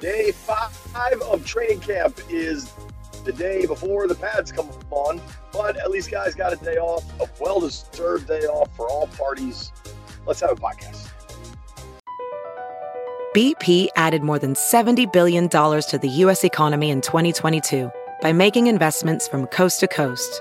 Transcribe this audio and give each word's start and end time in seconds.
Day 0.00 0.30
five 0.30 1.20
of 1.22 1.44
training 1.44 1.80
camp 1.80 2.20
is 2.28 2.72
the 3.24 3.32
day 3.32 3.66
before 3.66 4.06
the 4.06 4.14
pads 4.14 4.52
come 4.52 4.70
on, 4.90 5.20
but 5.52 5.76
at 5.76 5.90
least 5.90 6.10
guys 6.10 6.36
got 6.36 6.52
a 6.52 6.56
day 6.56 6.76
off, 6.76 7.04
a 7.20 7.28
well 7.40 7.60
deserved 7.60 8.28
day 8.28 8.42
off 8.42 8.74
for 8.76 8.88
all 8.88 9.08
parties. 9.08 9.72
Let's 10.24 10.40
have 10.40 10.52
a 10.52 10.54
podcast. 10.54 11.08
BP 13.34 13.88
added 13.96 14.22
more 14.22 14.38
than 14.38 14.54
$70 14.54 15.12
billion 15.12 15.48
to 15.48 15.98
the 16.00 16.08
U.S. 16.08 16.44
economy 16.44 16.90
in 16.90 17.00
2022 17.00 17.90
by 18.22 18.32
making 18.32 18.68
investments 18.68 19.28
from 19.28 19.46
coast 19.46 19.80
to 19.80 19.88
coast. 19.88 20.40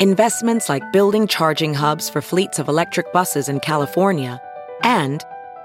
Investments 0.00 0.68
like 0.68 0.82
building 0.92 1.26
charging 1.26 1.74
hubs 1.74 2.08
for 2.08 2.20
fleets 2.20 2.58
of 2.58 2.68
electric 2.68 3.12
buses 3.12 3.48
in 3.48 3.60
California 3.60 4.40
and 4.82 5.24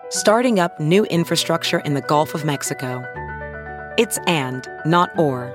starting 0.10 0.60
up 0.60 0.80
new 0.80 1.06
infrastructure 1.06 1.80
in 1.80 1.94
the 1.94 2.02
Gulf 2.02 2.34
of 2.34 2.46
Mexico. 2.46 3.04
It's 3.98 4.18
and, 4.28 4.68
not 4.86 5.18
or. 5.18 5.54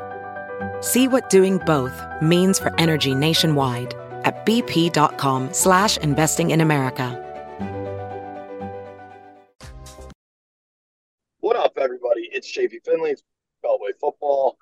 See 0.80 1.08
what 1.08 1.30
doing 1.30 1.58
both 1.58 1.94
means 2.20 2.58
for 2.58 2.74
energy 2.78 3.14
nationwide 3.14 3.94
at 4.24 4.44
bp.com 4.46 5.52
slash 5.52 5.96
investing 5.98 6.50
in 6.50 6.60
America. 6.60 7.18
What 11.40 11.56
up, 11.56 11.76
everybody? 11.76 12.28
It's 12.32 12.56
JP 12.56 12.84
Finlay. 12.84 13.10
It's 13.10 13.22
Beltway 13.64 13.98
Football. 14.00 14.56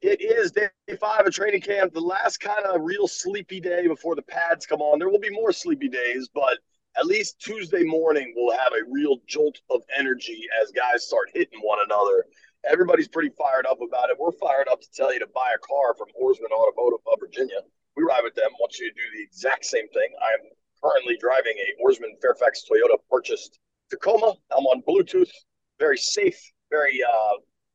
It 0.00 0.20
is 0.20 0.52
day 0.52 0.68
five 1.00 1.26
of 1.26 1.32
training 1.32 1.60
camp, 1.60 1.92
the 1.92 2.00
last 2.00 2.38
kind 2.38 2.64
of 2.64 2.82
real 2.82 3.08
sleepy 3.08 3.60
day 3.60 3.88
before 3.88 4.14
the 4.14 4.22
pads 4.22 4.64
come 4.64 4.80
on. 4.80 4.98
There 4.98 5.08
will 5.08 5.18
be 5.18 5.30
more 5.30 5.52
sleepy 5.52 5.88
days, 5.88 6.28
but 6.32 6.58
at 6.98 7.06
least 7.06 7.40
Tuesday 7.40 7.84
morning 7.84 8.34
we'll 8.36 8.56
have 8.56 8.72
a 8.72 8.90
real 8.90 9.18
jolt 9.26 9.58
of 9.70 9.82
energy 9.96 10.44
as 10.60 10.72
guys 10.72 11.06
start 11.06 11.30
hitting 11.32 11.60
one 11.62 11.78
another. 11.84 12.24
Everybody's 12.68 13.08
pretty 13.08 13.30
fired 13.38 13.66
up 13.66 13.78
about 13.80 14.10
it. 14.10 14.16
We're 14.18 14.32
fired 14.32 14.68
up 14.68 14.80
to 14.80 14.88
tell 14.92 15.12
you 15.12 15.20
to 15.20 15.28
buy 15.32 15.52
a 15.54 15.58
car 15.58 15.94
from 15.96 16.08
Ourisman 16.20 16.50
Automotive 16.50 17.00
of 17.06 17.20
Virginia. 17.20 17.60
We 17.96 18.02
ride 18.02 18.22
with 18.24 18.34
them. 18.34 18.50
Want 18.58 18.78
you 18.78 18.90
to 18.90 18.94
do 18.94 19.16
the 19.16 19.22
exact 19.22 19.64
same 19.64 19.88
thing. 19.88 20.10
I 20.20 20.34
am 20.34 20.50
currently 20.82 21.16
driving 21.20 21.54
a 21.56 21.82
Ourisman 21.82 22.20
Fairfax 22.20 22.64
Toyota 22.68 22.96
purchased 23.08 23.60
Tacoma. 23.90 24.34
I'm 24.56 24.64
on 24.66 24.82
Bluetooth. 24.82 25.30
Very 25.78 25.98
safe, 25.98 26.40
very 26.70 27.00
uh, 27.02 27.34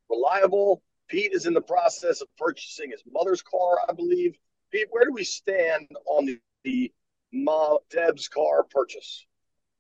reliable. 0.10 0.84
Pete 1.10 1.32
is 1.34 1.46
in 1.46 1.54
the 1.54 1.62
process 1.62 2.22
of 2.22 2.28
purchasing 2.38 2.92
his 2.92 3.04
mother's 3.10 3.42
car, 3.42 3.78
I 3.88 3.94
believe. 3.94 4.36
Pete, 4.72 4.88
where 4.90 5.06
do 5.06 5.14
we 5.14 5.24
stand 5.24 5.88
on 6.08 6.26
the, 6.26 6.40
the 6.64 6.92
Ma 7.34 7.78
Deb's 7.90 8.28
car 8.30 8.64
purchase? 8.64 9.26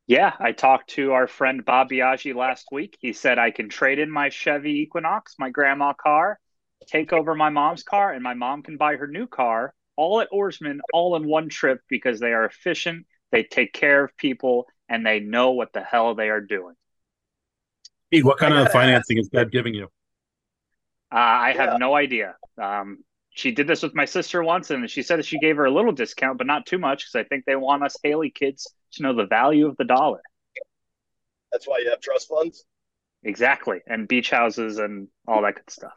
Yeah, 0.08 0.34
I 0.40 0.52
talked 0.52 0.90
to 0.92 1.14
our 1.14 1.28
friend 1.28 1.64
Bob 1.64 1.90
Biaggi 1.90 2.36
last 2.36 2.68
week. 2.72 2.98
He 3.00 3.14
said 3.14 3.40
I 3.40 3.52
can 3.52 3.70
trade 3.70 4.00
in 4.00 4.12
my 4.12 4.30
Chevy 4.30 4.82
Equinox, 4.82 5.36
my 5.40 5.50
grandma 5.50 5.94
car, 5.94 6.40
take 6.88 7.14
over 7.14 7.36
my 7.36 7.50
mom's 7.50 7.84
car, 7.84 8.12
and 8.12 8.22
my 8.22 8.34
mom 8.34 8.64
can 8.64 8.76
buy 8.76 8.98
her 8.98 9.08
new 9.08 9.28
car 9.28 9.74
all 9.96 10.22
at 10.22 10.32
Ourisman, 10.32 10.80
all 10.92 11.16
in 11.16 11.28
one 11.28 11.50
trip 11.50 11.82
because 11.88 12.20
they 12.20 12.34
are 12.34 12.46
efficient, 12.46 13.06
they 13.32 13.44
take 13.44 13.74
care 13.74 14.04
of 14.04 14.16
people, 14.18 14.66
and 14.90 15.06
they 15.06 15.20
know 15.20 15.52
what 15.52 15.74
the 15.74 15.82
hell 15.82 16.16
they 16.16 16.30
are 16.30 16.42
doing. 16.42 16.76
Pete, 18.12 18.26
what 18.26 18.38
kind 18.38 18.54
of 18.54 18.72
financing 18.72 19.18
ask. 19.18 19.26
is 19.26 19.30
Deb 19.30 19.52
giving 19.52 19.74
you? 19.74 19.86
Uh, 21.12 21.16
I 21.16 21.54
yeah. 21.56 21.66
have 21.66 21.80
no 21.80 21.96
idea. 21.96 22.36
Um, 22.62 23.04
she 23.34 23.52
did 23.52 23.68
this 23.68 23.82
with 23.82 23.96
my 23.96 24.06
sister 24.06 24.44
once, 24.44 24.70
and 24.70 24.90
she 24.90 25.02
said 25.02 25.24
she 25.26 25.40
gave 25.40 25.58
her 25.58 25.66
a 25.66 25.72
little 25.72 25.92
discount, 25.92 26.38
but 26.38 26.48
not 26.48 26.66
too 26.66 26.78
much 26.78 27.06
because 27.06 27.16
I 27.16 27.28
think 27.28 27.46
they 27.46 27.56
want 27.56 27.84
us 27.84 27.98
Hailey 28.04 28.30
kids 28.30 28.72
to 28.94 29.04
know 29.04 29.14
the 29.14 29.26
value 29.26 29.68
of 29.68 29.76
the 29.78 29.86
dollar. 29.86 30.22
That's 31.52 31.68
why 31.68 31.80
you 31.80 31.90
have 31.90 32.00
trust 32.00 32.30
funds. 32.30 32.64
Exactly, 33.24 33.80
and 33.88 34.08
beach 34.08 34.30
houses 34.30 34.78
and 34.78 35.08
all 35.28 35.42
that 35.42 35.56
good 35.56 35.70
stuff. 35.70 35.94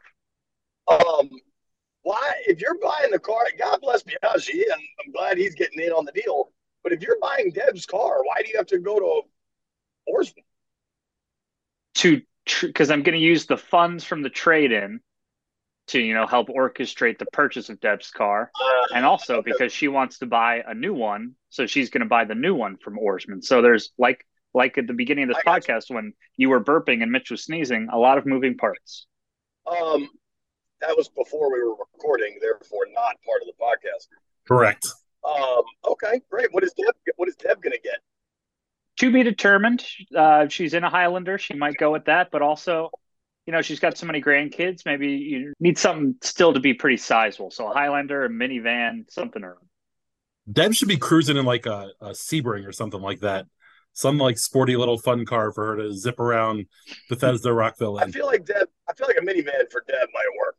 Um, 0.87 1.29
why? 2.01 2.33
If 2.45 2.59
you're 2.59 2.77
buying 2.81 3.11
the 3.11 3.19
car, 3.19 3.43
God 3.59 3.81
bless 3.81 4.03
Biaggi, 4.03 4.63
and 4.63 4.81
I'm 5.05 5.11
glad 5.11 5.37
he's 5.37 5.55
getting 5.55 5.79
in 5.81 5.91
on 5.91 6.05
the 6.05 6.11
deal. 6.13 6.51
But 6.83 6.93
if 6.93 7.01
you're 7.01 7.19
buying 7.21 7.51
Deb's 7.51 7.85
car, 7.85 8.23
why 8.23 8.41
do 8.41 8.49
you 8.49 8.57
have 8.57 8.67
to 8.67 8.79
go 8.79 8.97
to 8.99 9.21
Ourisman? 10.11 10.43
To 11.95 12.21
because 12.61 12.89
I'm 12.89 13.03
going 13.03 13.17
to 13.17 13.23
use 13.23 13.45
the 13.45 13.57
funds 13.57 14.05
from 14.05 14.21
the 14.21 14.29
trade 14.29 14.71
in 14.71 15.01
to 15.87 15.99
you 15.99 16.13
know 16.13 16.27
help 16.27 16.49
orchestrate 16.49 17.17
the 17.17 17.25
purchase 17.27 17.69
of 17.69 17.79
Deb's 17.79 18.11
car, 18.11 18.51
and 18.93 19.05
also 19.05 19.37
okay. 19.37 19.51
because 19.51 19.71
she 19.71 19.87
wants 19.87 20.19
to 20.19 20.25
buy 20.25 20.63
a 20.67 20.73
new 20.73 20.93
one, 20.93 21.33
so 21.49 21.65
she's 21.65 21.89
going 21.89 22.01
to 22.01 22.07
buy 22.07 22.25
the 22.25 22.35
new 22.35 22.55
one 22.55 22.77
from 22.77 22.97
Ourisman. 22.97 23.43
So 23.43 23.61
there's 23.61 23.91
like 23.97 24.25
like 24.53 24.77
at 24.77 24.87
the 24.87 24.93
beginning 24.93 25.29
of 25.29 25.35
this 25.35 25.43
podcast 25.45 25.89
you. 25.89 25.95
when 25.95 26.13
you 26.35 26.49
were 26.49 26.63
burping 26.63 27.03
and 27.03 27.11
Mitch 27.11 27.31
was 27.31 27.43
sneezing, 27.43 27.89
a 27.91 27.97
lot 27.97 28.17
of 28.17 28.25
moving 28.25 28.57
parts. 28.57 29.05
Um, 29.65 30.09
that 30.81 30.95
was 30.95 31.09
before 31.09 31.51
we 31.51 31.63
were 31.63 31.75
recording, 31.93 32.37
therefore 32.41 32.87
not 32.93 33.15
part 33.25 33.41
of 33.41 33.47
the 33.47 33.53
podcast. 33.61 34.07
Correct. 34.47 34.87
Um, 35.23 35.63
okay, 35.85 36.21
great. 36.29 36.53
What 36.53 36.63
is 36.63 36.73
Deb? 36.73 36.95
What 37.15 37.27
is 37.27 37.35
Deb 37.35 37.61
going 37.61 37.73
to 37.73 37.81
get? 37.81 37.97
To 38.99 39.11
be 39.11 39.23
determined. 39.23 39.85
Uh, 40.15 40.47
she's 40.47 40.73
in 40.73 40.83
a 40.83 40.89
Highlander. 40.89 41.37
She 41.37 41.53
might 41.53 41.77
go 41.77 41.91
with 41.91 42.05
that, 42.05 42.31
but 42.31 42.41
also 42.41 42.89
you 43.47 43.53
know, 43.53 43.61
she's 43.61 43.79
got 43.79 43.97
so 43.97 44.05
many 44.05 44.21
grandkids. 44.21 44.85
Maybe 44.85 45.07
you 45.07 45.53
need 45.61 45.77
something 45.77 46.15
still 46.21 46.53
to 46.53 46.59
be 46.59 46.73
pretty 46.73 46.97
sizable. 46.97 47.49
So 47.49 47.71
a 47.71 47.73
Highlander, 47.73 48.25
a 48.25 48.29
minivan, 48.29 49.09
something 49.09 49.41
around. 49.41 49.65
Deb 50.51 50.73
should 50.73 50.89
be 50.89 50.97
cruising 50.97 51.37
in 51.37 51.45
like 51.45 51.65
a, 51.65 51.89
a 52.01 52.09
Sebring 52.09 52.67
or 52.67 52.73
something 52.73 53.01
like 53.01 53.21
that. 53.21 53.45
Some 53.93 54.17
like 54.17 54.37
sporty 54.37 54.75
little 54.75 54.97
fun 54.97 55.25
car 55.25 55.53
for 55.53 55.65
her 55.67 55.75
to 55.77 55.93
zip 55.93 56.19
around 56.19 56.65
Bethesda 57.09 57.51
Rockville. 57.51 57.97
In. 57.97 58.09
I 58.09 58.11
feel 58.11 58.25
like 58.25 58.45
Deb. 58.45 58.67
I 58.87 58.93
feel 58.93 59.07
like 59.07 59.17
a 59.17 59.25
minivan 59.25 59.71
for 59.71 59.83
Deb 59.87 60.09
might 60.13 60.37
work. 60.37 60.57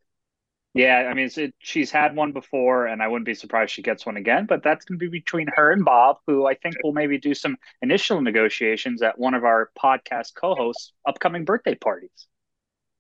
Yeah, 0.75 1.09
I 1.11 1.15
mean, 1.15 1.31
it, 1.37 1.55
she's 1.59 1.91
had 1.91 2.17
one 2.17 2.33
before, 2.33 2.87
and 2.87 3.03
I 3.03 3.09
wouldn't 3.09 3.27
be 3.27 3.35
surprised 3.35 3.73
she 3.73 3.83
gets 3.83 4.07
one 4.07 4.17
again. 4.17 4.47
But 4.47 4.63
that's 4.63 4.85
going 4.85 4.99
to 4.99 5.05
be 5.05 5.11
between 5.11 5.49
her 5.55 5.73
and 5.73 5.85
Bob, 5.85 6.19
who 6.27 6.47
I 6.47 6.55
think 6.55 6.77
will 6.83 6.93
maybe 6.93 7.19
do 7.19 7.35
some 7.35 7.57
initial 7.83 8.21
negotiations 8.21 9.03
at 9.03 9.19
one 9.19 9.35
of 9.35 9.45
our 9.45 9.71
podcast 9.79 10.35
co-hosts' 10.35 10.93
upcoming 11.07 11.45
birthday 11.45 11.75
parties. 11.75 12.29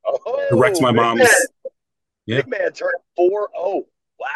Oh, 0.08 0.48
it 0.50 0.54
wrecked 0.54 0.80
my 0.80 0.92
mom's. 0.92 1.20
Man. 1.20 1.28
Yeah. 2.26 2.36
Big 2.36 2.48
man 2.48 2.72
turned 2.72 2.94
4 3.16 3.48
0. 3.56 3.84
Wow. 4.18 4.28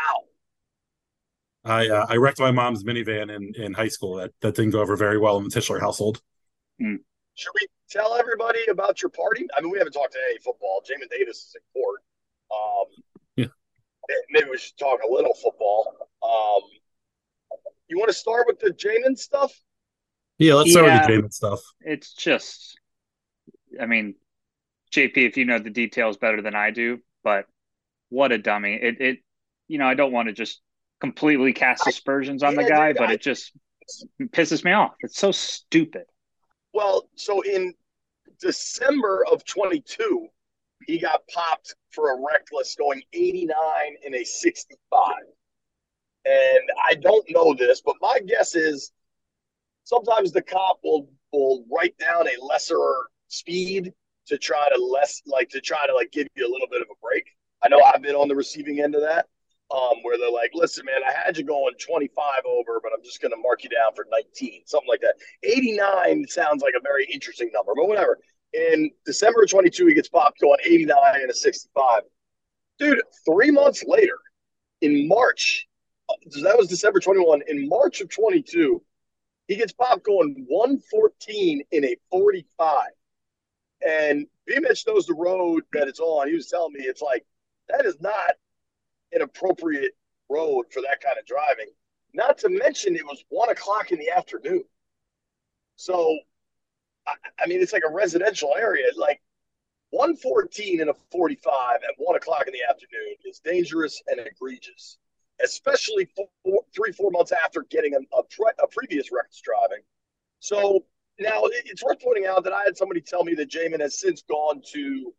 I 1.64 1.88
uh, 1.88 2.06
I 2.08 2.16
wrecked 2.16 2.40
my 2.40 2.50
mom's 2.50 2.84
minivan 2.84 3.34
in, 3.34 3.54
in 3.54 3.72
high 3.72 3.88
school. 3.88 4.16
That 4.16 4.32
that 4.40 4.54
didn't 4.54 4.72
go 4.72 4.80
over 4.80 4.96
very 4.96 5.18
well 5.18 5.36
in 5.36 5.44
the 5.44 5.50
Tischler 5.50 5.80
household. 5.80 6.20
Mm. 6.80 6.98
Should 7.34 7.52
we 7.54 7.66
tell 7.88 8.14
everybody 8.14 8.60
about 8.70 9.00
your 9.00 9.10
party? 9.10 9.46
I 9.56 9.60
mean, 9.60 9.70
we 9.70 9.78
haven't 9.78 9.92
talked 9.92 10.12
to 10.12 10.18
any 10.28 10.38
football. 10.38 10.82
Jamin 10.82 11.08
Davis 11.10 11.38
is 11.38 11.56
in 11.56 11.80
court. 11.80 12.00
Um, 12.50 13.02
yeah. 13.36 13.46
Maybe 14.30 14.50
we 14.50 14.58
should 14.58 14.76
talk 14.76 15.00
a 15.08 15.12
little 15.12 15.34
football. 15.34 16.08
Um, 16.22 16.62
you 17.88 17.98
want 17.98 18.08
to 18.08 18.14
start 18.14 18.46
with 18.46 18.58
the 18.58 18.70
Jamin 18.70 19.16
stuff? 19.16 19.52
Yeah, 20.38 20.54
let's 20.54 20.72
start 20.72 20.86
with 20.86 21.06
the 21.06 21.12
Jamin 21.12 21.32
stuff. 21.32 21.60
It's 21.80 22.12
just, 22.14 22.78
I 23.80 23.86
mean, 23.86 24.14
JP, 24.92 25.16
if 25.16 25.36
you 25.36 25.44
know 25.44 25.58
the 25.58 25.70
details 25.70 26.16
better 26.16 26.42
than 26.42 26.54
I 26.54 26.70
do, 26.70 26.98
but 27.24 27.46
what 28.10 28.32
a 28.32 28.38
dummy. 28.38 28.74
It, 28.74 29.00
it 29.00 29.18
you 29.68 29.78
know, 29.78 29.86
I 29.86 29.94
don't 29.94 30.12
want 30.12 30.28
to 30.28 30.34
just 30.34 30.60
completely 31.00 31.52
cast 31.52 31.86
aspersions 31.86 32.42
on 32.42 32.54
the 32.54 32.64
guy, 32.64 32.92
but 32.92 33.10
it 33.10 33.22
just 33.22 33.52
pisses 34.20 34.64
me 34.64 34.72
off. 34.72 34.92
It's 35.00 35.18
so 35.18 35.32
stupid. 35.32 36.04
Well, 36.74 37.08
so 37.16 37.40
in 37.42 37.74
December 38.40 39.24
of 39.30 39.44
22, 39.44 40.28
he 40.86 40.98
got 40.98 41.22
popped 41.28 41.74
for 41.90 42.12
a 42.12 42.20
reckless 42.20 42.74
going 42.76 43.02
89 43.12 43.52
in 44.04 44.14
a 44.14 44.24
65. 44.24 45.12
And 46.24 46.60
I 46.88 46.94
don't 46.94 47.24
know 47.30 47.54
this, 47.54 47.80
but 47.80 47.96
my 48.00 48.20
guess 48.20 48.54
is 48.54 48.92
sometimes 49.84 50.32
the 50.32 50.42
cop 50.42 50.80
will 50.84 51.08
will 51.32 51.64
write 51.74 51.96
down 51.98 52.28
a 52.28 52.44
lesser 52.44 52.76
speed 53.28 53.92
to 54.32 54.38
try 54.38 54.66
to 54.74 54.82
less 54.82 55.22
like 55.26 55.50
to 55.50 55.60
try 55.60 55.86
to 55.86 55.94
like 55.94 56.10
give 56.10 56.26
you 56.34 56.46
a 56.48 56.50
little 56.50 56.68
bit 56.70 56.80
of 56.80 56.88
a 56.90 56.98
break. 57.02 57.26
I 57.62 57.68
know 57.68 57.80
I've 57.82 58.02
been 58.02 58.14
on 58.14 58.28
the 58.28 58.34
receiving 58.34 58.80
end 58.80 58.94
of 58.94 59.02
that, 59.02 59.26
um, 59.70 60.02
where 60.02 60.16
they're 60.16 60.30
like, 60.30 60.52
"Listen, 60.54 60.86
man, 60.86 61.02
I 61.06 61.12
had 61.12 61.36
you 61.36 61.44
going 61.44 61.74
25 61.78 62.24
over, 62.46 62.80
but 62.82 62.92
I'm 62.96 63.04
just 63.04 63.20
going 63.20 63.32
to 63.32 63.36
mark 63.36 63.62
you 63.62 63.68
down 63.68 63.94
for 63.94 64.06
19, 64.10 64.62
something 64.66 64.88
like 64.88 65.02
that." 65.02 65.16
89 65.42 66.26
sounds 66.28 66.62
like 66.62 66.74
a 66.76 66.82
very 66.82 67.06
interesting 67.12 67.50
number, 67.52 67.72
but 67.76 67.86
whatever. 67.86 68.18
In 68.54 68.90
December 69.04 69.42
of 69.42 69.50
22, 69.50 69.86
he 69.86 69.94
gets 69.94 70.08
popped 70.08 70.40
going 70.40 70.58
89 70.64 70.96
and 71.20 71.30
a 71.30 71.34
65. 71.34 72.02
Dude, 72.78 73.02
three 73.24 73.50
months 73.50 73.84
later, 73.86 74.18
in 74.80 75.06
March, 75.06 75.68
so 76.30 76.42
that 76.42 76.56
was 76.56 76.68
December 76.68 77.00
21. 77.00 77.42
In 77.48 77.68
March 77.68 78.00
of 78.00 78.10
22, 78.10 78.82
he 79.46 79.56
gets 79.56 79.72
popped 79.72 80.04
going 80.04 80.46
114 80.48 81.62
in 81.70 81.84
a 81.84 81.96
45. 82.10 82.88
And 83.86 84.26
B 84.46 84.58
Mitch 84.60 84.86
knows 84.86 85.06
the 85.06 85.14
road 85.14 85.64
that 85.72 85.88
it's 85.88 86.00
on. 86.00 86.28
He 86.28 86.34
was 86.34 86.48
telling 86.48 86.72
me 86.72 86.84
it's 86.84 87.02
like 87.02 87.24
that 87.68 87.86
is 87.86 88.00
not 88.00 88.32
an 89.12 89.22
appropriate 89.22 89.92
road 90.28 90.64
for 90.70 90.80
that 90.82 91.00
kind 91.00 91.18
of 91.18 91.26
driving. 91.26 91.70
Not 92.14 92.38
to 92.38 92.48
mention 92.48 92.94
it 92.94 93.04
was 93.04 93.24
one 93.28 93.50
o'clock 93.50 93.90
in 93.90 93.98
the 93.98 94.10
afternoon. 94.10 94.64
So, 95.76 96.18
I, 97.06 97.14
I 97.40 97.46
mean, 97.46 97.60
it's 97.62 97.72
like 97.72 97.84
a 97.88 97.92
residential 97.92 98.54
area. 98.56 98.86
Like, 98.96 99.20
114 99.92 100.80
and 100.80 100.88
a 100.88 100.94
45 101.10 101.76
at 101.76 101.94
one 101.98 102.16
o'clock 102.16 102.44
in 102.46 102.52
the 102.54 102.62
afternoon 102.68 103.14
is 103.26 103.40
dangerous 103.40 104.02
and 104.06 104.20
egregious, 104.20 104.96
especially 105.44 106.08
four, 106.16 106.62
three, 106.74 106.92
four 106.92 107.10
months 107.10 107.30
after 107.30 107.62
getting 107.70 107.94
a, 107.94 107.98
a, 108.16 108.22
pre- 108.22 108.52
a 108.62 108.66
previous 108.68 109.12
reckless 109.12 109.42
driving. 109.42 109.84
So 110.40 110.86
now 111.18 111.42
it's 111.44 111.82
worth 111.82 112.00
pointing 112.00 112.26
out 112.26 112.44
that 112.44 112.52
I 112.52 112.64
had 112.64 112.76
somebody 112.76 113.00
tell 113.00 113.24
me 113.24 113.34
that 113.34 113.50
Jamin 113.50 113.80
has 113.80 114.00
since 114.00 114.22
gone 114.22 114.62
to 114.72 115.12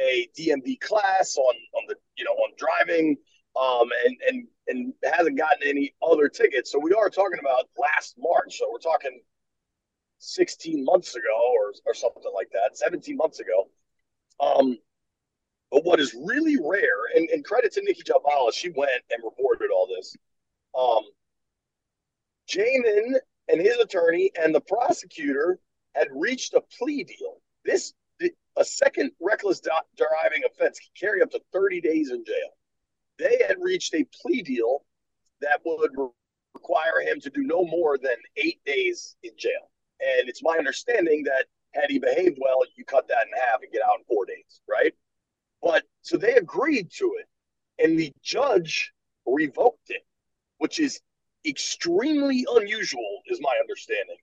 a 0.00 0.28
DMV 0.38 0.80
class 0.80 1.36
on 1.36 1.54
on 1.74 1.82
the 1.88 1.96
you 2.16 2.24
know 2.24 2.32
on 2.32 2.52
driving, 2.56 3.16
um, 3.60 3.88
and 4.04 4.16
and 4.28 4.46
and 4.68 4.94
hasn't 5.04 5.36
gotten 5.36 5.66
any 5.66 5.94
other 6.02 6.28
tickets. 6.28 6.72
So 6.72 6.78
we 6.78 6.92
are 6.92 7.10
talking 7.10 7.38
about 7.40 7.68
last 7.78 8.14
March. 8.18 8.58
So 8.58 8.68
we're 8.70 8.78
talking 8.78 9.20
16 10.18 10.84
months 10.84 11.14
ago 11.14 11.52
or 11.52 11.72
or 11.86 11.94
something 11.94 12.22
like 12.34 12.48
that, 12.52 12.76
17 12.76 13.16
months 13.16 13.40
ago. 13.40 13.68
Um, 14.40 14.78
but 15.70 15.84
what 15.84 16.00
is 16.00 16.14
really 16.14 16.56
rare, 16.56 17.04
and, 17.14 17.28
and 17.28 17.44
credit 17.44 17.72
to 17.74 17.82
Nikki 17.82 18.02
Jhabvala, 18.02 18.52
she 18.54 18.70
went 18.70 19.02
and 19.10 19.22
reported 19.22 19.68
all 19.70 19.86
this. 19.86 20.16
Um, 20.78 21.02
Jamin 22.48 23.18
and 23.48 23.60
his 23.60 23.76
attorney 23.78 24.30
and 24.40 24.54
the 24.54 24.60
prosecutor 24.60 25.58
had 25.94 26.08
reached 26.12 26.54
a 26.54 26.62
plea 26.78 27.04
deal. 27.04 27.40
This 27.64 27.94
a 28.56 28.64
second 28.64 29.12
reckless 29.20 29.60
driving 29.60 30.42
offense 30.44 30.80
can 30.80 31.08
carry 31.08 31.22
up 31.22 31.30
to 31.30 31.40
30 31.52 31.80
days 31.80 32.10
in 32.10 32.24
jail. 32.24 32.56
They 33.18 33.40
had 33.46 33.56
reached 33.60 33.94
a 33.94 34.04
plea 34.20 34.42
deal 34.42 34.84
that 35.40 35.60
would 35.64 35.92
require 36.54 37.00
him 37.00 37.20
to 37.20 37.30
do 37.30 37.42
no 37.42 37.64
more 37.64 37.98
than 37.98 38.16
eight 38.36 38.60
days 38.64 39.16
in 39.22 39.30
jail. 39.36 39.70
And 40.00 40.28
it's 40.28 40.42
my 40.42 40.56
understanding 40.56 41.22
that 41.24 41.46
had 41.72 41.90
he 41.90 41.98
behaved 41.98 42.38
well, 42.40 42.60
you 42.76 42.84
cut 42.84 43.06
that 43.08 43.26
in 43.26 43.40
half 43.40 43.62
and 43.62 43.70
get 43.72 43.82
out 43.82 43.98
in 43.98 44.04
four 44.04 44.26
days, 44.26 44.60
right? 44.68 44.92
But 45.62 45.84
so 46.02 46.16
they 46.16 46.34
agreed 46.34 46.90
to 46.98 47.16
it, 47.18 47.84
and 47.84 47.98
the 47.98 48.12
judge 48.22 48.92
revoked 49.26 49.90
it, 49.90 50.04
which 50.58 50.80
is 50.80 51.00
extremely 51.46 52.44
unusual, 52.50 53.20
is 53.26 53.40
my 53.40 53.56
understanding. 53.60 54.16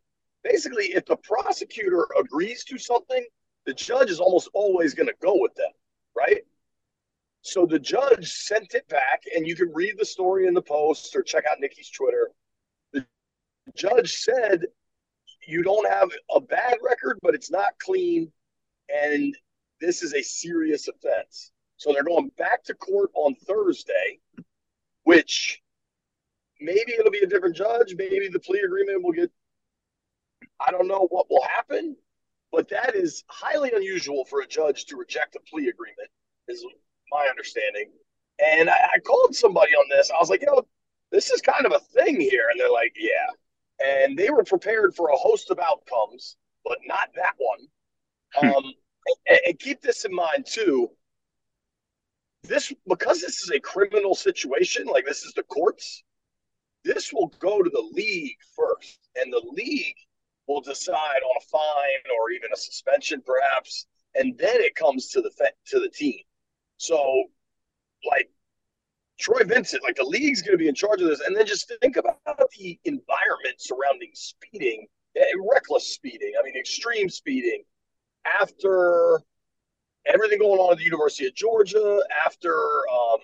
Basically, 0.43 0.93
if 0.93 1.05
the 1.05 1.17
prosecutor 1.17 2.07
agrees 2.19 2.63
to 2.65 2.77
something, 2.77 3.25
the 3.65 3.73
judge 3.73 4.09
is 4.09 4.19
almost 4.19 4.49
always 4.53 4.93
going 4.93 5.07
to 5.07 5.15
go 5.21 5.39
with 5.39 5.55
them, 5.55 5.71
right? 6.15 6.41
So 7.41 7.65
the 7.65 7.79
judge 7.79 8.31
sent 8.31 8.73
it 8.73 8.87
back, 8.87 9.23
and 9.35 9.47
you 9.47 9.55
can 9.55 9.71
read 9.73 9.95
the 9.97 10.05
story 10.05 10.47
in 10.47 10.53
the 10.53 10.61
post 10.61 11.15
or 11.15 11.23
check 11.23 11.45
out 11.49 11.59
Nikki's 11.59 11.89
Twitter. 11.89 12.31
The 12.93 13.05
judge 13.75 14.17
said 14.17 14.65
you 15.47 15.63
don't 15.63 15.89
have 15.89 16.09
a 16.33 16.39
bad 16.39 16.77
record, 16.83 17.19
but 17.21 17.35
it's 17.35 17.51
not 17.51 17.73
clean, 17.79 18.31
and 18.89 19.35
this 19.81 20.03
is 20.03 20.13
a 20.13 20.21
serious 20.21 20.87
offense. 20.87 21.51
So 21.77 21.91
they're 21.91 22.03
going 22.03 22.31
back 22.37 22.63
to 22.65 22.73
court 22.73 23.11
on 23.15 23.35
Thursday, 23.35 24.19
which 25.03 25.61
maybe 26.59 26.93
it'll 26.93 27.11
be 27.11 27.19
a 27.19 27.27
different 27.27 27.55
judge. 27.55 27.95
Maybe 27.97 28.27
the 28.27 28.39
plea 28.39 28.61
agreement 28.65 29.03
will 29.03 29.11
get. 29.11 29.31
I 30.65 30.71
don't 30.71 30.87
know 30.87 31.07
what 31.09 31.29
will 31.29 31.43
happen, 31.43 31.95
but 32.51 32.69
that 32.69 32.95
is 32.95 33.23
highly 33.27 33.71
unusual 33.75 34.25
for 34.25 34.41
a 34.41 34.47
judge 34.47 34.85
to 34.85 34.97
reject 34.97 35.35
a 35.35 35.39
plea 35.49 35.67
agreement, 35.67 36.09
is 36.47 36.65
my 37.11 37.27
understanding. 37.29 37.91
And 38.39 38.69
I, 38.69 38.75
I 38.95 38.99
called 38.99 39.35
somebody 39.35 39.73
on 39.73 39.85
this. 39.89 40.11
I 40.11 40.19
was 40.19 40.29
like, 40.29 40.41
you 40.41 40.47
know, 40.47 40.65
this 41.11 41.31
is 41.31 41.41
kind 41.41 41.65
of 41.65 41.73
a 41.73 41.79
thing 41.79 42.19
here. 42.19 42.47
And 42.51 42.59
they're 42.59 42.71
like, 42.71 42.95
yeah. 42.95 43.27
And 43.85 44.17
they 44.17 44.29
were 44.29 44.43
prepared 44.43 44.95
for 44.95 45.09
a 45.09 45.15
host 45.17 45.51
of 45.51 45.59
outcomes, 45.59 46.37
but 46.63 46.77
not 46.85 47.09
that 47.15 47.33
one. 47.37 47.59
Hmm. 48.33 48.47
Um, 48.47 48.73
and, 49.27 49.39
and 49.47 49.59
keep 49.59 49.81
this 49.81 50.05
in 50.05 50.13
mind 50.13 50.45
too. 50.45 50.89
This 52.43 52.71
because 52.87 53.21
this 53.21 53.41
is 53.41 53.49
a 53.49 53.59
criminal 53.59 54.13
situation, 54.13 54.85
like 54.85 55.05
this 55.05 55.23
is 55.23 55.33
the 55.33 55.43
courts. 55.43 56.03
This 56.85 57.11
will 57.11 57.33
go 57.39 57.63
to 57.63 57.69
the 57.69 57.89
league 57.93 58.37
first, 58.55 58.99
and 59.15 59.33
the 59.33 59.43
league 59.51 59.97
will 60.47 60.61
decide 60.61 60.95
on 61.23 61.35
a 61.37 61.45
fine 61.45 62.15
or 62.17 62.29
even 62.29 62.49
a 62.53 62.57
suspension, 62.57 63.23
perhaps, 63.25 63.87
and 64.13 64.37
then 64.37 64.61
it 64.61 64.75
comes 64.75 65.07
to 65.09 65.21
the 65.21 65.31
to 65.67 65.79
the 65.79 65.89
team. 65.89 66.19
So, 66.77 67.25
like 68.09 68.29
Troy 69.19 69.43
Vincent, 69.43 69.81
like 69.81 69.95
the 69.95 70.05
league's 70.05 70.43
going 70.43 70.53
to 70.53 70.61
be 70.61 70.67
in 70.67 70.75
charge 70.75 71.01
of 71.01 71.07
this, 71.07 71.21
and 71.21 71.35
then 71.35 71.47
just 71.47 71.71
think 71.81 71.97
about 71.97 72.19
the 72.57 72.79
environment 72.83 73.59
surrounding 73.59 74.11
speeding, 74.13 74.85
eh, 75.15 75.23
reckless 75.51 75.91
speeding. 75.95 76.33
I 76.39 76.43
mean, 76.43 76.55
extreme 76.55 77.09
speeding. 77.09 77.63
After 78.39 79.21
everything 80.05 80.39
going 80.39 80.59
on 80.59 80.73
at 80.73 80.77
the 80.77 80.83
University 80.83 81.25
of 81.25 81.33
Georgia, 81.33 81.99
after 82.25 82.53
um, 82.91 83.19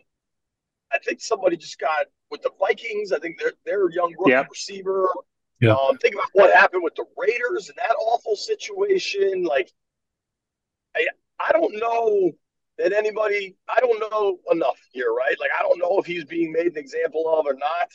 I 0.92 0.98
think 1.00 1.22
somebody 1.22 1.58
just 1.58 1.80
got 1.80 2.08
with 2.32 2.42
the 2.42 2.52
Vikings. 2.60 3.12
I 3.12 3.20
think 3.20 3.40
their 3.40 3.54
their 3.66 3.90
young 3.90 4.16
rookie 4.18 4.32
yep. 4.32 4.48
receiver 4.50 5.08
yeah. 5.62 5.76
Um, 5.76 5.98
think 6.00 6.16
about 6.16 6.30
what 6.34 6.54
happened 6.54 6.82
with 6.84 6.96
the 6.96 7.06
Raiders 7.16 7.70
and 7.70 7.78
that 7.78 7.96
awful 8.00 8.36
situation. 8.36 9.44
Like, 9.44 9.72
I 10.98 11.06
I 11.40 11.52
don't 11.52 11.80
know 11.80 12.32
that 12.80 12.94
anybody. 12.94 13.56
I 13.70 13.80
don't 13.80 14.00
know 14.12 14.40
enough 14.52 14.80
here, 14.92 15.14
right? 15.14 15.36
Like, 15.40 15.52
I 15.58 15.62
don't 15.62 15.78
know 15.78 16.00
if 16.00 16.08
he's 16.08 16.26
being 16.26 16.52
made 16.52 16.66
an 16.66 16.78
example 16.78 17.32
of 17.38 17.46
or 17.46 17.54
not 17.54 17.90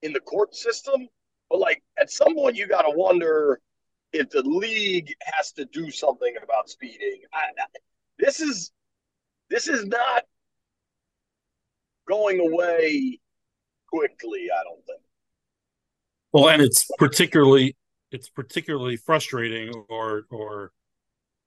in 0.00 0.14
the 0.14 0.20
court 0.20 0.54
system. 0.54 1.06
But 1.50 1.60
like, 1.60 1.82
at 2.00 2.10
some 2.10 2.34
point, 2.34 2.56
you 2.56 2.66
got 2.66 2.82
to 2.82 2.96
wonder 2.96 3.60
if 4.14 4.30
the 4.30 4.42
league 4.42 5.14
has 5.22 5.52
to 5.52 5.66
do 5.66 5.90
something 5.90 6.34
about 6.42 6.70
speeding. 6.70 7.20
I, 7.34 7.62
this 8.18 8.40
is 8.40 8.72
this 9.50 9.68
is 9.68 9.84
not 9.84 10.24
going 12.08 12.40
away 12.40 13.20
quickly. 13.92 14.48
I 14.52 14.64
don't 14.64 14.84
think. 14.86 15.00
Well, 16.32 16.48
and 16.48 16.62
it's 16.62 16.88
particularly 16.98 17.76
it's 18.10 18.28
particularly 18.28 18.96
frustrating 18.96 19.72
or 19.88 20.22
or 20.30 20.72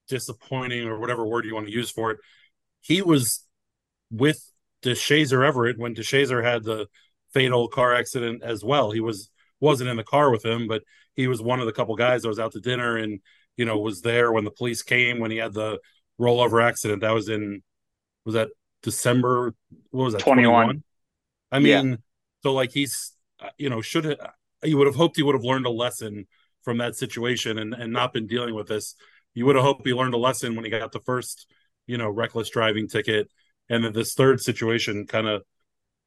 disappointing 0.07 0.88
or 0.88 1.00
whatever 1.00 1.25
word 1.25 1.45
you 1.45 1.56
want 1.56 1.68
to 1.68 1.74
use 1.74 1.89
for 1.89 2.12
it. 2.12 2.18
He 2.81 3.01
was 3.01 3.45
with 4.12 4.39
Deshazor 4.83 5.45
Everett 5.45 5.80
when 5.80 5.95
Deshazor 5.95 6.43
had 6.43 6.63
the 6.63 6.88
fatal 7.34 7.67
car 7.67 7.93
accident 7.93 8.43
as 8.43 8.63
well. 8.63 8.91
He 8.91 9.00
was 9.00 9.29
wasn't 9.60 9.89
in 9.89 9.98
the 9.98 10.03
car 10.03 10.29
with 10.29 10.46
him, 10.46 10.67
but 10.67 10.84
he 11.15 11.27
was 11.27 11.41
one 11.41 11.60
of 11.60 11.65
the 11.65 11.74
couple 11.74 11.96
guys 11.96 12.22
that 12.22 12.27
was 12.27 12.39
out 12.39 12.51
to 12.51 12.60
dinner 12.60 12.98
and 12.98 13.19
you 13.58 13.65
know 13.65 13.79
was 13.79 14.01
there 14.01 14.31
when 14.31 14.43
the 14.43 14.51
police 14.51 14.84
came 14.84 15.19
when 15.19 15.31
he 15.31 15.38
had 15.38 15.53
the 15.53 15.79
rollover 16.19 16.63
accident. 16.63 17.01
That 17.01 17.13
was 17.13 17.29
in 17.29 17.63
was 18.25 18.36
that 18.36 18.50
December? 18.84 19.53
What 19.91 20.03
was 20.03 20.13
that? 20.13 20.22
Twenty 20.22 20.46
one. 20.46 20.84
I 21.51 21.60
mean, 21.60 21.89
yeah. 21.89 21.96
So 22.45 22.53
like 22.53 22.71
he's 22.71 23.13
uh, 23.39 23.49
you 23.57 23.71
know 23.71 23.81
should 23.81 24.05
uh, 24.05 24.27
you 24.63 24.77
would 24.77 24.85
have 24.85 24.95
hoped 24.95 25.17
he 25.17 25.23
would 25.23 25.33
have 25.33 25.43
learned 25.43 25.65
a 25.65 25.71
lesson 25.71 26.27
from 26.61 26.77
that 26.77 26.95
situation 26.95 27.57
and, 27.57 27.73
and 27.73 27.91
not 27.91 28.13
been 28.13 28.27
dealing 28.27 28.53
with 28.53 28.67
this. 28.67 28.95
You 29.33 29.47
would 29.47 29.55
have 29.55 29.65
hoped 29.65 29.85
he 29.85 29.93
learned 29.93 30.13
a 30.13 30.17
lesson 30.17 30.55
when 30.55 30.63
he 30.63 30.69
got 30.69 30.91
the 30.91 30.99
first, 30.99 31.47
you 31.87 31.97
know, 31.97 32.07
reckless 32.07 32.51
driving 32.51 32.87
ticket, 32.87 33.29
and 33.67 33.83
that 33.83 33.95
this 33.95 34.13
third 34.13 34.41
situation 34.41 35.07
kind 35.07 35.27
of 35.27 35.41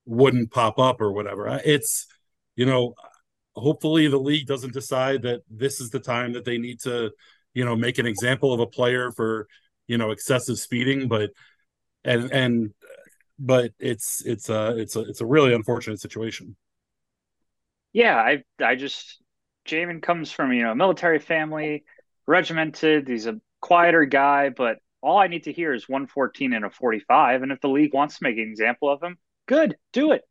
wouldn't 0.07 0.53
pop 0.53 0.79
up 0.79 1.01
or 1.01 1.13
whatever. 1.13 1.61
It's, 1.65 2.07
you 2.55 2.67
know, 2.67 2.95
hopefully 3.57 4.07
the 4.07 4.19
league 4.19 4.47
doesn't 4.47 4.73
decide 4.73 5.23
that 5.23 5.41
this 5.51 5.81
is 5.81 5.91
the 5.91 6.01
time 6.01 6.35
that 6.35 6.45
they 6.45 6.57
need 6.57 6.79
to, 6.83 7.11
you 7.53 7.65
know, 7.65 7.75
make 7.75 7.99
an 7.99 8.07
example 8.07 8.53
of 8.53 8.61
a 8.61 8.67
player 8.67 9.11
for, 9.11 9.49
you 9.89 9.99
know, 9.99 10.13
excessive 10.13 10.59
speeding, 10.59 11.09
but 11.09 11.31
and 12.05 12.31
and 12.31 12.75
but 13.39 13.73
it's 13.79 14.25
it's 14.25 14.49
a 14.49 14.77
it's 14.77 14.97
a 14.97 15.01
it's 15.01 15.21
a 15.21 15.27
really 15.27 15.55
unfortunate 15.55 16.01
situation 16.01 16.57
yeah, 17.93 18.17
I 18.17 18.45
I 18.63 18.75
just 18.77 19.21
Jamin 19.67 20.03
comes 20.03 20.31
from 20.31 20.53
you 20.53 20.63
know 20.63 20.73
a 20.73 20.77
military 20.77 21.19
family, 21.19 21.85
regimented. 22.27 23.09
He's 23.09 23.27
a 23.27 23.41
quieter 23.61 24.05
guy, 24.05 24.51
but 24.51 24.79
all 25.03 25.19
I 25.19 25.29
need 25.29 25.45
to 25.45 25.53
hear 25.53 25.73
is 25.75 25.89
114 25.89 26.53
and 26.53 26.65
a 26.65 26.71
45. 26.71 27.43
And 27.43 27.53
if 27.53 27.61
the 27.61 27.69
league 27.69 27.95
wants 27.95 28.19
to 28.19 28.25
make 28.25 28.37
an 28.37 28.49
example 28.49 28.91
of 28.91 29.03
him, 29.03 29.19
good, 29.47 29.77
do 29.93 30.13
it. 30.13 30.23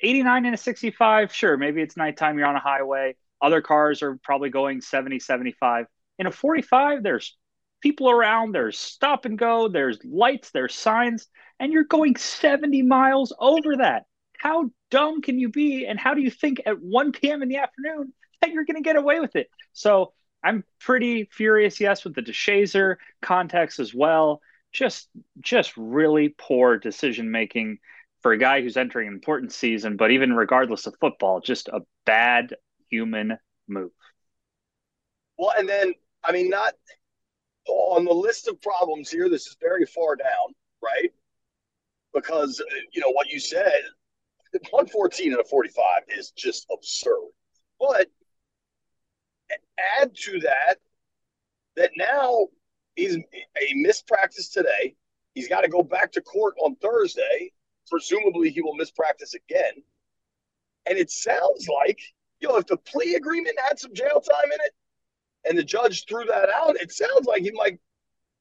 89 0.00 0.46
and 0.46 0.54
a 0.54 0.58
65, 0.58 1.32
sure, 1.32 1.56
maybe 1.56 1.82
it's 1.82 1.96
nighttime, 1.96 2.36
you're 2.36 2.46
on 2.46 2.56
a 2.56 2.60
highway. 2.60 3.14
Other 3.40 3.60
cars 3.60 4.02
are 4.02 4.18
probably 4.24 4.50
going 4.50 4.80
70, 4.80 5.20
75. 5.20 5.86
In 6.18 6.26
a 6.26 6.32
45, 6.32 7.02
there's 7.02 7.36
people 7.80 8.10
around, 8.10 8.52
there's 8.52 8.78
stop 8.78 9.24
and 9.24 9.38
go, 9.38 9.68
there's 9.68 9.98
lights, 10.04 10.50
there's 10.50 10.74
signs, 10.74 11.26
and 11.60 11.72
you're 11.72 11.84
going 11.84 12.16
70 12.16 12.82
miles 12.82 13.32
over 13.38 13.76
that. 13.78 14.04
How 14.38 14.70
dumb 14.90 15.22
can 15.22 15.38
you 15.38 15.48
be? 15.48 15.86
And 15.86 15.98
how 15.98 16.14
do 16.14 16.20
you 16.20 16.30
think 16.30 16.62
at 16.66 16.80
1 16.80 17.12
p.m. 17.12 17.42
in 17.42 17.48
the 17.48 17.56
afternoon 17.56 18.12
that 18.40 18.50
you're 18.50 18.64
going 18.64 18.76
to 18.76 18.82
get 18.82 18.96
away 18.96 19.20
with 19.20 19.36
it? 19.36 19.48
So 19.72 20.12
I'm 20.44 20.64
pretty 20.80 21.28
furious, 21.32 21.80
yes, 21.80 22.04
with 22.04 22.14
the 22.14 22.22
Deshazor 22.22 22.96
context 23.20 23.80
as 23.80 23.92
well. 23.94 24.40
Just, 24.72 25.08
just 25.40 25.72
really 25.76 26.34
poor 26.36 26.78
decision 26.78 27.30
making 27.30 27.78
for 28.20 28.32
a 28.32 28.38
guy 28.38 28.60
who's 28.60 28.76
entering 28.76 29.08
an 29.08 29.14
important 29.14 29.52
season. 29.52 29.96
But 29.96 30.12
even 30.12 30.34
regardless 30.34 30.86
of 30.86 30.94
football, 31.00 31.40
just 31.40 31.68
a 31.68 31.80
bad 32.04 32.54
human 32.90 33.38
move. 33.66 33.90
Well, 35.36 35.52
and 35.56 35.68
then 35.68 35.94
I 36.22 36.32
mean, 36.32 36.50
not 36.50 36.74
on 37.72 38.04
the 38.04 38.12
list 38.12 38.48
of 38.48 38.60
problems 38.60 39.10
here, 39.10 39.28
this 39.28 39.46
is 39.46 39.56
very 39.60 39.86
far 39.86 40.16
down, 40.16 40.54
right? 40.82 41.10
Because 42.14 42.62
you 42.92 43.00
know 43.00 43.10
what 43.10 43.28
you 43.28 43.40
said, 43.40 43.82
114 44.52 45.32
and 45.32 45.40
a 45.40 45.44
45 45.44 46.02
is 46.08 46.30
just 46.30 46.66
absurd. 46.72 47.28
But 47.78 48.08
add 50.00 50.14
to 50.14 50.40
that 50.40 50.78
that 51.76 51.92
now 51.96 52.48
he's 52.96 53.16
a 53.16 53.74
missed 53.74 54.06
practice 54.06 54.48
today. 54.48 54.94
He's 55.34 55.48
got 55.48 55.60
to 55.62 55.68
go 55.68 55.82
back 55.82 56.12
to 56.12 56.20
court 56.20 56.54
on 56.60 56.74
Thursday. 56.76 57.52
Presumably, 57.88 58.50
he 58.50 58.60
will 58.60 58.74
miss 58.74 58.90
practice 58.90 59.34
again. 59.34 59.74
And 60.86 60.98
it 60.98 61.10
sounds 61.10 61.68
like, 61.68 62.00
you 62.40 62.48
know, 62.48 62.56
if 62.56 62.66
the 62.66 62.76
plea 62.76 63.14
agreement 63.14 63.56
had 63.64 63.78
some 63.78 63.94
jail 63.94 64.20
time 64.20 64.52
in 64.52 64.58
it 64.64 64.72
and 65.44 65.56
the 65.56 65.64
judge 65.64 66.06
threw 66.06 66.24
that 66.24 66.48
out, 66.50 66.76
it 66.76 66.92
sounds 66.92 67.26
like 67.26 67.42
he 67.42 67.50
might 67.52 67.78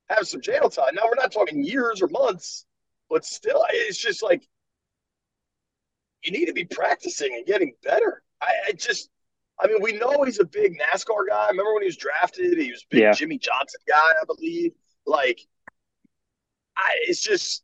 have 0.10 0.28
some 0.28 0.42
jail 0.42 0.70
time. 0.70 0.96
Now, 0.96 1.04
we're 1.06 1.22
not 1.22 1.32
talking 1.32 1.64
years 1.64 2.02
or 2.02 2.08
months, 2.08 2.66
but 3.10 3.26
still, 3.26 3.66
it's 3.70 3.98
just 3.98 4.24
like 4.24 4.48
you 6.24 6.32
need 6.32 6.46
to 6.46 6.54
be 6.54 6.66
practicing 6.66 7.36
and 7.36 7.46
getting 7.46 7.74
better. 7.84 8.24
I, 8.42 8.52
I 8.68 8.72
just, 8.74 9.10
I 9.60 9.68
mean, 9.68 9.82
we 9.82 9.94
know 9.94 10.24
he's 10.24 10.40
a 10.40 10.46
big 10.46 10.78
NASCAR 10.80 11.28
guy. 11.30 11.48
Remember 11.50 11.74
when 11.74 11.84
he 11.84 11.88
was 11.88 11.98
drafted? 11.98 12.58
He 12.58 12.72
was 12.72 12.86
big 12.90 13.02
yeah. 13.02 13.14
Jimmie 13.14 13.40
Johnson 13.40 13.82
guy, 13.88 13.96
I 13.98 14.26
believe. 14.26 14.74
Like, 15.06 15.40
I, 16.76 16.98
it's 17.02 17.22
just, 17.22 17.64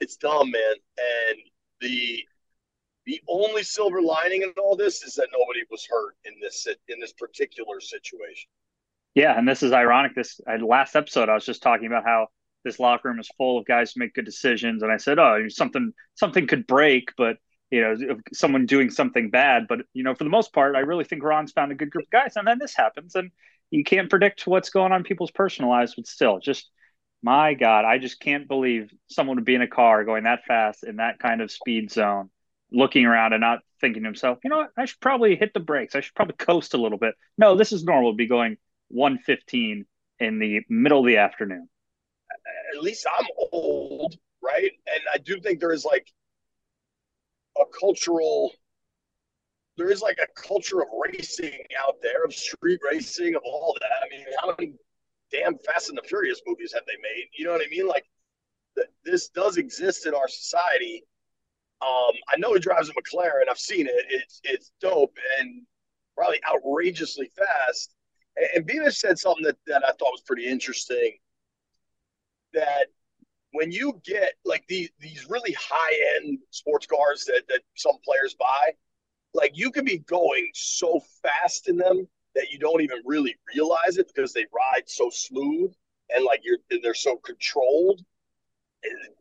it's 0.00 0.16
dumb, 0.16 0.50
man. 0.50 0.74
And 0.98 1.38
the 1.80 2.24
the 3.06 3.20
only 3.28 3.62
silver 3.62 4.00
lining 4.00 4.42
in 4.42 4.52
all 4.62 4.76
this 4.76 5.02
is 5.02 5.14
that 5.14 5.28
nobody 5.32 5.60
was 5.70 5.86
hurt 5.90 6.14
in 6.24 6.34
this 6.40 6.66
in 6.88 7.00
this 7.00 7.12
particular 7.12 7.80
situation. 7.80 8.48
Yeah, 9.14 9.36
and 9.36 9.46
this 9.46 9.62
is 9.62 9.72
ironic. 9.72 10.14
This 10.14 10.40
last 10.62 10.96
episode, 10.96 11.28
I 11.28 11.34
was 11.34 11.44
just 11.44 11.62
talking 11.62 11.86
about 11.86 12.04
how 12.04 12.28
this 12.64 12.78
locker 12.78 13.08
room 13.08 13.18
is 13.18 13.28
full 13.36 13.58
of 13.58 13.66
guys 13.66 13.92
who 13.92 14.00
make 14.00 14.14
good 14.14 14.24
decisions, 14.24 14.82
and 14.82 14.92
I 14.92 14.96
said, 14.96 15.18
"Oh, 15.18 15.46
something 15.48 15.92
something 16.14 16.46
could 16.46 16.66
break, 16.66 17.10
but 17.16 17.36
you 17.72 17.80
know, 17.80 18.18
someone 18.34 18.66
doing 18.66 18.90
something 18.90 19.30
bad. 19.30 19.66
But 19.66 19.80
you 19.94 20.04
know, 20.04 20.14
for 20.14 20.24
the 20.24 20.30
most 20.30 20.52
part, 20.52 20.76
I 20.76 20.80
really 20.80 21.04
think 21.04 21.24
Ron's 21.24 21.52
found 21.52 21.72
a 21.72 21.74
good 21.74 21.90
group 21.90 22.04
of 22.04 22.10
guys, 22.10 22.36
and 22.36 22.46
then 22.46 22.58
this 22.58 22.76
happens, 22.76 23.14
and 23.16 23.30
you 23.70 23.82
can't 23.82 24.10
predict 24.10 24.46
what's 24.46 24.70
going 24.70 24.92
on 24.92 25.00
in 25.00 25.04
people's 25.04 25.30
personal 25.30 25.70
lives. 25.70 25.94
But 25.96 26.06
still, 26.06 26.38
just 26.38 26.70
my 27.22 27.54
God, 27.54 27.84
I 27.84 27.98
just 27.98 28.20
can't 28.20 28.46
believe 28.46 28.90
someone 29.08 29.36
would 29.36 29.46
be 29.46 29.54
in 29.54 29.62
a 29.62 29.68
car 29.68 30.04
going 30.04 30.24
that 30.24 30.44
fast 30.44 30.84
in 30.84 30.96
that 30.96 31.18
kind 31.18 31.40
of 31.40 31.50
speed 31.50 31.90
zone, 31.90 32.30
looking 32.72 33.04
around 33.04 33.32
and 33.32 33.40
not 33.40 33.60
thinking 33.80 34.02
to 34.02 34.08
himself, 34.08 34.38
you 34.42 34.50
know 34.50 34.58
what, 34.58 34.70
I 34.76 34.84
should 34.84 35.00
probably 35.00 35.36
hit 35.36 35.54
the 35.54 35.60
brakes. 35.60 35.94
I 35.94 36.00
should 36.00 36.14
probably 36.14 36.36
coast 36.36 36.74
a 36.74 36.78
little 36.78 36.98
bit. 36.98 37.14
No, 37.38 37.56
this 37.56 37.72
is 37.72 37.84
normal 37.84 38.12
to 38.12 38.16
be 38.16 38.26
going 38.26 38.56
115 38.88 39.86
in 40.20 40.38
the 40.38 40.60
middle 40.68 41.00
of 41.00 41.06
the 41.06 41.18
afternoon. 41.18 41.68
At 42.74 42.82
least 42.82 43.06
I'm 43.18 43.26
old, 43.52 44.16
right? 44.42 44.70
And 44.86 45.02
I 45.12 45.18
do 45.18 45.40
think 45.40 45.60
there 45.60 45.72
is 45.72 45.84
like 45.84 46.06
a 47.58 47.64
cultural 47.78 48.52
there 49.76 49.90
is 49.90 50.02
like 50.02 50.18
a 50.22 50.26
culture 50.40 50.82
of 50.82 50.88
racing 51.06 51.58
out 51.80 51.96
there, 52.02 52.24
of 52.24 52.34
street 52.34 52.80
racing, 52.84 53.34
of 53.34 53.42
all 53.44 53.76
that. 53.80 53.90
I 54.04 54.08
mean, 54.14 54.26
how 54.40 54.54
many 54.58 54.74
damn 55.30 55.56
Fast 55.58 55.88
and 55.88 55.96
the 55.96 56.02
Furious 56.02 56.42
movies 56.46 56.72
have 56.74 56.82
they 56.86 56.96
made? 57.02 57.28
You 57.36 57.46
know 57.46 57.52
what 57.52 57.62
I 57.62 57.70
mean? 57.70 57.88
Like, 57.88 58.04
th- 58.76 58.88
this 59.04 59.28
does 59.28 59.56
exist 59.56 60.06
in 60.06 60.14
our 60.14 60.28
society. 60.28 61.04
Um, 61.82 62.14
I 62.32 62.36
know 62.38 62.54
he 62.54 62.60
drives 62.60 62.88
a 62.88 62.92
McLaren. 62.92 63.48
I've 63.50 63.58
seen 63.58 63.86
it. 63.86 64.04
It's 64.08 64.40
it's 64.44 64.72
dope 64.80 65.16
and 65.40 65.62
probably 66.16 66.40
outrageously 66.48 67.30
fast. 67.36 67.94
And, 68.36 68.66
and 68.70 68.94
said 68.94 69.18
something 69.18 69.44
that, 69.44 69.56
that 69.66 69.84
I 69.84 69.88
thought 69.88 70.12
was 70.12 70.22
pretty 70.24 70.46
interesting. 70.46 71.16
That 72.54 72.86
when 73.52 73.72
you 73.72 74.00
get 74.04 74.34
like 74.44 74.64
these 74.68 74.90
these 75.00 75.26
really 75.28 75.54
high 75.58 76.16
end 76.16 76.38
sports 76.50 76.86
cars 76.86 77.24
that 77.26 77.42
that 77.48 77.62
some 77.76 77.96
players 78.04 78.34
buy, 78.34 78.72
like 79.34 79.52
you 79.54 79.70
can 79.70 79.84
be 79.84 79.98
going 79.98 80.50
so 80.54 81.00
fast 81.22 81.68
in 81.68 81.76
them 81.76 82.06
that 82.34 82.50
you 82.50 82.58
don't 82.58 82.80
even 82.80 82.98
really 83.04 83.34
realize 83.54 83.98
it 83.98 84.10
because 84.14 84.32
they 84.32 84.46
ride 84.54 84.84
so 84.86 85.10
smooth 85.10 85.72
and 86.14 86.24
like 86.24 86.40
you're 86.44 86.58
they're 86.82 86.94
so 86.94 87.16
controlled. 87.16 88.02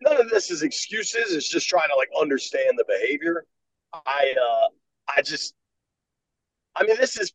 None 0.02 0.20
of 0.20 0.30
this 0.30 0.50
is 0.50 0.64
excuses. 0.64 1.34
It's 1.36 1.50
just 1.50 1.70
trying 1.70 1.90
to 1.90 1.96
like 1.96 2.10
understand 2.20 2.78
the 2.78 2.86
behavior. 2.88 3.46
I 3.94 4.34
uh 4.42 4.68
I 5.16 5.22
just 5.22 5.54
I 6.76 6.84
mean 6.84 6.98
this 6.98 7.18
is 7.18 7.34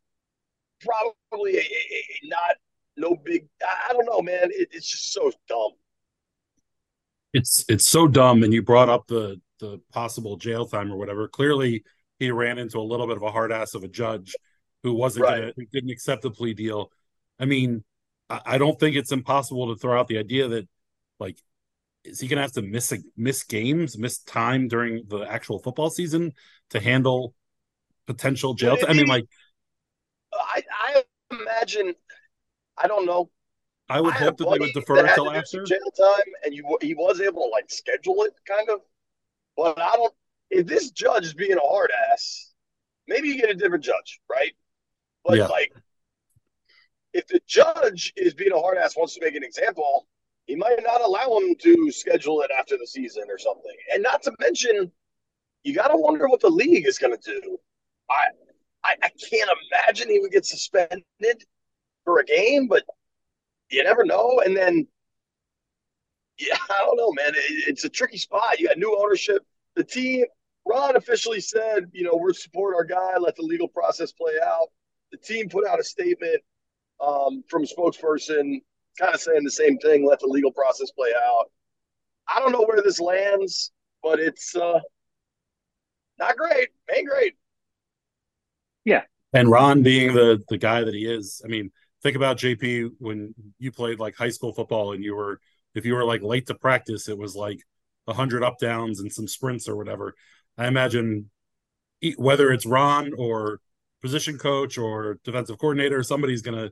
probably 0.80 1.56
a, 1.56 1.60
a, 1.60 1.62
a 1.62 2.28
not 2.28 2.56
no 2.96 3.16
big 3.24 3.46
I, 3.62 3.90
I 3.90 3.92
don't 3.92 4.06
know 4.06 4.20
man 4.22 4.50
it, 4.50 4.68
it's 4.72 4.88
just 4.88 5.12
so 5.12 5.30
dumb 5.48 5.72
it's 7.32 7.64
it's 7.68 7.86
so 7.86 8.06
dumb 8.06 8.42
and 8.42 8.52
you 8.52 8.62
brought 8.62 8.88
up 8.88 9.06
the 9.06 9.40
the 9.60 9.80
possible 9.92 10.36
jail 10.36 10.66
time 10.66 10.92
or 10.92 10.96
whatever 10.96 11.28
clearly 11.28 11.84
he 12.18 12.30
ran 12.30 12.58
into 12.58 12.78
a 12.78 12.80
little 12.80 13.06
bit 13.06 13.16
of 13.16 13.22
a 13.22 13.30
hard 13.30 13.52
ass 13.52 13.74
of 13.74 13.84
a 13.84 13.88
judge 13.88 14.34
who 14.82 14.92
wasn't 14.92 15.24
right. 15.24 15.40
gonna 15.40 15.52
who 15.56 15.64
didn't 15.72 15.90
accept 15.90 16.22
the 16.22 16.30
plea 16.30 16.54
deal 16.54 16.90
i 17.38 17.44
mean 17.44 17.84
I, 18.28 18.40
I, 18.44 18.58
don't 18.58 18.78
think 18.78 18.96
it's 18.96 19.12
impossible 19.12 19.72
to 19.72 19.80
throw 19.80 19.98
out 19.98 20.08
the 20.08 20.18
idea 20.18 20.48
that 20.48 20.68
like 21.20 21.38
is 22.06 22.20
he 22.20 22.28
gonna 22.28 22.42
have 22.42 22.52
to 22.52 22.62
miss 22.62 22.92
a, 22.92 22.98
miss 23.16 23.42
games 23.42 23.98
miss 23.98 24.18
time 24.18 24.68
during 24.68 25.04
the 25.08 25.20
actual 25.20 25.58
football 25.58 25.90
season 25.90 26.32
to 26.70 26.80
handle 26.80 27.34
potential 28.06 28.54
jail 28.54 28.76
time? 28.76 28.90
i 28.90 28.92
mean 28.92 29.06
like 29.06 29.26
i 30.32 30.62
i 30.70 31.02
imagine 31.30 31.94
i 32.78 32.86
don't 32.86 33.06
know 33.06 33.30
I 33.88 34.00
would 34.00 34.14
I 34.14 34.18
hope 34.18 34.36
that 34.38 34.50
they 34.50 34.58
would 34.58 34.72
defer 34.72 35.04
until 35.06 35.30
after 35.30 35.62
jail 35.62 35.78
time, 35.96 36.32
and 36.44 36.52
you 36.52 36.76
he 36.80 36.94
was 36.94 37.20
able 37.20 37.44
to 37.44 37.48
like 37.50 37.70
schedule 37.70 38.22
it, 38.22 38.34
kind 38.46 38.68
of. 38.68 38.80
But 39.56 39.80
I 39.80 39.94
don't. 39.94 40.12
If 40.50 40.66
this 40.66 40.90
judge 40.90 41.24
is 41.24 41.34
being 41.34 41.56
a 41.56 41.60
hard 41.60 41.90
ass, 42.12 42.52
maybe 43.06 43.28
you 43.28 43.40
get 43.40 43.50
a 43.50 43.54
different 43.54 43.84
judge, 43.84 44.20
right? 44.28 44.52
But 45.24 45.38
yeah. 45.38 45.46
like, 45.46 45.72
if 47.12 47.26
the 47.28 47.40
judge 47.46 48.12
is 48.16 48.34
being 48.34 48.52
a 48.52 48.58
hard 48.58 48.76
ass, 48.76 48.96
wants 48.96 49.14
to 49.14 49.24
make 49.24 49.34
an 49.34 49.44
example, 49.44 50.06
he 50.46 50.54
might 50.54 50.78
not 50.82 51.00
allow 51.00 51.38
him 51.38 51.54
to 51.60 51.90
schedule 51.90 52.40
it 52.42 52.50
after 52.56 52.76
the 52.76 52.86
season 52.86 53.24
or 53.28 53.38
something. 53.38 53.76
And 53.92 54.02
not 54.02 54.22
to 54.22 54.32
mention, 54.40 54.90
you 55.64 55.74
got 55.74 55.88
to 55.88 55.96
wonder 55.96 56.28
what 56.28 56.40
the 56.40 56.48
league 56.48 56.86
is 56.86 56.98
going 56.98 57.16
to 57.16 57.40
do. 57.40 57.58
I, 58.08 58.26
I 58.84 58.94
I 59.02 59.10
can't 59.30 59.50
imagine 59.72 60.08
he 60.08 60.20
would 60.20 60.30
get 60.30 60.46
suspended 60.46 61.02
for 62.04 62.20
a 62.20 62.24
game, 62.24 62.68
but 62.68 62.84
you 63.70 63.82
never 63.82 64.04
know. 64.04 64.40
And 64.44 64.56
then, 64.56 64.86
yeah, 66.38 66.56
I 66.70 66.84
don't 66.84 66.96
know, 66.96 67.12
man. 67.12 67.34
It, 67.34 67.68
it's 67.68 67.84
a 67.84 67.88
tricky 67.88 68.18
spot. 68.18 68.60
You 68.60 68.68
got 68.68 68.78
new 68.78 68.96
ownership. 68.98 69.44
The 69.74 69.84
team, 69.84 70.24
Ron 70.64 70.96
officially 70.96 71.40
said, 71.40 71.90
you 71.92 72.04
know, 72.04 72.16
we're 72.16 72.32
support 72.32 72.74
our 72.76 72.84
guy. 72.84 73.18
Let 73.18 73.36
the 73.36 73.42
legal 73.42 73.68
process 73.68 74.12
play 74.12 74.34
out. 74.42 74.68
The 75.12 75.18
team 75.18 75.48
put 75.48 75.66
out 75.66 75.80
a 75.80 75.84
statement 75.84 76.42
um, 77.00 77.42
from 77.48 77.64
a 77.64 77.66
spokesperson, 77.66 78.60
kind 78.98 79.14
of 79.14 79.20
saying 79.20 79.44
the 79.44 79.50
same 79.50 79.78
thing. 79.78 80.06
Let 80.06 80.20
the 80.20 80.26
legal 80.26 80.52
process 80.52 80.90
play 80.90 81.10
out. 81.26 81.46
I 82.28 82.40
don't 82.40 82.52
know 82.52 82.64
where 82.64 82.82
this 82.82 83.00
lands, 83.00 83.72
but 84.02 84.18
it's 84.18 84.54
uh, 84.56 84.80
not 86.18 86.36
great. 86.36 86.68
Ain't 86.94 87.08
great. 87.08 87.34
Yeah. 88.84 89.02
And 89.32 89.50
Ron 89.50 89.82
being 89.82 90.14
the 90.14 90.42
the 90.48 90.58
guy 90.58 90.84
that 90.84 90.94
he 90.94 91.04
is, 91.04 91.42
I 91.44 91.48
mean, 91.48 91.70
think 92.02 92.16
about 92.16 92.38
JP 92.38 92.90
when 92.98 93.34
you 93.58 93.72
played 93.72 93.98
like 93.98 94.16
high 94.16 94.30
school 94.30 94.52
football 94.52 94.92
and 94.92 95.04
you 95.04 95.14
were 95.14 95.40
if 95.74 95.84
you 95.84 95.94
were 95.94 96.04
like 96.04 96.22
late 96.22 96.46
to 96.46 96.54
practice, 96.54 97.08
it 97.08 97.18
was 97.18 97.34
like 97.34 97.60
a 98.06 98.14
hundred 98.14 98.42
up 98.42 98.58
downs 98.58 99.00
and 99.00 99.12
some 99.12 99.28
sprints 99.28 99.68
or 99.68 99.76
whatever. 99.76 100.14
I 100.56 100.68
imagine 100.68 101.30
whether 102.16 102.50
it's 102.52 102.64
Ron 102.64 103.12
or 103.18 103.60
position 104.02 104.38
coach 104.38 104.78
or 104.78 105.18
defensive 105.24 105.58
coordinator, 105.58 106.02
somebody's 106.02 106.42
gonna 106.42 106.70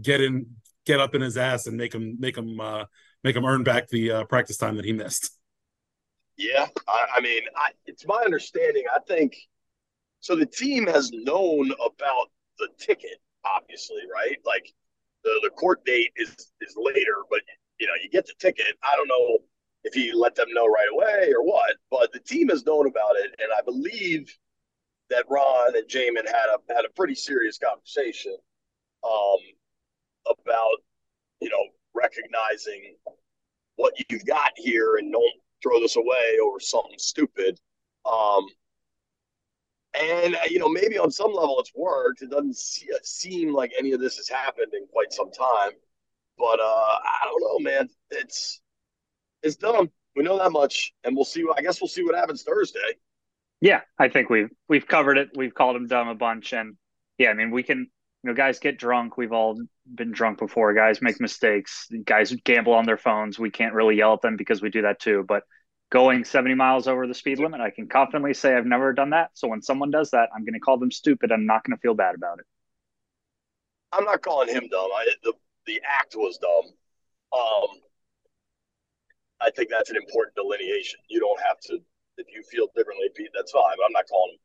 get 0.00 0.20
in, 0.20 0.46
get 0.86 1.00
up 1.00 1.14
in 1.14 1.20
his 1.20 1.36
ass 1.36 1.66
and 1.66 1.76
make 1.76 1.94
him 1.94 2.16
make 2.18 2.36
him 2.36 2.60
uh, 2.60 2.84
make 3.24 3.36
him 3.36 3.44
earn 3.44 3.62
back 3.62 3.88
the 3.88 4.10
uh, 4.10 4.24
practice 4.24 4.56
time 4.56 4.76
that 4.76 4.84
he 4.84 4.92
missed. 4.92 5.30
Yeah, 6.36 6.66
I, 6.88 7.06
I 7.16 7.20
mean, 7.20 7.42
I, 7.56 7.70
it's 7.86 8.06
my 8.06 8.22
understanding. 8.24 8.84
I 8.92 8.98
think 9.06 9.36
so. 10.20 10.34
The 10.34 10.46
team 10.46 10.86
has 10.86 11.10
known 11.12 11.70
about 11.72 12.30
the 12.58 12.68
ticket 12.78 13.20
obviously, 13.44 14.02
right? 14.12 14.36
Like 14.44 14.72
the, 15.24 15.40
the 15.42 15.50
court 15.50 15.84
date 15.84 16.12
is 16.16 16.30
is 16.60 16.74
later, 16.76 17.22
but 17.30 17.40
you 17.78 17.86
know, 17.86 17.94
you 18.02 18.08
get 18.10 18.26
the 18.26 18.34
ticket. 18.38 18.76
I 18.82 18.94
don't 18.96 19.08
know 19.08 19.38
if 19.84 19.94
he 19.94 20.12
let 20.12 20.34
them 20.34 20.48
know 20.52 20.66
right 20.66 20.88
away 20.92 21.32
or 21.32 21.44
what, 21.44 21.76
but 21.90 22.12
the 22.12 22.20
team 22.20 22.48
has 22.48 22.64
known 22.64 22.86
about 22.86 23.16
it, 23.16 23.34
and 23.38 23.48
I 23.56 23.62
believe 23.62 24.36
that 25.10 25.24
Ron 25.28 25.76
and 25.76 25.88
Jamin 25.88 26.26
had 26.26 26.48
a 26.54 26.74
had 26.74 26.84
a 26.84 26.90
pretty 26.94 27.14
serious 27.14 27.58
conversation 27.58 28.36
um, 29.04 29.38
about 30.26 30.76
you 31.40 31.48
know 31.48 31.64
recognizing 31.94 32.96
what 33.76 33.94
you've 34.08 34.26
got 34.26 34.50
here 34.56 34.96
and 34.96 35.12
don't 35.12 35.32
throw 35.62 35.80
this 35.80 35.96
away 35.96 36.38
over 36.42 36.60
something 36.60 36.98
stupid. 36.98 37.58
Um, 38.04 38.46
and, 39.98 40.36
you 40.48 40.58
know, 40.58 40.68
maybe 40.68 40.98
on 40.98 41.10
some 41.10 41.32
level 41.32 41.60
it's 41.60 41.72
worked. 41.74 42.22
It 42.22 42.30
doesn't 42.30 42.56
see, 42.56 42.88
uh, 42.94 42.98
seem 43.02 43.52
like 43.52 43.72
any 43.78 43.92
of 43.92 44.00
this 44.00 44.16
has 44.16 44.28
happened 44.28 44.72
in 44.74 44.86
quite 44.86 45.12
some 45.12 45.30
time. 45.30 45.72
But 46.38 46.60
uh, 46.60 46.98
I 47.04 47.24
don't 47.24 47.42
know, 47.42 47.70
man. 47.70 47.88
It's 48.10 48.60
it's 49.42 49.56
dumb. 49.56 49.90
We 50.16 50.22
know 50.22 50.38
that 50.38 50.50
much, 50.50 50.94
and 51.04 51.14
we'll 51.14 51.24
see. 51.24 51.44
I 51.56 51.60
guess 51.60 51.80
we'll 51.80 51.88
see 51.88 52.02
what 52.02 52.14
happens 52.14 52.42
Thursday. 52.42 52.96
Yeah, 53.60 53.82
I 53.98 54.08
think 54.08 54.30
we've 54.30 54.50
we've 54.68 54.86
covered 54.86 55.18
it. 55.18 55.30
We've 55.36 55.54
called 55.54 55.76
him 55.76 55.88
dumb 55.88 56.08
a 56.08 56.14
bunch, 56.14 56.52
and 56.52 56.76
yeah, 57.18 57.30
I 57.30 57.34
mean 57.34 57.50
we 57.50 57.62
can. 57.62 57.90
You 58.22 58.30
know, 58.30 58.34
guys 58.34 58.58
get 58.58 58.78
drunk. 58.78 59.16
We've 59.16 59.32
all 59.32 59.58
been 59.92 60.12
drunk 60.12 60.38
before. 60.38 60.74
Guys 60.74 61.02
make 61.02 61.20
mistakes. 61.20 61.88
Guys 62.04 62.32
gamble 62.44 62.72
on 62.72 62.86
their 62.86 62.96
phones. 62.96 63.38
We 63.38 63.50
can't 63.50 63.74
really 63.74 63.96
yell 63.96 64.14
at 64.14 64.20
them 64.20 64.36
because 64.36 64.62
we 64.62 64.70
do 64.70 64.82
that 64.82 65.00
too. 65.00 65.24
But 65.26 65.42
going 65.90 66.24
70 66.24 66.54
miles 66.54 66.86
over 66.86 67.06
the 67.06 67.14
speed 67.14 67.38
limit, 67.38 67.60
I 67.60 67.70
can 67.70 67.88
confidently 67.88 68.32
say 68.32 68.54
I've 68.54 68.66
never 68.66 68.92
done 68.92 69.10
that. 69.10 69.30
So 69.34 69.48
when 69.48 69.60
someone 69.60 69.90
does 69.90 70.10
that, 70.12 70.28
I'm 70.34 70.44
going 70.44 70.54
to 70.54 70.60
call 70.60 70.78
them 70.78 70.90
stupid. 70.90 71.32
I'm 71.32 71.46
not 71.46 71.64
going 71.64 71.76
to 71.76 71.80
feel 71.80 71.94
bad 71.94 72.14
about 72.14 72.38
it. 72.38 72.46
I'm 73.92 74.04
not 74.04 74.22
calling 74.22 74.48
him 74.48 74.68
dumb. 74.70 74.88
I, 74.94 75.06
the 75.22 75.34
the 75.66 75.80
act 75.86 76.14
was 76.16 76.38
dumb. 76.38 76.72
Um, 77.32 77.80
I 79.40 79.50
think 79.50 79.68
that's 79.70 79.90
an 79.90 79.96
important 79.96 80.34
delineation. 80.34 81.00
You 81.08 81.20
don't 81.20 81.40
have 81.46 81.58
to, 81.68 81.78
if 82.16 82.26
you 82.34 82.42
feel 82.50 82.68
differently, 82.74 83.08
Pete, 83.14 83.30
that's 83.34 83.52
fine. 83.52 83.76
But 83.76 83.84
I'm 83.86 83.92
not 83.92 84.08
calling 84.08 84.36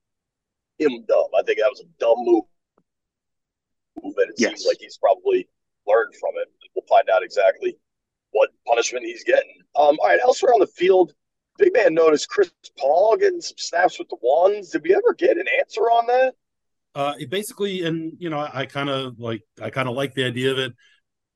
him 0.80 1.06
dumb. 1.08 1.28
I 1.38 1.44
think 1.44 1.60
that 1.60 1.70
was 1.70 1.82
a 1.82 1.90
dumb 2.00 2.18
move. 2.20 2.44
And 4.04 4.14
it 4.18 4.36
yes. 4.38 4.50
seems 4.50 4.66
like 4.68 4.78
he's 4.80 4.98
probably 4.98 5.48
learned 5.88 6.14
from 6.20 6.32
it. 6.42 6.48
We'll 6.76 6.86
find 6.88 7.10
out 7.10 7.24
exactly 7.24 7.78
what 8.32 8.50
punishment 8.66 9.06
he's 9.06 9.24
getting. 9.24 9.54
Um, 9.76 9.98
all 10.00 10.08
right, 10.08 10.20
elsewhere 10.22 10.54
on 10.54 10.60
the 10.60 10.68
field, 10.68 11.14
big 11.58 11.74
man 11.74 11.94
noticed 11.94 12.30
Chris 12.30 12.52
Paul 12.78 13.18
getting 13.18 13.42
some 13.42 13.58
snaps 13.58 14.00
with 14.00 14.10
the 14.10 14.18
ones. 14.22 14.70
Did 14.70 14.84
we 14.84 14.94
ever 14.94 15.14
get 15.18 15.38
an 15.38 15.46
answer 15.60 15.82
on 15.82 16.08
that? 16.08 16.34
Uh, 16.96 17.14
it 17.20 17.30
basically, 17.30 17.84
and 17.84 18.14
you 18.18 18.30
know, 18.30 18.40
I, 18.40 18.62
I 18.62 18.66
kind 18.66 18.90
of 18.90 19.20
like 19.20 19.44
I 19.62 19.70
kind 19.70 19.88
of 19.88 19.96
like 19.96 20.14
the 20.14 20.26
idea 20.26 20.52
of 20.52 20.58
it 20.58 20.74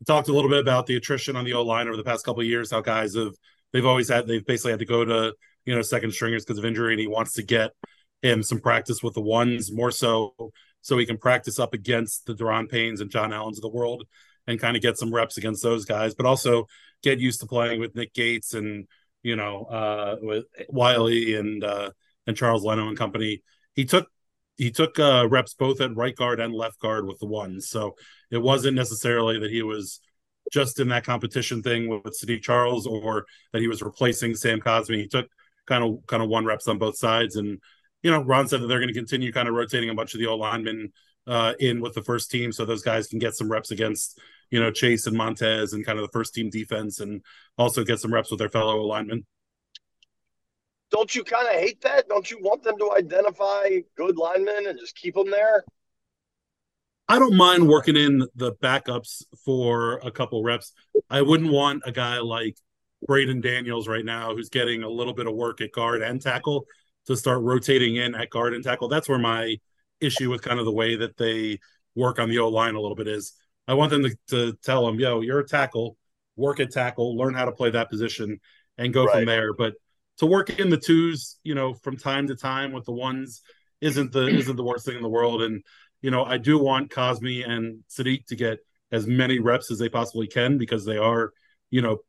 talked 0.08 0.28
a 0.28 0.34
little 0.34 0.50
bit 0.50 0.60
about 0.60 0.88
the 0.88 0.96
attrition 0.96 1.36
on 1.36 1.46
the 1.46 1.54
O 1.54 1.62
line 1.62 1.88
over 1.88 1.98
the 1.98 2.04
past 2.04 2.26
couple 2.26 2.42
of 2.42 2.48
years. 2.48 2.72
How 2.72 2.82
guys 2.82 3.16
have 3.16 3.34
they've 3.72 3.86
always 3.86 4.10
had 4.10 4.28
they've 4.28 4.46
basically 4.46 4.72
had 4.72 4.80
to 4.80 4.86
go 4.86 5.06
to 5.06 5.34
you 5.66 5.76
know 5.76 5.82
second 5.82 6.12
stringers 6.14 6.44
because 6.44 6.58
of 6.58 6.66
injury, 6.66 6.94
and 6.94 7.00
he 7.00 7.08
wants 7.08 7.34
to 7.34 7.44
get 7.44 7.72
him 8.22 8.44
some 8.44 8.60
practice 8.60 9.04
with 9.04 9.14
the 9.14 9.22
ones 9.22 9.72
more 9.72 9.92
so 9.92 10.52
so 10.82 10.98
he 10.98 11.06
can 11.06 11.18
practice 11.18 11.60
up 11.60 11.74
against 11.74 12.26
the 12.26 12.34
Daron 12.34 12.70
Paynes 12.70 13.02
and 13.02 13.10
John 13.10 13.34
Allens 13.34 13.58
of 13.58 13.64
the 13.64 13.70
world 13.70 14.04
and 14.48 14.60
kind 14.60 14.76
of 14.76 14.82
get 14.82 14.98
some 14.98 15.14
reps 15.14 15.38
against 15.38 15.64
those 15.64 15.86
guys, 15.86 16.16
but 16.16 16.26
also 16.26 16.68
get 17.04 17.20
used 17.20 17.42
to 17.42 17.48
playing 17.48 17.80
with 17.80 17.96
Nick 17.96 18.14
Gates 18.14 18.54
and 18.54 18.88
you 19.24 19.36
know 19.36 19.66
uh, 19.66 20.16
with 20.22 20.46
Wylie 20.70 21.36
and 21.36 21.64
uh, 21.64 21.92
and 22.28 22.36
Charles 22.36 22.64
Leno 22.64 22.88
and 22.88 22.98
company. 22.98 23.44
He 23.74 23.86
took 23.86 24.08
he 24.58 24.72
took 24.72 25.00
uh, 25.00 25.28
reps 25.30 25.54
both 25.54 25.82
at 25.82 25.96
right 25.96 26.16
guard 26.16 26.40
and 26.40 26.54
left 26.54 26.80
guard 26.80 27.08
with 27.08 27.20
the 27.20 27.26
ones. 27.26 27.70
So 27.70 27.96
it 28.30 28.38
wasn't 28.38 28.76
necessarily 28.76 29.40
that 29.40 29.52
he 29.52 29.64
was 29.64 30.00
just 30.52 30.80
in 30.80 30.90
that 30.90 31.06
competition 31.06 31.64
thing 31.64 31.88
with, 31.88 32.04
with 32.04 32.20
Saahdiq 32.20 32.42
Charles 32.42 32.86
or 32.86 33.26
that 33.54 33.62
he 33.62 33.68
was 33.68 33.82
replacing 33.82 34.36
Sam 34.36 34.60
Cosmi. 34.60 34.98
He 34.98 35.08
took 35.08 35.28
kind 35.66 35.84
of 35.84 36.06
kind 36.08 36.22
of 36.22 36.30
one 36.30 36.46
reps 36.46 36.68
on 36.68 36.78
both 36.78 36.98
sides. 36.98 37.36
And, 37.36 37.60
you 38.04 38.12
know, 38.12 38.22
Ron 38.22 38.48
said 38.48 38.62
that 38.62 38.68
they're 38.68 38.80
going 38.80 38.88
to 38.88 38.94
continue 38.94 39.32
kind 39.32 39.48
of 39.48 39.54
rotating 39.54 39.90
a 39.90 39.96
bunch 39.96 40.14
of 40.14 40.20
the 40.20 40.28
old 40.28 40.40
linemen 40.40 40.92
uh, 41.28 41.54
in 41.60 41.82
with 41.82 41.94
the 41.94 42.04
first 42.04 42.32
team 42.32 42.52
so 42.52 42.66
those 42.66 42.82
guys 42.82 43.08
can 43.08 43.20
get 43.20 43.36
some 43.36 43.52
reps 43.52 43.72
against, 43.72 44.20
you 44.50 44.60
know, 44.60 44.72
Chase 44.72 45.08
and 45.08 45.16
Montez 45.16 45.74
and 45.74 45.86
kind 45.86 46.00
of 46.00 46.04
the 46.04 46.12
first 46.12 46.34
team 46.34 46.50
defense 46.50 47.00
and 47.00 47.22
also 47.58 47.84
get 47.84 48.00
some 48.00 48.14
reps 48.14 48.32
with 48.32 48.40
their 48.40 48.50
fellow 48.50 48.78
linemen 48.82 49.26
don't 50.92 51.16
you 51.16 51.24
kind 51.24 51.48
of 51.48 51.54
hate 51.54 51.82
that? 51.82 52.08
Don't 52.10 52.30
you 52.30 52.38
want 52.42 52.64
them 52.64 52.78
to 52.78 52.92
identify 52.94 53.80
good 53.96 54.18
linemen 54.18 54.68
and 54.68 54.78
just 54.78 54.96
keep 54.96 55.16
them 55.16 55.32
there? 55.32 55.64
I 57.08 57.18
don't 57.18 57.36
mind 57.36 57.68
working 57.68 57.96
in 57.96 58.28
the 58.36 58.54
backups 58.54 59.24
for 59.44 60.00
a 60.04 60.12
couple 60.12 60.44
reps. 60.44 60.74
I 61.10 61.22
wouldn't 61.22 61.52
want 61.52 61.84
a 61.86 61.92
guy 61.92 62.20
like 62.20 62.58
Braeden 63.08 63.42
Daniels 63.42 63.88
right 63.88 64.06
now, 64.06 64.36
who's 64.36 64.50
getting 64.50 64.84
a 64.84 64.90
little 64.90 65.14
bit 65.14 65.28
of 65.28 65.34
work 65.34 65.62
at 65.62 65.72
guard 65.72 66.02
and 66.02 66.22
tackle, 66.22 66.66
to 67.08 67.16
start 67.16 67.42
rotating 67.42 67.96
in 67.96 68.16
at 68.16 68.30
guard 68.30 68.54
and 68.54 68.64
tackle. 68.64 68.88
That's 68.88 69.10
where 69.10 69.20
my 69.20 69.58
issue 70.00 70.30
with 70.30 70.42
kind 70.42 70.60
of 70.60 70.66
the 70.66 70.72
way 70.72 70.96
that 70.96 71.18
they 71.18 71.60
work 71.96 72.20
on 72.20 72.30
the 72.30 72.40
O 72.40 72.50
line 72.50 72.76
a 72.76 72.82
little 72.82 72.96
bit 72.96 73.08
is. 73.08 73.34
I 73.68 73.76
want 73.76 73.92
them 73.92 74.04
to, 74.04 74.18
to 74.30 74.54
tell 74.64 74.86
them, 74.86 75.00
yo, 75.00 75.22
you're 75.22 75.40
a 75.40 75.48
tackle, 75.48 75.96
work 76.36 76.60
at 76.60 76.72
tackle, 76.72 77.16
learn 77.16 77.36
how 77.36 77.46
to 77.46 77.52
play 77.52 77.70
that 77.70 77.90
position, 77.90 78.40
and 78.78 78.94
go 78.94 79.06
right. 79.06 79.18
from 79.18 79.26
there. 79.26 79.54
But 79.54 79.76
to 80.18 80.26
work 80.26 80.50
in 80.60 80.70
the 80.70 80.78
twos, 80.78 81.38
you 81.44 81.56
know, 81.56 81.74
from 81.74 81.98
time 81.98 82.28
to 82.28 82.36
time 82.36 82.72
with 82.72 82.86
the 82.86 82.92
ones 82.92 83.42
isn't 83.80 84.12
the 84.12 84.28
isn't 84.40 84.56
the 84.56 84.64
worst 84.64 84.86
thing 84.86 84.96
in 84.96 85.04
the 85.04 85.10
world. 85.10 85.42
And 85.42 85.64
you 86.02 86.12
know, 86.12 86.24
I 86.24 86.38
do 86.38 86.58
want 86.58 86.92
Cosmi 86.92 87.48
and 87.48 87.84
Saahdiq 87.90 88.26
to 88.28 88.36
get 88.36 88.60
as 88.92 89.08
many 89.08 89.40
reps 89.40 89.72
as 89.72 89.80
they 89.80 89.90
possibly 89.90 90.28
can 90.28 90.58
because 90.58 90.86
they 90.86 90.98
are, 90.98 91.32
you 91.70 91.82
know, 91.82 92.00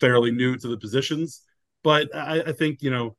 fairly 0.00 0.30
new 0.30 0.56
to 0.56 0.68
the 0.68 0.76
positions. 0.76 1.42
But 1.82 2.14
I, 2.14 2.40
I 2.40 2.52
think 2.52 2.82
you 2.82 2.90
know, 2.90 3.16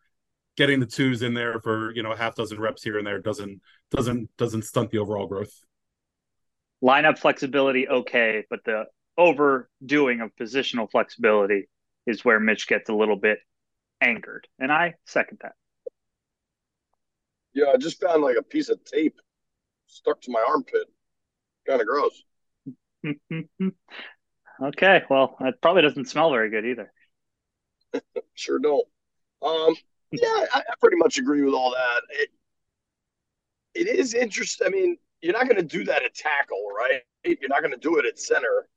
getting 0.55 0.79
the 0.79 0.85
twos 0.85 1.21
in 1.21 1.33
there 1.33 1.59
for 1.59 1.93
you 1.93 2.03
know 2.03 2.11
a 2.11 2.17
half 2.17 2.35
dozen 2.35 2.59
reps 2.59 2.83
here 2.83 2.97
and 2.97 3.07
there 3.07 3.19
doesn't 3.19 3.61
doesn't 3.91 4.29
doesn't 4.37 4.63
stunt 4.63 4.91
the 4.91 4.97
overall 4.97 5.27
growth. 5.27 5.63
Lineup 6.83 7.17
flexibility, 7.17 7.87
okay, 7.87 8.43
but 8.49 8.59
the 8.65 8.85
overdoing 9.17 10.21
of 10.21 10.35
positional 10.35 10.89
flexibility 10.91 11.69
is 12.05 12.25
where 12.25 12.39
Mitch 12.39 12.67
gets 12.67 12.89
a 12.89 12.93
little 12.93 13.15
bit 13.15 13.39
angered. 14.01 14.47
And 14.59 14.71
I 14.71 14.95
second 15.05 15.39
that. 15.41 15.53
Yeah, 17.53 17.67
I 17.73 17.77
just 17.77 18.01
found 18.01 18.21
like 18.21 18.35
a 18.37 18.43
piece 18.43 18.69
of 18.69 18.83
tape 18.83 19.19
stuck 19.87 20.21
to 20.21 20.31
my 20.31 20.43
armpit. 20.47 20.87
Kind 21.67 21.81
of 21.81 21.87
gross. 21.87 22.23
okay, 24.63 25.03
well, 25.09 25.37
it 25.39 25.61
probably 25.61 25.83
doesn't 25.83 26.09
smell 26.09 26.31
very 26.31 26.49
good 26.49 26.65
either. 26.65 26.91
sure 28.33 28.59
don't. 28.59 28.87
Um, 29.41 29.75
yeah, 30.21 30.45
I, 30.53 30.59
I, 30.59 30.73
pretty 30.79 30.97
much 30.97 31.17
agree 31.17 31.41
with 31.41 31.53
all 31.53 31.71
that. 31.71 32.01
It, 32.09 32.29
it 33.73 33.87
is 33.87 34.13
interesting. 34.13 34.67
I 34.67 34.69
mean, 34.69 34.97
you're 35.21 35.33
not 35.33 35.45
going 35.45 35.57
to 35.57 35.63
do 35.63 35.83
that 35.85 36.03
at 36.03 36.13
tackle, 36.13 36.67
right? 36.75 37.01
You're 37.23 37.49
not 37.49 37.61
going 37.61 37.71
to 37.71 37.77
do 37.77 37.97
it 37.97 38.05
at 38.05 38.19
center. 38.19 38.67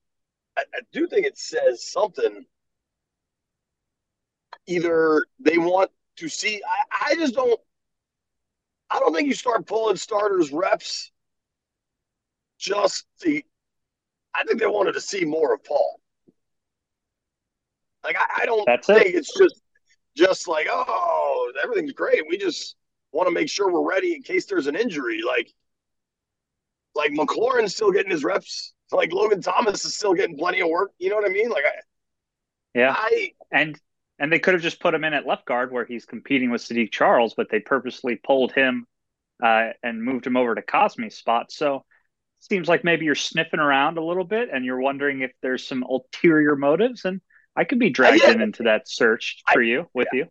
I, 0.57 0.63
I 0.75 0.81
do 0.93 1.07
think 1.07 1.27
it 1.27 1.37
says 1.37 1.87
something 1.91 2.47
either 4.67 5.25
they 5.39 5.59
want 5.59 5.91
to 6.17 6.29
see. 6.29 6.63
I, 6.65 7.11
I 7.11 7.15
just 7.17 7.35
don't. 7.35 7.61
I 8.89 9.01
don't 9.01 9.13
think 9.13 9.27
you 9.27 9.35
start 9.35 9.67
pulling 9.67 9.97
starters 9.97 10.53
reps 10.53 11.11
just 12.59 13.07
to. 13.23 13.43
I 14.35 14.45
think 14.45 14.61
they 14.61 14.67
wanted 14.67 14.93
to 14.93 15.01
see 15.01 15.25
more 15.25 15.55
of 15.55 15.65
Paul. 15.65 16.01
Like 18.05 18.17
I, 18.17 18.43
I 18.43 18.47
don't 18.47 18.65
That's 18.67 18.87
think 18.87 19.07
it. 19.07 19.15
it's 19.17 19.37
just 19.37 19.61
just 20.17 20.49
like 20.49 20.67
oh 20.71 21.53
everything's 21.63 21.93
great. 21.93 22.23
We 22.29 22.39
just 22.39 22.77
want 23.13 23.29
to 23.29 23.35
make 23.35 23.49
sure 23.49 23.71
we're 23.71 23.89
ready 23.89 24.15
in 24.15 24.23
case 24.23 24.47
there's 24.47 24.67
an 24.67 24.77
injury. 24.77 25.21
Like 25.27 25.53
like 26.95 27.13
McLaurin's 27.13 27.75
still 27.75 27.93
getting 27.93 28.11
his 28.11 28.25
reps. 28.25 28.73
Like 28.93 29.13
Logan 29.13 29.43
Thomas 29.43 29.85
is 29.85 29.97
still 29.97 30.15
getting 30.15 30.37
plenty 30.37 30.61
of 30.61 30.69
work. 30.69 30.93
You 30.99 31.11
know 31.11 31.17
what 31.17 31.29
I 31.29 31.33
mean? 31.33 31.51
Like 31.51 31.65
I, 31.65 31.81
yeah. 32.75 32.95
I 32.97 33.33
and 33.53 33.79
and 34.19 34.33
they 34.33 34.39
could 34.39 34.55
have 34.55 34.63
just 34.63 34.81
put 34.81 34.95
him 34.95 35.05
in 35.05 35.13
at 35.13 35.27
left 35.27 35.47
guard 35.47 35.73
where 35.73 35.85
he's 35.85 36.07
competing 36.07 36.51
with 36.51 36.63
Saahdiq 36.63 36.91
Charles, 36.91 37.35
but 37.35 37.49
they 37.51 37.61
purposely 37.61 38.17
pulled 38.17 38.53
him 38.53 38.87
uh, 39.45 39.71
and 39.83 40.03
moved 40.03 40.27
him 40.27 40.37
over 40.37 40.55
to 40.55 40.63
Cosmi's 40.63 41.17
spot. 41.17 41.53
So 41.53 41.85
seems 42.41 42.69
like 42.69 42.85
maybe 42.85 43.05
you're 43.05 43.15
sniffing 43.15 43.61
around 43.61 43.99
a 43.99 44.05
little 44.05 44.25
bit 44.25 44.49
and 44.53 44.65
you're 44.65 44.81
wondering 44.81 45.21
if 45.21 45.33
there's 45.43 45.67
some 45.67 45.83
ulterior 45.83 46.57
motives. 46.57 47.05
And 47.05 47.21
I 47.57 47.65
could 47.65 47.79
be 47.79 47.91
dragged 47.91 48.23
yeah. 48.23 48.33
in 48.33 48.41
into 48.41 48.65
that 48.65 48.89
search 48.89 49.43
for 49.53 49.63
I, 49.63 49.67
you 49.67 49.89
with 49.95 50.09
yeah. 50.13 50.19
you. 50.19 50.27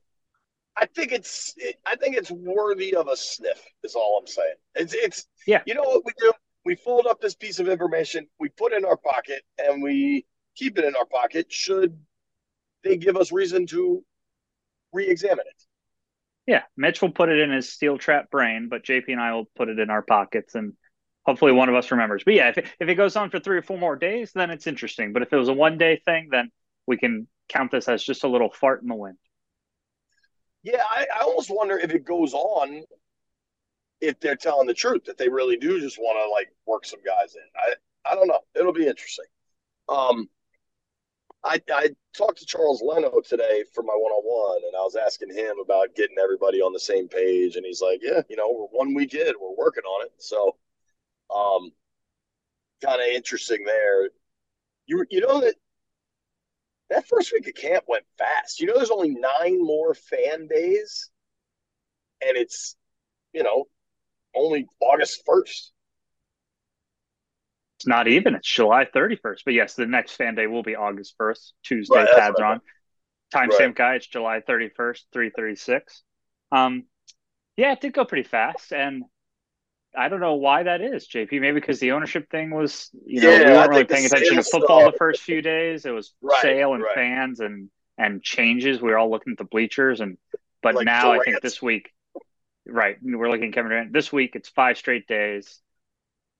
I 0.78 0.86
think 0.88 1.12
it's 1.12 1.54
it, 1.58 1.78
I 1.86 1.96
think 1.96 2.18
it's 2.18 2.32
worthy 2.32 2.96
of 2.96 3.08
a 3.08 3.16
sniff. 3.16 3.62
Is 3.84 3.96
all 3.96 4.20
I'm 4.20 4.28
saying. 4.28 4.56
It's 4.76 4.94
it's 4.94 5.26
yeah. 5.48 5.62
You 5.66 5.74
know 5.74 5.84
what 5.84 6.04
we 6.06 6.12
do? 6.18 6.32
We 6.66 6.76
fold 6.76 7.06
up 7.06 7.22
this 7.22 7.36
piece 7.36 7.60
of 7.60 7.70
information, 7.70 8.28
we 8.40 8.50
put 8.50 8.74
in 8.74 8.86
our 8.86 8.98
pocket, 8.98 9.44
and 9.60 9.84
we 9.84 10.26
keep 10.56 10.80
it 10.80 10.84
in 10.84 10.96
our 10.96 11.06
pocket. 11.06 11.52
Should 11.52 11.98
they 12.86 12.98
give 12.98 13.18
us 13.18 13.32
reason 13.32 13.68
to 13.68 14.04
re-examine 14.94 15.46
it. 15.46 15.64
Yeah, 16.48 16.62
Mitch 16.78 17.02
will 17.02 17.12
put 17.12 17.30
it 17.30 17.40
in 17.40 17.52
his 17.52 17.72
steel 17.72 17.98
trap 17.98 18.30
brain, 18.30 18.70
but 18.70 18.84
JP 18.84 19.06
and 19.10 19.20
I 19.20 19.34
will 19.34 19.50
put 19.56 19.68
it 19.68 19.80
in 19.80 19.90
our 19.90 20.04
pockets, 20.04 20.56
and 20.56 20.74
hopefully 21.26 21.52
one 21.52 21.70
of 21.70 21.76
us 21.76 21.92
remembers. 21.92 22.24
But 22.24 22.36
yeah, 22.36 22.50
if 22.50 22.60
it, 22.60 22.68
if 22.80 22.88
it 22.88 22.96
goes 22.96 23.16
on 23.16 23.32
for 23.32 23.40
three 23.40 23.58
or 23.58 23.64
four 23.64 23.80
more 23.80 23.96
days, 23.96 24.32
then 24.34 24.52
it's 24.52 24.68
interesting. 24.68 25.12
But 25.12 25.24
if 25.24 25.34
it 25.34 25.38
was 25.38 25.50
a 25.50 25.54
one 25.54 25.78
day 25.78 26.02
thing, 26.06 26.30
then 26.32 26.52
we 26.88 26.98
can 26.98 27.28
count 27.50 27.72
this 27.72 27.88
as 27.88 28.04
just 28.04 28.24
a 28.24 28.28
little 28.28 28.50
fart 28.50 28.82
in 28.82 28.88
the 28.88 28.96
wind. 28.96 29.18
Yeah, 30.64 30.84
I, 30.90 31.06
I 31.16 31.20
almost 31.22 31.52
wonder 31.52 31.78
if 31.78 31.92
it 31.92 32.06
goes 32.06 32.34
on, 32.34 32.84
if 34.02 34.20
they're 34.20 34.36
telling 34.36 34.68
the 34.68 34.74
truth 34.74 35.04
that 35.06 35.18
they 35.18 35.30
really 35.30 35.58
do 35.58 35.80
just 35.80 35.98
want 36.00 36.18
to 36.18 36.30
like 36.32 36.52
work 36.66 36.86
some 36.86 37.02
guys 37.06 37.36
in. 37.36 37.42
I 37.56 37.76
I 38.12 38.16
don't 38.16 38.28
know. 38.28 38.40
It'll 38.56 38.74
be 38.74 38.88
interesting. 38.88 39.26
Um, 39.90 40.30
I, 41.44 41.62
I 41.72 41.90
talked 42.18 42.40
to 42.40 42.46
Charles 42.46 42.82
Leno 42.84 43.22
today 43.22 43.64
for 43.74 43.84
my 43.84 43.94
one 43.94 44.12
on 44.12 44.24
one, 44.24 44.62
and 44.66 44.76
I 44.76 44.82
was 44.82 44.96
asking 44.96 45.30
him 45.30 45.58
about 45.64 45.96
getting 45.96 46.18
everybody 46.22 46.60
on 46.60 46.74
the 46.74 46.80
same 46.80 47.08
page, 47.08 47.56
and 47.56 47.66
he's 47.66 47.82
like, 47.82 48.00
"Yeah, 48.02 48.22
you 48.30 48.36
know, 48.36 48.50
we're 48.52 48.80
one 48.80 48.96
week 48.96 49.14
in, 49.14 49.34
we're 49.40 49.56
working 49.56 49.84
on 49.84 50.06
it." 50.08 50.14
So, 50.18 50.56
um, 51.34 51.72
kind 52.84 53.00
of 53.02 53.08
interesting 53.08 53.64
there. 53.64 54.10
You 54.88 55.06
you 55.12 55.22
know 55.22 55.42
that 55.42 55.56
that 57.06 57.16
first 57.16 57.32
week 57.34 57.48
of 57.48 57.56
camp 57.56 57.86
went 57.88 58.06
fast. 58.18 58.60
You 58.60 58.68
know, 58.68 58.74
there's 58.76 58.92
only 58.92 59.10
nine 59.10 59.62
more 59.62 59.94
fan 59.94 60.48
days, 60.48 61.10
and 62.26 62.38
it's 62.38 62.76
you 63.34 63.44
know 63.44 63.66
only 64.36 64.68
August 64.80 65.24
first. 65.26 65.72
It's 67.80 67.88
not 67.88 68.08
even. 68.08 68.36
It's 68.36 68.50
July 68.50 68.86
31st. 68.86 69.40
But 69.44 69.54
yes, 69.54 69.74
the 69.74 69.86
next 69.86 70.14
fan 70.14 70.36
day 70.36 70.48
will 70.48 70.64
be 70.64 70.78
August 70.78 71.16
1st, 71.20 71.52
Tuesday. 71.64 71.96
Right, 71.96 72.16
pads 72.16 72.40
on. 72.40 72.62
Timestamp 73.34 73.60
right. 73.60 73.76
guy, 73.76 73.96
it's 73.96 74.08
July 74.08 74.42
31st, 74.48 75.02
336. 75.12 76.04
Um, 76.54 76.86
yeah, 77.58 77.74
it 77.74 77.82
did 77.82 77.94
go 77.94 78.06
pretty 78.06 78.28
fast. 78.28 78.72
And 78.72 79.04
I 79.98 80.10
don't 80.10 80.20
know 80.20 80.36
why 80.36 80.64
that 80.64 80.82
is, 80.82 81.08
JP. 81.08 81.42
Maybe 81.42 81.54
because 81.54 81.80
the 81.80 81.92
ownership 81.92 82.30
thing 82.30 82.52
was, 82.52 82.90
you 83.06 83.22
know, 83.22 83.32
yeah, 83.32 83.40
we 83.40 83.52
weren't 83.52 83.70
really 83.70 83.84
paying 83.86 84.06
attention 84.06 84.36
to 84.38 84.44
football 84.44 84.82
stuff. 84.82 84.94
the 84.94 84.98
first 84.98 85.22
few 85.22 85.42
days. 85.42 85.86
It 85.86 85.92
was 85.92 86.14
right, 86.22 86.42
sale 86.42 86.74
and 86.74 86.84
right. 86.84 86.96
fans 86.96 87.40
and 87.40 87.70
and 87.98 88.22
changes. 88.22 88.82
We 88.82 88.90
were 88.90 88.98
all 88.98 89.10
looking 89.10 89.32
at 89.32 89.38
the 89.38 89.46
bleachers 89.46 90.02
and 90.02 90.18
but 90.62 90.76
like 90.76 90.86
now 90.86 91.06
Durant. 91.06 91.22
I 91.22 91.24
think 91.24 91.42
this 91.42 91.62
week, 91.62 91.92
right, 92.68 92.98
we're 93.02 93.30
looking 93.30 93.50
at 93.50 93.54
Kevin 93.54 93.72
Durant. 93.72 93.94
This 93.94 94.12
week 94.12 94.36
it's 94.36 94.50
five 94.50 94.78
straight 94.78 95.08
days, 95.08 95.60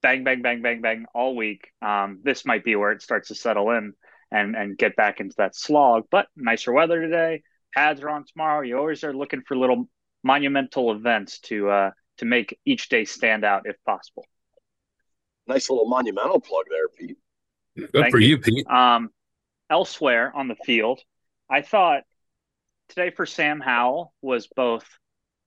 bang, 0.02 0.24
bang, 0.24 0.42
bang, 0.42 0.62
bang, 0.62 0.82
bang 0.82 1.06
all 1.14 1.36
week. 1.36 1.72
Um, 1.82 2.20
this 2.24 2.46
might 2.46 2.64
be 2.64 2.76
where 2.76 2.92
it 2.92 3.02
starts 3.02 3.30
to 3.30 3.36
settle 3.36 3.72
in 3.72 3.94
and 4.32 4.56
and 4.56 4.78
get 4.78 4.96
back 4.96 5.20
into 5.20 5.36
that 5.38 5.56
slog. 5.56 6.06
But 6.12 6.28
nicer 6.36 6.72
weather 6.72 7.02
today. 7.02 7.44
Pads 7.74 8.02
are 8.02 8.10
on 8.10 8.26
tomorrow. 8.26 8.62
You 8.62 8.78
always 8.78 9.04
are 9.04 9.14
looking 9.14 9.42
for 9.42 9.58
little 9.58 9.90
monumental 10.24 10.92
events 10.92 11.40
to 11.40 11.70
uh, 11.70 11.92
to 12.18 12.26
make 12.26 12.60
each 12.66 12.90
day 12.90 13.06
stand 13.06 13.44
out 13.44 13.64
if 13.66 13.76
possible. 13.86 14.26
Nice 15.48 15.70
little 15.70 15.88
monumental 15.88 16.40
plug 16.40 16.66
there, 16.70 16.88
Pete. 16.90 17.18
Good 17.78 17.92
Thank 17.92 18.12
for 18.12 18.20
you, 18.20 18.30
you, 18.30 18.38
Pete. 18.40 18.68
Um, 18.68 19.10
elsewhere 19.70 20.32
on 20.36 20.48
the 20.48 20.56
field, 20.66 21.02
I 21.50 21.62
thought 21.62 22.04
today 22.90 23.12
for 23.12 23.26
Sam 23.26 23.60
Howell 23.60 24.14
was 24.22 24.48
both 24.48 24.86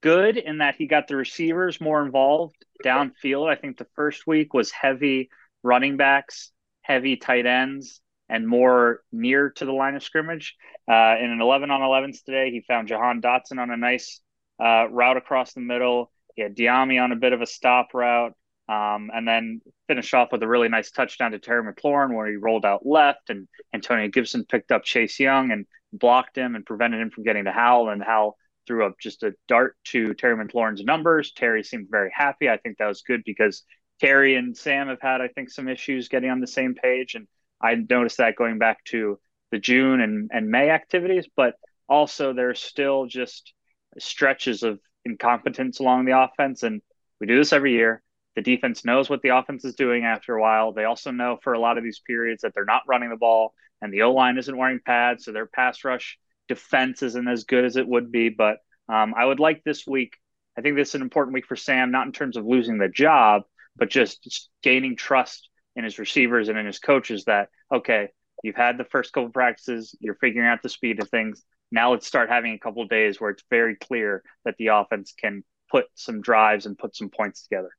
good 0.00 0.36
in 0.36 0.58
that 0.58 0.76
he 0.76 0.86
got 0.86 1.08
the 1.08 1.16
receivers 1.16 1.80
more 1.80 2.04
involved 2.04 2.64
downfield. 2.84 3.50
I 3.50 3.56
think 3.56 3.78
the 3.78 3.86
first 3.96 4.26
week 4.26 4.54
was 4.54 4.70
heavy 4.70 5.30
running 5.62 5.96
backs, 5.96 6.52
heavy 6.82 7.16
tight 7.16 7.46
ends, 7.46 8.00
and 8.28 8.46
more 8.46 9.02
near 9.10 9.50
to 9.50 9.64
the 9.64 9.72
line 9.72 9.96
of 9.96 10.02
scrimmage. 10.02 10.54
Uh, 10.88 11.16
in 11.20 11.30
an 11.30 11.40
11 11.40 11.70
on 11.70 11.80
11s 11.80 12.22
today, 12.24 12.50
he 12.50 12.60
found 12.60 12.88
Jahan 12.88 13.20
Dotson 13.20 13.58
on 13.58 13.70
a 13.70 13.76
nice 13.76 14.20
uh, 14.62 14.86
route 14.88 15.16
across 15.16 15.54
the 15.54 15.60
middle. 15.60 16.10
He 16.38 16.44
had 16.44 16.54
Dyami 16.54 17.02
on 17.02 17.10
a 17.10 17.16
bit 17.16 17.32
of 17.32 17.42
a 17.42 17.46
stop 17.46 17.92
route. 17.94 18.32
Um, 18.68 19.10
and 19.12 19.26
then 19.26 19.60
finish 19.88 20.14
off 20.14 20.30
with 20.30 20.40
a 20.44 20.46
really 20.46 20.68
nice 20.68 20.92
touchdown 20.92 21.32
to 21.32 21.40
Terry 21.40 21.64
McLaurin 21.64 22.14
where 22.14 22.28
he 22.28 22.36
rolled 22.36 22.64
out 22.64 22.86
left 22.86 23.28
and 23.30 23.48
Antonio 23.74 24.06
Gibson 24.08 24.44
picked 24.44 24.70
up 24.70 24.84
Chase 24.84 25.18
Young 25.18 25.50
and 25.50 25.66
blocked 25.92 26.36
him 26.36 26.54
and 26.54 26.64
prevented 26.64 27.00
him 27.00 27.10
from 27.10 27.24
getting 27.24 27.46
to 27.46 27.50
Howell 27.50 27.88
and 27.88 28.04
Howell 28.04 28.36
threw 28.68 28.86
up 28.86 28.94
just 29.00 29.24
a 29.24 29.34
dart 29.48 29.74
to 29.86 30.14
Terry 30.14 30.36
McLaurin's 30.36 30.84
numbers. 30.84 31.32
Terry 31.32 31.64
seemed 31.64 31.88
very 31.90 32.12
happy. 32.14 32.48
I 32.48 32.58
think 32.58 32.78
that 32.78 32.86
was 32.86 33.02
good 33.02 33.22
because 33.24 33.64
Terry 33.98 34.36
and 34.36 34.56
Sam 34.56 34.86
have 34.86 35.00
had, 35.00 35.20
I 35.20 35.26
think, 35.26 35.50
some 35.50 35.66
issues 35.66 36.06
getting 36.06 36.30
on 36.30 36.38
the 36.38 36.46
same 36.46 36.76
page. 36.76 37.16
And 37.16 37.26
I 37.60 37.74
noticed 37.74 38.18
that 38.18 38.36
going 38.36 38.58
back 38.58 38.84
to 38.84 39.18
the 39.50 39.58
June 39.58 40.00
and, 40.00 40.30
and 40.32 40.50
May 40.50 40.70
activities, 40.70 41.26
but 41.34 41.54
also 41.88 42.32
there's 42.32 42.60
still 42.60 43.06
just 43.06 43.54
stretches 43.98 44.62
of 44.62 44.78
incompetence 45.08 45.80
along 45.80 46.04
the 46.04 46.18
offense. 46.18 46.62
And 46.62 46.82
we 47.20 47.26
do 47.26 47.36
this 47.36 47.52
every 47.52 47.72
year. 47.72 48.02
The 48.36 48.42
defense 48.42 48.84
knows 48.84 49.10
what 49.10 49.22
the 49.22 49.36
offense 49.36 49.64
is 49.64 49.74
doing 49.74 50.04
after 50.04 50.34
a 50.34 50.40
while. 50.40 50.72
They 50.72 50.84
also 50.84 51.10
know 51.10 51.38
for 51.42 51.54
a 51.54 51.58
lot 51.58 51.78
of 51.78 51.84
these 51.84 52.00
periods 52.06 52.42
that 52.42 52.52
they're 52.54 52.64
not 52.64 52.82
running 52.86 53.10
the 53.10 53.16
ball 53.16 53.52
and 53.82 53.92
the 53.92 54.02
O 54.02 54.12
line 54.12 54.38
isn't 54.38 54.56
wearing 54.56 54.80
pads. 54.84 55.24
So 55.24 55.32
their 55.32 55.46
pass 55.46 55.84
rush 55.84 56.18
defense 56.46 57.02
isn't 57.02 57.28
as 57.28 57.44
good 57.44 57.64
as 57.64 57.76
it 57.76 57.88
would 57.88 58.12
be. 58.12 58.28
But 58.28 58.58
um, 58.88 59.14
I 59.16 59.24
would 59.24 59.40
like 59.40 59.64
this 59.64 59.86
week. 59.86 60.14
I 60.56 60.60
think 60.60 60.76
this 60.76 60.88
is 60.88 60.94
an 60.96 61.02
important 61.02 61.34
week 61.34 61.46
for 61.46 61.56
Sam, 61.56 61.90
not 61.90 62.06
in 62.06 62.12
terms 62.12 62.36
of 62.36 62.46
losing 62.46 62.78
the 62.78 62.88
job, 62.88 63.42
but 63.76 63.90
just, 63.90 64.22
just 64.24 64.48
gaining 64.62 64.96
trust 64.96 65.48
in 65.76 65.84
his 65.84 65.98
receivers 65.98 66.48
and 66.48 66.58
in 66.58 66.66
his 66.66 66.80
coaches 66.80 67.24
that, 67.24 67.48
okay, 67.72 68.08
you've 68.42 68.56
had 68.56 68.78
the 68.78 68.84
first 68.84 69.12
couple 69.12 69.30
practices, 69.30 69.94
you're 70.00 70.16
figuring 70.16 70.48
out 70.48 70.62
the 70.62 70.68
speed 70.68 71.00
of 71.00 71.08
things. 71.08 71.44
Now 71.70 71.92
let's 71.92 72.06
start 72.06 72.30
having 72.30 72.54
a 72.54 72.58
couple 72.58 72.82
of 72.82 72.88
days 72.88 73.20
where 73.20 73.30
it's 73.30 73.44
very 73.50 73.76
clear 73.76 74.22
that 74.44 74.56
the 74.58 74.68
offense 74.68 75.14
can 75.18 75.44
put 75.70 75.86
some 75.94 76.20
drives 76.20 76.66
and 76.66 76.78
put 76.78 76.96
some 76.96 77.10
points 77.10 77.42
together. 77.42 77.70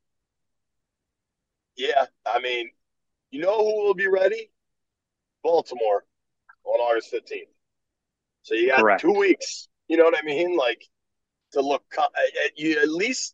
Yeah, 1.75 2.05
I 2.25 2.39
mean, 2.39 2.69
you 3.31 3.41
know 3.41 3.57
who 3.57 3.83
will 3.83 3.95
be 3.95 4.07
ready? 4.07 4.51
Baltimore 5.43 6.05
on 6.65 6.79
August 6.79 7.13
15th. 7.13 7.47
So 8.43 8.53
you 8.53 8.67
got 8.67 8.81
Correct. 8.81 9.01
two 9.01 9.13
weeks. 9.13 9.69
You 9.87 9.97
know 9.97 10.03
what 10.03 10.17
I 10.17 10.21
mean? 10.23 10.55
Like 10.55 10.83
to 11.53 11.61
look 11.61 11.83
at 11.97 12.57
you 12.57 12.79
at 12.79 12.89
least 12.89 13.33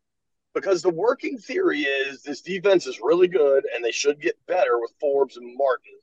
because 0.53 0.81
the 0.81 0.89
working 0.89 1.37
theory 1.37 1.81
is 1.81 2.23
this 2.23 2.41
defense 2.41 2.87
is 2.87 2.99
really 3.01 3.27
good 3.27 3.65
and 3.73 3.83
they 3.83 3.91
should 3.91 4.21
get 4.21 4.37
better 4.47 4.79
with 4.79 4.91
Forbes 5.01 5.35
and 5.37 5.57
Martin, 5.57 5.93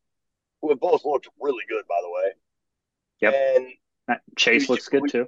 who 0.61 0.69
have 0.69 0.81
both 0.81 1.05
looked 1.05 1.29
really 1.41 1.65
good, 1.69 1.85
by 1.89 1.97
the 2.03 2.11
way. 2.11 2.33
Yep. 3.21 3.35
And 3.35 3.67
Chase 4.37 4.69
we, 4.69 4.75
looks 4.75 4.89
good 4.89 5.03
we, 5.03 5.09
too. 5.09 5.27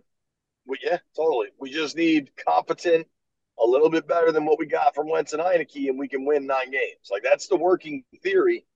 We, 0.66 0.78
yeah, 0.82 0.98
totally. 1.16 1.48
We 1.58 1.70
just 1.70 1.96
need 1.96 2.30
competent, 2.46 3.06
a 3.62 3.66
little 3.66 3.90
bit 3.90 4.08
better 4.08 4.32
than 4.32 4.44
what 4.44 4.58
we 4.58 4.66
got 4.66 4.94
from 4.94 5.08
Wentz 5.08 5.32
and 5.32 5.42
Heinicke, 5.42 5.88
and 5.88 5.98
we 5.98 6.08
can 6.08 6.24
win 6.24 6.46
nine 6.46 6.70
games. 6.70 7.08
Like 7.10 7.22
that's 7.22 7.46
the 7.46 7.56
working 7.56 8.04
theory, 8.22 8.66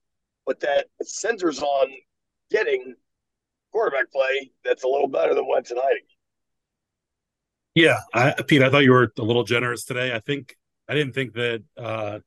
but 0.47 0.61
that 0.61 0.87
centers 1.03 1.61
on 1.61 1.89
getting 2.51 2.95
quarterback 3.73 4.11
play 4.11 4.51
that's 4.65 4.85
a 4.85 4.89
little 4.89 5.09
better 5.09 5.35
than 5.35 5.47
Wentz 5.47 5.71
and 5.71 5.81
Heinicke. 5.81 6.15
Yeah, 7.75 7.99
I, 8.13 8.35
Pete, 8.43 8.63
I 8.63 8.71
thought 8.71 8.85
you 8.85 8.93
were 8.93 9.13
a 9.19 9.23
little 9.23 9.45
generous 9.45 9.85
today. 9.85 10.15
I 10.15 10.21
think 10.21 10.57
I 10.89 10.95
didn't 10.95 11.15
think 11.15 11.35
that 11.35 11.63
uh, 11.77 12.19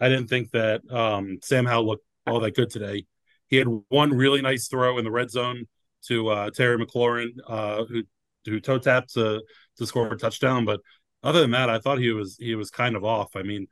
I 0.00 0.08
didn't 0.08 0.28
think 0.28 0.50
that 0.52 0.80
um, 0.90 1.38
Sam 1.42 1.66
Howell 1.66 1.86
looked 1.86 2.04
all 2.26 2.40
that 2.40 2.54
good 2.54 2.70
today. 2.70 3.06
He 3.48 3.56
had 3.56 3.66
one 3.88 4.14
really 4.14 4.42
nice 4.42 4.68
throw 4.68 4.98
in 4.98 5.04
the 5.04 5.10
red 5.10 5.30
zone 5.30 5.66
to 6.08 6.28
uh, 6.28 6.50
Terry 6.50 6.78
McLaurin, 6.78 7.30
uh, 7.46 7.84
who 7.84 8.02
who 8.46 8.60
toe 8.60 8.78
tapped 8.78 9.14
to 9.14 9.42
to 9.78 9.86
score 9.86 10.12
a 10.12 10.16
touchdown. 10.16 10.64
But 10.64 10.80
other 11.22 11.40
than 11.40 11.50
that, 11.52 11.70
I 11.70 11.78
thought 11.78 11.98
he 11.98 12.10
was 12.10 12.36
he 12.38 12.54
was 12.54 12.70
kind 12.70 12.96
of 12.96 13.04
off. 13.04 13.36
I 13.36 13.42
mean, 13.42 13.66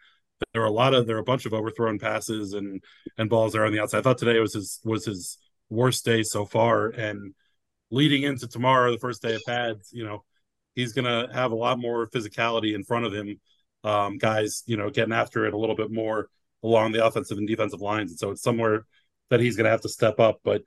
there 0.52 0.62
are 0.62 0.66
a 0.66 0.70
lot 0.70 0.94
of 0.94 1.06
there 1.06 1.16
are 1.16 1.20
a 1.20 1.24
bunch 1.24 1.46
of 1.46 1.54
overthrown 1.54 1.98
passes 1.98 2.52
and 2.52 2.82
and 3.16 3.30
balls 3.30 3.52
there 3.52 3.64
on 3.64 3.72
the 3.72 3.80
outside. 3.80 3.98
I 3.98 4.02
thought 4.02 4.18
today 4.18 4.38
was 4.38 4.54
his 4.54 4.80
was 4.84 5.04
his 5.04 5.38
worst 5.70 6.04
day 6.04 6.22
so 6.22 6.44
far, 6.44 6.88
and 6.88 7.34
leading 7.90 8.22
into 8.22 8.46
tomorrow, 8.46 8.92
the 8.92 8.98
first 8.98 9.22
day 9.22 9.34
of 9.34 9.42
pads, 9.46 9.90
you 9.92 10.04
know, 10.04 10.24
he's 10.74 10.92
gonna 10.92 11.28
have 11.32 11.52
a 11.52 11.56
lot 11.56 11.78
more 11.78 12.08
physicality 12.08 12.74
in 12.74 12.84
front 12.84 13.06
of 13.06 13.12
him. 13.12 13.40
Um, 13.84 14.18
guys, 14.18 14.62
you 14.66 14.76
know, 14.76 14.90
getting 14.90 15.12
after 15.14 15.46
it 15.46 15.54
a 15.54 15.58
little 15.58 15.76
bit 15.76 15.90
more 15.90 16.28
along 16.62 16.92
the 16.92 17.04
offensive 17.04 17.38
and 17.38 17.46
defensive 17.46 17.80
lines, 17.80 18.10
and 18.10 18.18
so 18.18 18.30
it's 18.30 18.42
somewhere 18.42 18.84
that 19.30 19.40
he's 19.40 19.56
gonna 19.56 19.70
have 19.70 19.82
to 19.82 19.88
step 19.88 20.20
up. 20.20 20.40
But 20.44 20.62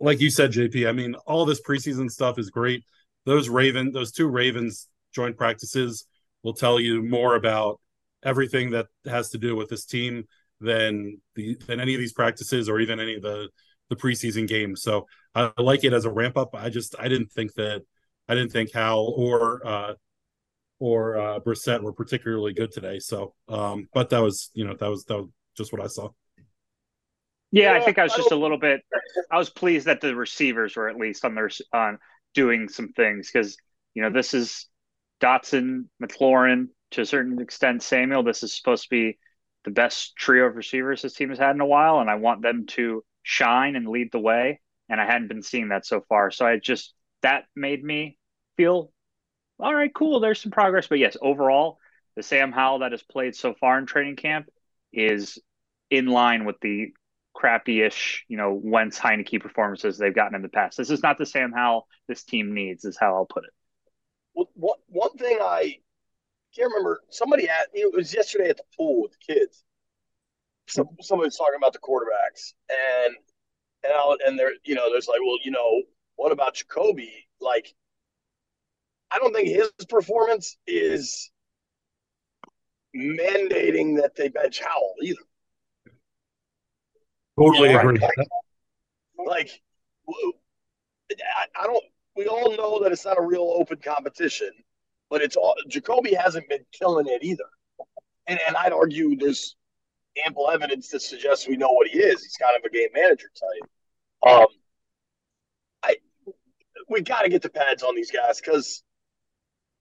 like 0.00 0.20
you 0.20 0.30
said, 0.30 0.52
JP, 0.52 0.88
I 0.88 0.92
mean, 0.92 1.14
all 1.26 1.44
this 1.44 1.60
preseason 1.60 2.10
stuff 2.10 2.38
is 2.38 2.50
great. 2.50 2.84
Those 3.26 3.48
Raven, 3.48 3.92
those 3.92 4.12
two 4.12 4.26
Ravens 4.28 4.88
joint 5.14 5.36
practices 5.36 6.06
will 6.42 6.54
tell 6.54 6.80
you 6.80 7.02
more 7.02 7.36
about 7.36 7.80
everything 8.22 8.70
that 8.70 8.86
has 9.04 9.30
to 9.30 9.38
do 9.38 9.54
with 9.54 9.68
this 9.68 9.84
team 9.84 10.24
than 10.60 11.18
the 11.34 11.56
than 11.66 11.80
any 11.80 11.94
of 11.94 12.00
these 12.00 12.12
practices 12.12 12.68
or 12.68 12.80
even 12.80 12.98
any 12.98 13.16
of 13.16 13.22
the 13.22 13.48
the 13.88 13.96
preseason 13.96 14.48
games. 14.48 14.82
So 14.82 15.06
I 15.34 15.52
like 15.58 15.84
it 15.84 15.92
as 15.92 16.04
a 16.04 16.10
ramp 16.10 16.36
up. 16.36 16.54
I 16.54 16.70
just 16.70 16.94
I 16.98 17.08
didn't 17.08 17.32
think 17.32 17.54
that 17.54 17.82
I 18.28 18.34
didn't 18.34 18.52
think 18.52 18.72
Howell 18.72 19.14
or 19.16 19.66
uh 19.66 19.94
or 20.78 21.18
uh 21.18 21.40
Brissett 21.40 21.82
were 21.82 21.92
particularly 21.92 22.54
good 22.54 22.72
today. 22.72 22.98
So 22.98 23.34
um 23.48 23.88
but 23.92 24.10
that 24.10 24.20
was 24.20 24.50
you 24.54 24.64
know 24.64 24.74
that 24.74 24.88
was 24.88 25.04
that 25.04 25.16
was 25.18 25.28
just 25.56 25.72
what 25.72 25.82
I 25.82 25.88
saw. 25.88 26.10
Yeah, 27.52 27.72
I 27.72 27.80
think 27.80 27.98
I 27.98 28.04
was 28.04 28.14
just 28.14 28.30
a 28.30 28.36
little 28.36 28.58
bit. 28.58 28.82
I 29.30 29.38
was 29.38 29.50
pleased 29.50 29.86
that 29.86 30.00
the 30.00 30.14
receivers 30.14 30.76
were 30.76 30.88
at 30.88 30.96
least 30.96 31.24
on 31.24 31.34
their 31.34 31.50
on 31.72 31.98
doing 32.34 32.68
some 32.68 32.88
things 32.92 33.30
because 33.32 33.56
you 33.94 34.02
know 34.02 34.10
this 34.10 34.34
is 34.34 34.66
Dotson, 35.20 35.86
McLaurin 36.02 36.68
to 36.92 37.02
a 37.02 37.06
certain 37.06 37.40
extent, 37.40 37.82
Samuel. 37.82 38.22
This 38.22 38.42
is 38.42 38.56
supposed 38.56 38.84
to 38.84 38.90
be 38.90 39.18
the 39.64 39.70
best 39.70 40.14
trio 40.16 40.46
of 40.46 40.56
receivers 40.56 41.02
this 41.02 41.14
team 41.14 41.28
has 41.30 41.38
had 41.38 41.54
in 41.54 41.60
a 41.60 41.66
while, 41.66 42.00
and 42.00 42.08
I 42.08 42.14
want 42.14 42.42
them 42.42 42.66
to 42.68 43.04
shine 43.22 43.76
and 43.76 43.88
lead 43.88 44.10
the 44.12 44.20
way. 44.20 44.60
And 44.88 45.00
I 45.00 45.06
hadn't 45.06 45.28
been 45.28 45.42
seeing 45.42 45.68
that 45.68 45.86
so 45.86 46.04
far, 46.08 46.30
so 46.30 46.46
I 46.46 46.56
just 46.58 46.94
that 47.22 47.44
made 47.54 47.82
me 47.82 48.16
feel 48.56 48.92
all 49.60 49.74
right, 49.74 49.92
cool. 49.92 50.20
There's 50.20 50.40
some 50.40 50.52
progress, 50.52 50.86
but 50.86 50.98
yes, 50.98 51.16
overall, 51.20 51.78
the 52.16 52.22
Sam 52.22 52.50
Howell 52.50 52.78
that 52.80 52.92
has 52.92 53.02
played 53.02 53.36
so 53.36 53.54
far 53.54 53.78
in 53.78 53.86
training 53.86 54.16
camp 54.16 54.48
is 54.92 55.38
in 55.90 56.06
line 56.06 56.44
with 56.44 56.56
the 56.60 56.92
crappy-ish, 57.40 58.26
you 58.28 58.36
know, 58.36 58.60
Wentz 58.62 58.98
Heinicke 58.98 59.40
performances 59.40 59.96
they've 59.96 60.14
gotten 60.14 60.34
in 60.34 60.42
the 60.42 60.48
past. 60.48 60.76
This 60.76 60.90
is 60.90 61.02
not 61.02 61.16
the 61.16 61.24
Sam 61.24 61.52
Howell 61.52 61.86
this 62.06 62.22
team 62.22 62.52
needs, 62.52 62.84
is 62.84 62.98
how 63.00 63.14
I'll 63.14 63.24
put 63.24 63.44
it. 63.44 63.50
Well, 64.34 64.76
one, 64.88 65.16
thing 65.16 65.38
I 65.40 65.78
can't 66.54 66.70
remember, 66.70 67.00
somebody 67.08 67.48
at 67.48 67.68
it 67.72 67.94
was 67.94 68.12
yesterday 68.12 68.50
at 68.50 68.58
the 68.58 68.64
pool 68.76 69.02
with 69.02 69.12
the 69.12 69.34
kids. 69.34 69.64
Some, 70.68 70.88
somebody 71.00 71.28
was 71.28 71.36
talking 71.36 71.56
about 71.56 71.72
the 71.72 71.78
quarterbacks, 71.78 72.52
and 72.68 73.16
And 73.82 73.92
I'll, 73.94 74.16
and 74.26 74.38
there, 74.38 74.52
you 74.64 74.74
know, 74.74 74.90
there's 74.90 75.08
like, 75.08 75.20
well, 75.24 75.38
you 75.42 75.50
know, 75.50 75.82
what 76.16 76.32
about 76.32 76.54
Jacoby? 76.54 77.26
Like, 77.40 77.74
I 79.10 79.18
don't 79.18 79.34
think 79.34 79.48
his 79.48 79.70
performance 79.88 80.56
is 80.66 81.30
mandating 82.94 84.00
that 84.00 84.14
they 84.16 84.28
bench 84.28 84.60
Howell 84.60 84.96
either. 85.02 85.24
Totally 87.40 87.72
agree. 87.72 87.98
Like, 87.98 88.18
like 89.26 89.62
I, 91.10 91.62
I 91.62 91.66
don't. 91.66 91.82
We 92.16 92.26
all 92.26 92.54
know 92.54 92.82
that 92.82 92.92
it's 92.92 93.04
not 93.04 93.18
a 93.18 93.22
real 93.22 93.54
open 93.56 93.78
competition, 93.82 94.50
but 95.08 95.22
it's 95.22 95.36
all 95.36 95.54
Jacoby 95.68 96.12
hasn't 96.14 96.48
been 96.48 96.64
killing 96.72 97.06
it 97.08 97.22
either. 97.22 97.44
And 98.26 98.38
and 98.46 98.56
I'd 98.56 98.72
argue 98.72 99.16
there's 99.16 99.56
ample 100.26 100.50
evidence 100.50 100.88
that 100.90 101.00
suggests 101.00 101.48
we 101.48 101.56
know 101.56 101.72
what 101.72 101.88
he 101.88 101.98
is. 101.98 102.22
He's 102.22 102.36
kind 102.36 102.56
of 102.58 102.64
a 102.64 102.70
game 102.70 102.88
manager 102.92 103.28
type. 103.34 104.32
Um, 104.32 104.46
I 105.82 105.96
we 106.90 107.00
got 107.00 107.22
to 107.22 107.30
get 107.30 107.40
the 107.40 107.48
pads 107.48 107.82
on 107.82 107.94
these 107.94 108.10
guys 108.10 108.38
because 108.40 108.82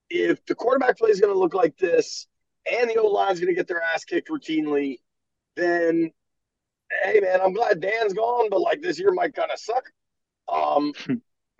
if 0.09 0.45
the 0.45 0.55
quarterback 0.55 0.97
play 0.97 1.09
is 1.09 1.19
going 1.19 1.33
to 1.33 1.39
look 1.39 1.53
like 1.53 1.77
this, 1.77 2.25
and 2.71 2.89
the 2.89 2.95
O 2.95 3.07
line 3.07 3.33
is 3.33 3.39
going 3.41 3.53
to 3.53 3.55
get 3.55 3.67
their 3.67 3.81
ass 3.81 4.05
kicked 4.05 4.29
routinely, 4.29 4.99
then 5.57 6.11
hey 7.03 7.19
man, 7.19 7.41
I'm 7.41 7.53
glad 7.53 7.81
Dan's 7.81 8.13
gone, 8.13 8.49
but 8.49 8.61
like 8.61 8.81
this 8.81 8.99
year 8.99 9.11
might 9.11 9.35
kind 9.35 9.51
of 9.51 9.59
suck. 9.59 9.85
Um, 10.47 10.93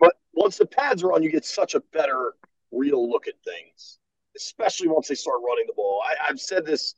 but 0.00 0.14
once 0.32 0.58
the 0.58 0.66
pads 0.66 1.02
are 1.02 1.12
on, 1.12 1.22
you 1.22 1.30
get 1.30 1.44
such 1.44 1.74
a 1.74 1.80
better 1.92 2.34
real 2.72 3.08
look 3.08 3.26
at 3.28 3.34
things, 3.44 3.98
especially 4.36 4.88
once 4.88 5.08
they 5.08 5.14
start 5.14 5.40
running 5.46 5.66
the 5.66 5.74
ball. 5.74 6.02
I, 6.04 6.28
I've 6.28 6.40
said 6.40 6.64
this. 6.64 6.94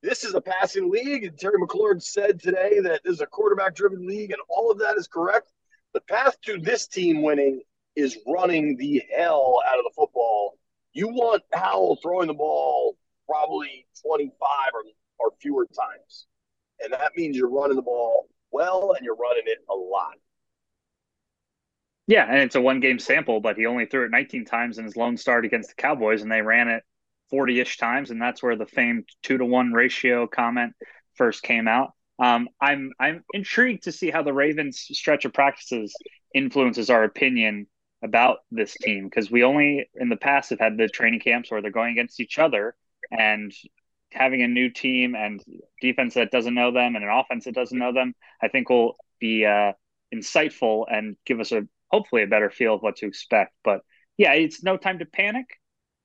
This 0.00 0.22
is 0.22 0.34
a 0.34 0.40
passing 0.40 0.92
league, 0.92 1.24
and 1.24 1.36
Terry 1.36 1.60
McLaurin 1.60 2.00
said 2.00 2.40
today 2.40 2.78
that 2.84 3.00
this 3.02 3.14
is 3.14 3.20
a 3.20 3.26
quarterback-driven 3.26 4.06
league, 4.06 4.30
and 4.30 4.40
all 4.48 4.70
of 4.70 4.78
that 4.78 4.96
is 4.96 5.08
correct. 5.08 5.52
The 5.92 6.00
path 6.02 6.40
to 6.42 6.60
this 6.60 6.86
team 6.86 7.20
winning 7.20 7.62
is 7.96 8.16
running 8.24 8.76
the 8.76 9.02
hell 9.16 9.60
out 9.66 9.78
of 9.78 9.84
the 9.84 9.90
football. 9.96 10.56
You 10.92 11.08
want 11.08 11.42
Howell 11.52 11.98
throwing 12.00 12.28
the 12.28 12.34
ball 12.34 12.96
probably 13.26 13.86
25 14.06 14.48
or, 14.72 14.82
or 15.18 15.32
fewer 15.40 15.66
times. 15.66 16.27
And 16.82 16.92
that 16.92 17.12
means 17.16 17.36
you're 17.36 17.50
running 17.50 17.76
the 17.76 17.82
ball 17.82 18.28
well 18.50 18.94
and 18.96 19.04
you're 19.04 19.16
running 19.16 19.44
it 19.46 19.58
a 19.68 19.74
lot. 19.74 20.14
Yeah, 22.06 22.24
and 22.26 22.38
it's 22.38 22.54
a 22.54 22.60
one 22.60 22.80
game 22.80 22.98
sample, 22.98 23.40
but 23.40 23.58
he 23.58 23.66
only 23.66 23.84
threw 23.84 24.06
it 24.06 24.10
19 24.10 24.46
times 24.46 24.78
in 24.78 24.84
his 24.84 24.96
lone 24.96 25.18
start 25.18 25.44
against 25.44 25.68
the 25.68 25.74
Cowboys, 25.74 26.22
and 26.22 26.32
they 26.32 26.40
ran 26.40 26.68
it 26.68 26.82
40 27.28 27.60
ish 27.60 27.76
times. 27.76 28.10
And 28.10 28.20
that's 28.20 28.42
where 28.42 28.56
the 28.56 28.64
famed 28.64 29.08
two 29.22 29.36
to 29.36 29.44
one 29.44 29.72
ratio 29.72 30.26
comment 30.26 30.72
first 31.16 31.42
came 31.42 31.68
out. 31.68 31.92
Um, 32.18 32.48
I'm 32.60 32.92
I'm 32.98 33.24
intrigued 33.34 33.84
to 33.84 33.92
see 33.92 34.10
how 34.10 34.22
the 34.22 34.32
Ravens 34.32 34.78
stretch 34.78 35.26
of 35.26 35.34
practices 35.34 35.94
influences 36.34 36.88
our 36.88 37.04
opinion 37.04 37.66
about 38.02 38.38
this 38.50 38.74
team 38.74 39.04
because 39.04 39.30
we 39.30 39.42
only 39.44 39.88
in 39.94 40.08
the 40.08 40.16
past 40.16 40.50
have 40.50 40.60
had 40.60 40.76
the 40.78 40.88
training 40.88 41.20
camps 41.20 41.50
where 41.50 41.60
they're 41.60 41.70
going 41.70 41.92
against 41.92 42.20
each 42.20 42.38
other 42.38 42.74
and 43.10 43.52
having 44.12 44.42
a 44.42 44.48
new 44.48 44.70
team 44.70 45.14
and 45.14 45.42
defense 45.80 46.14
that 46.14 46.30
doesn't 46.30 46.54
know 46.54 46.72
them 46.72 46.96
and 46.96 47.04
an 47.04 47.10
offense 47.10 47.44
that 47.44 47.54
doesn't 47.54 47.78
know 47.78 47.92
them, 47.92 48.14
I 48.42 48.48
think 48.48 48.68
will 48.68 48.96
be 49.20 49.44
uh, 49.44 49.72
insightful 50.14 50.84
and 50.90 51.16
give 51.26 51.40
us 51.40 51.52
a 51.52 51.66
hopefully 51.90 52.22
a 52.22 52.26
better 52.26 52.50
feel 52.50 52.74
of 52.74 52.82
what 52.82 52.96
to 52.96 53.06
expect. 53.06 53.54
But 53.64 53.82
yeah, 54.16 54.32
it's 54.34 54.62
no 54.62 54.76
time 54.76 54.98
to 54.98 55.06
panic, 55.06 55.46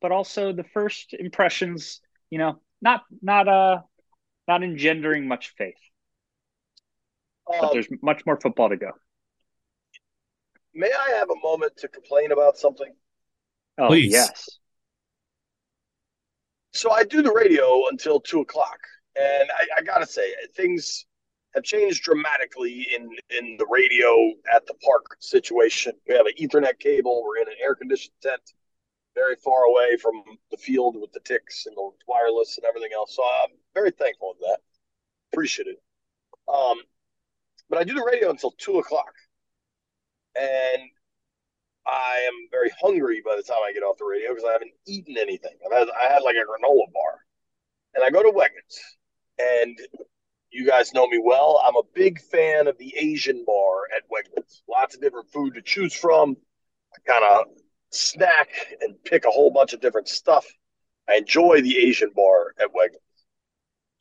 but 0.01 0.11
also 0.11 0.53
the 0.53 0.63
first 0.63 1.13
impressions, 1.13 1.99
you 2.29 2.37
know, 2.37 2.59
not 2.81 3.03
not 3.21 3.47
uh 3.47 3.81
not 4.47 4.63
engendering 4.63 5.27
much 5.27 5.53
faith. 5.57 5.75
Um, 7.51 7.59
but 7.61 7.73
there's 7.73 7.87
much 8.01 8.25
more 8.25 8.39
football 8.39 8.69
to 8.69 8.77
go. 8.77 8.91
May 10.73 10.91
I 10.91 11.17
have 11.17 11.29
a 11.29 11.35
moment 11.43 11.77
to 11.77 11.87
complain 11.87 12.31
about 12.31 12.57
something? 12.57 12.91
Oh 13.77 13.87
Please. 13.87 14.11
yes 14.11 14.47
so 16.73 16.91
I 16.91 17.03
do 17.03 17.21
the 17.21 17.31
radio 17.31 17.87
until 17.89 18.19
two 18.19 18.41
o'clock, 18.41 18.79
and 19.15 19.49
I, 19.57 19.79
I 19.79 19.81
gotta 19.83 20.05
say 20.05 20.33
things 20.55 21.05
have 21.53 21.63
changed 21.63 22.03
dramatically 22.03 22.87
in 22.95 23.09
in 23.29 23.57
the 23.57 23.67
radio 23.69 24.31
at 24.53 24.65
the 24.65 24.73
park 24.75 25.17
situation. 25.19 25.93
We 26.07 26.15
have 26.15 26.25
an 26.25 26.33
Ethernet 26.39 26.79
cable. 26.79 27.23
We're 27.23 27.41
in 27.41 27.47
an 27.47 27.55
air 27.63 27.75
conditioned 27.75 28.15
tent, 28.21 28.41
very 29.15 29.35
far 29.35 29.63
away 29.65 29.97
from 29.97 30.23
the 30.51 30.57
field 30.57 30.95
with 30.99 31.11
the 31.11 31.19
ticks 31.19 31.65
and 31.65 31.75
the 31.75 31.91
wireless 32.07 32.57
and 32.57 32.65
everything 32.65 32.91
else. 32.95 33.15
So 33.15 33.23
I'm 33.23 33.51
very 33.73 33.91
thankful 33.91 34.33
for 34.33 34.47
that. 34.47 34.59
Appreciate 35.31 35.67
it. 35.67 35.81
Um, 36.51 36.77
but 37.69 37.79
I 37.79 37.83
do 37.83 37.93
the 37.93 38.03
radio 38.03 38.29
until 38.29 38.51
two 38.57 38.79
o'clock, 38.79 39.13
and 40.35 40.83
I 41.85 42.19
am 42.27 42.47
very 42.51 42.71
hungry 42.81 43.21
by 43.25 43.35
the 43.35 43.43
time 43.43 43.59
I 43.63 43.73
get 43.73 43.83
off 43.83 43.97
the 43.97 44.05
radio 44.05 44.29
because 44.29 44.45
I 44.47 44.53
haven't 44.53 44.73
eaten 44.87 45.17
anything. 45.17 45.53
I've 45.65 45.77
had, 45.77 45.87
I 45.89 46.11
had 46.13 46.23
like 46.23 46.35
a 46.35 46.39
granola 46.39 46.91
bar, 46.93 47.19
and 47.95 48.03
I 48.03 48.09
go 48.09 48.23
to 48.23 48.29
Wegmans, 48.29 48.77
and 49.39 49.77
you 50.51 50.67
guys 50.67 50.93
know 50.93 51.07
me 51.07 51.19
well. 51.23 51.61
I'm 51.65 51.75
a 51.75 51.83
big 51.93 52.21
fan 52.21 52.67
of 52.67 52.77
the 52.77 52.93
Asian 52.97 53.43
bar 53.45 53.83
at 53.95 54.03
Wegmans. 54.09 54.61
Lots 54.69 54.95
of 54.95 55.01
different 55.01 55.29
food 55.31 55.55
to 55.55 55.61
choose 55.61 55.93
from. 55.93 56.37
I 56.93 57.11
kind 57.11 57.25
of 57.25 57.45
snack 57.89 58.49
and 58.81 58.95
pick 59.03 59.25
a 59.25 59.31
whole 59.31 59.51
bunch 59.51 59.73
of 59.73 59.81
different 59.81 60.07
stuff. 60.07 60.45
I 61.09 61.15
enjoy 61.15 61.61
the 61.61 61.77
Asian 61.77 62.11
bar 62.15 62.53
at 62.59 62.69
Wegmans. 62.69 62.99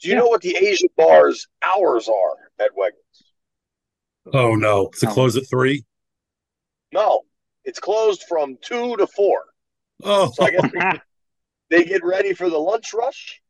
Do 0.00 0.08
you 0.08 0.14
yeah. 0.14 0.20
know 0.20 0.28
what 0.28 0.42
the 0.42 0.56
Asian 0.56 0.88
bar's 0.96 1.46
hours 1.62 2.08
are 2.08 2.64
at 2.64 2.72
Wegmans? 2.76 4.32
Oh 4.34 4.54
no, 4.54 4.90
to 4.98 5.06
close 5.06 5.36
at 5.36 5.48
three. 5.48 5.84
No, 6.92 7.22
it's 7.64 7.80
closed 7.80 8.24
from 8.28 8.56
two 8.62 8.96
to 8.96 9.06
four. 9.06 9.44
Oh, 10.04 10.30
so 10.32 10.44
I 10.44 10.50
guess 10.50 10.70
they, 10.72 11.00
they 11.78 11.84
get 11.84 12.04
ready 12.04 12.34
for 12.34 12.50
the 12.50 12.58
lunch 12.58 12.92
rush, 12.92 13.41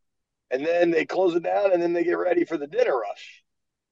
and 0.52 0.64
then 0.64 0.90
they 0.90 1.04
close 1.04 1.34
it 1.34 1.42
down, 1.42 1.72
and 1.72 1.82
then 1.82 1.92
they 1.92 2.04
get 2.04 2.18
ready 2.18 2.44
for 2.44 2.56
the 2.56 2.66
dinner 2.66 2.96
rush. 2.96 3.42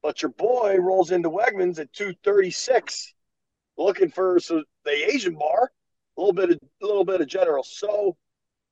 But 0.03 0.23
your 0.23 0.31
boy 0.31 0.77
rolls 0.77 1.11
into 1.11 1.31
Wegmans 1.31 1.79
at 1.79 1.93
two 1.93 2.15
thirty 2.23 2.51
six, 2.51 3.13
looking 3.77 4.11
for 4.11 4.39
so 4.39 4.63
the 4.85 5.13
Asian 5.13 5.35
bar, 5.35 5.73
a 6.17 6.21
little 6.21 6.35
bit 6.35 6.51
of 6.51 6.59
a 6.83 6.87
little 6.87 7.05
bit 7.05 7.21
of 7.21 7.27
General 7.27 7.65
Tso, 7.65 8.17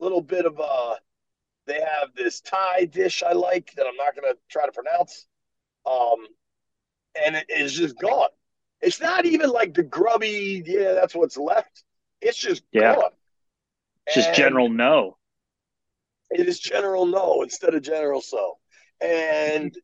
a 0.01 0.05
little 0.05 0.23
bit 0.23 0.47
of 0.47 0.61
uh, 0.61 0.95
they 1.67 1.81
have 1.81 2.15
this 2.15 2.41
Thai 2.41 2.87
dish 2.87 3.23
I 3.23 3.33
like 3.33 3.73
that 3.77 3.87
I'm 3.87 3.97
not 3.97 4.15
going 4.15 4.33
to 4.33 4.39
try 4.49 4.67
to 4.67 4.73
pronounce, 4.73 5.27
um, 5.85 6.27
and 7.25 7.37
it 7.37 7.47
is 7.49 7.75
just 7.75 7.99
gone. 7.99 8.29
It's 8.81 9.01
not 9.01 9.27
even 9.27 9.51
like 9.51 9.75
the 9.75 9.83
grubby, 9.83 10.63
yeah, 10.65 10.93
that's 10.93 11.15
what's 11.15 11.37
left. 11.37 11.85
It's 12.21 12.39
just 12.39 12.63
yeah. 12.73 12.95
gone. 12.95 13.11
It's 14.07 14.15
just 14.15 14.35
general 14.35 14.69
no. 14.71 15.18
It 16.31 16.49
is 16.49 16.59
general 16.59 17.07
no 17.07 17.43
instead 17.43 17.75
of 17.75 17.83
general 17.83 18.21
so. 18.21 18.59
And 19.01 19.77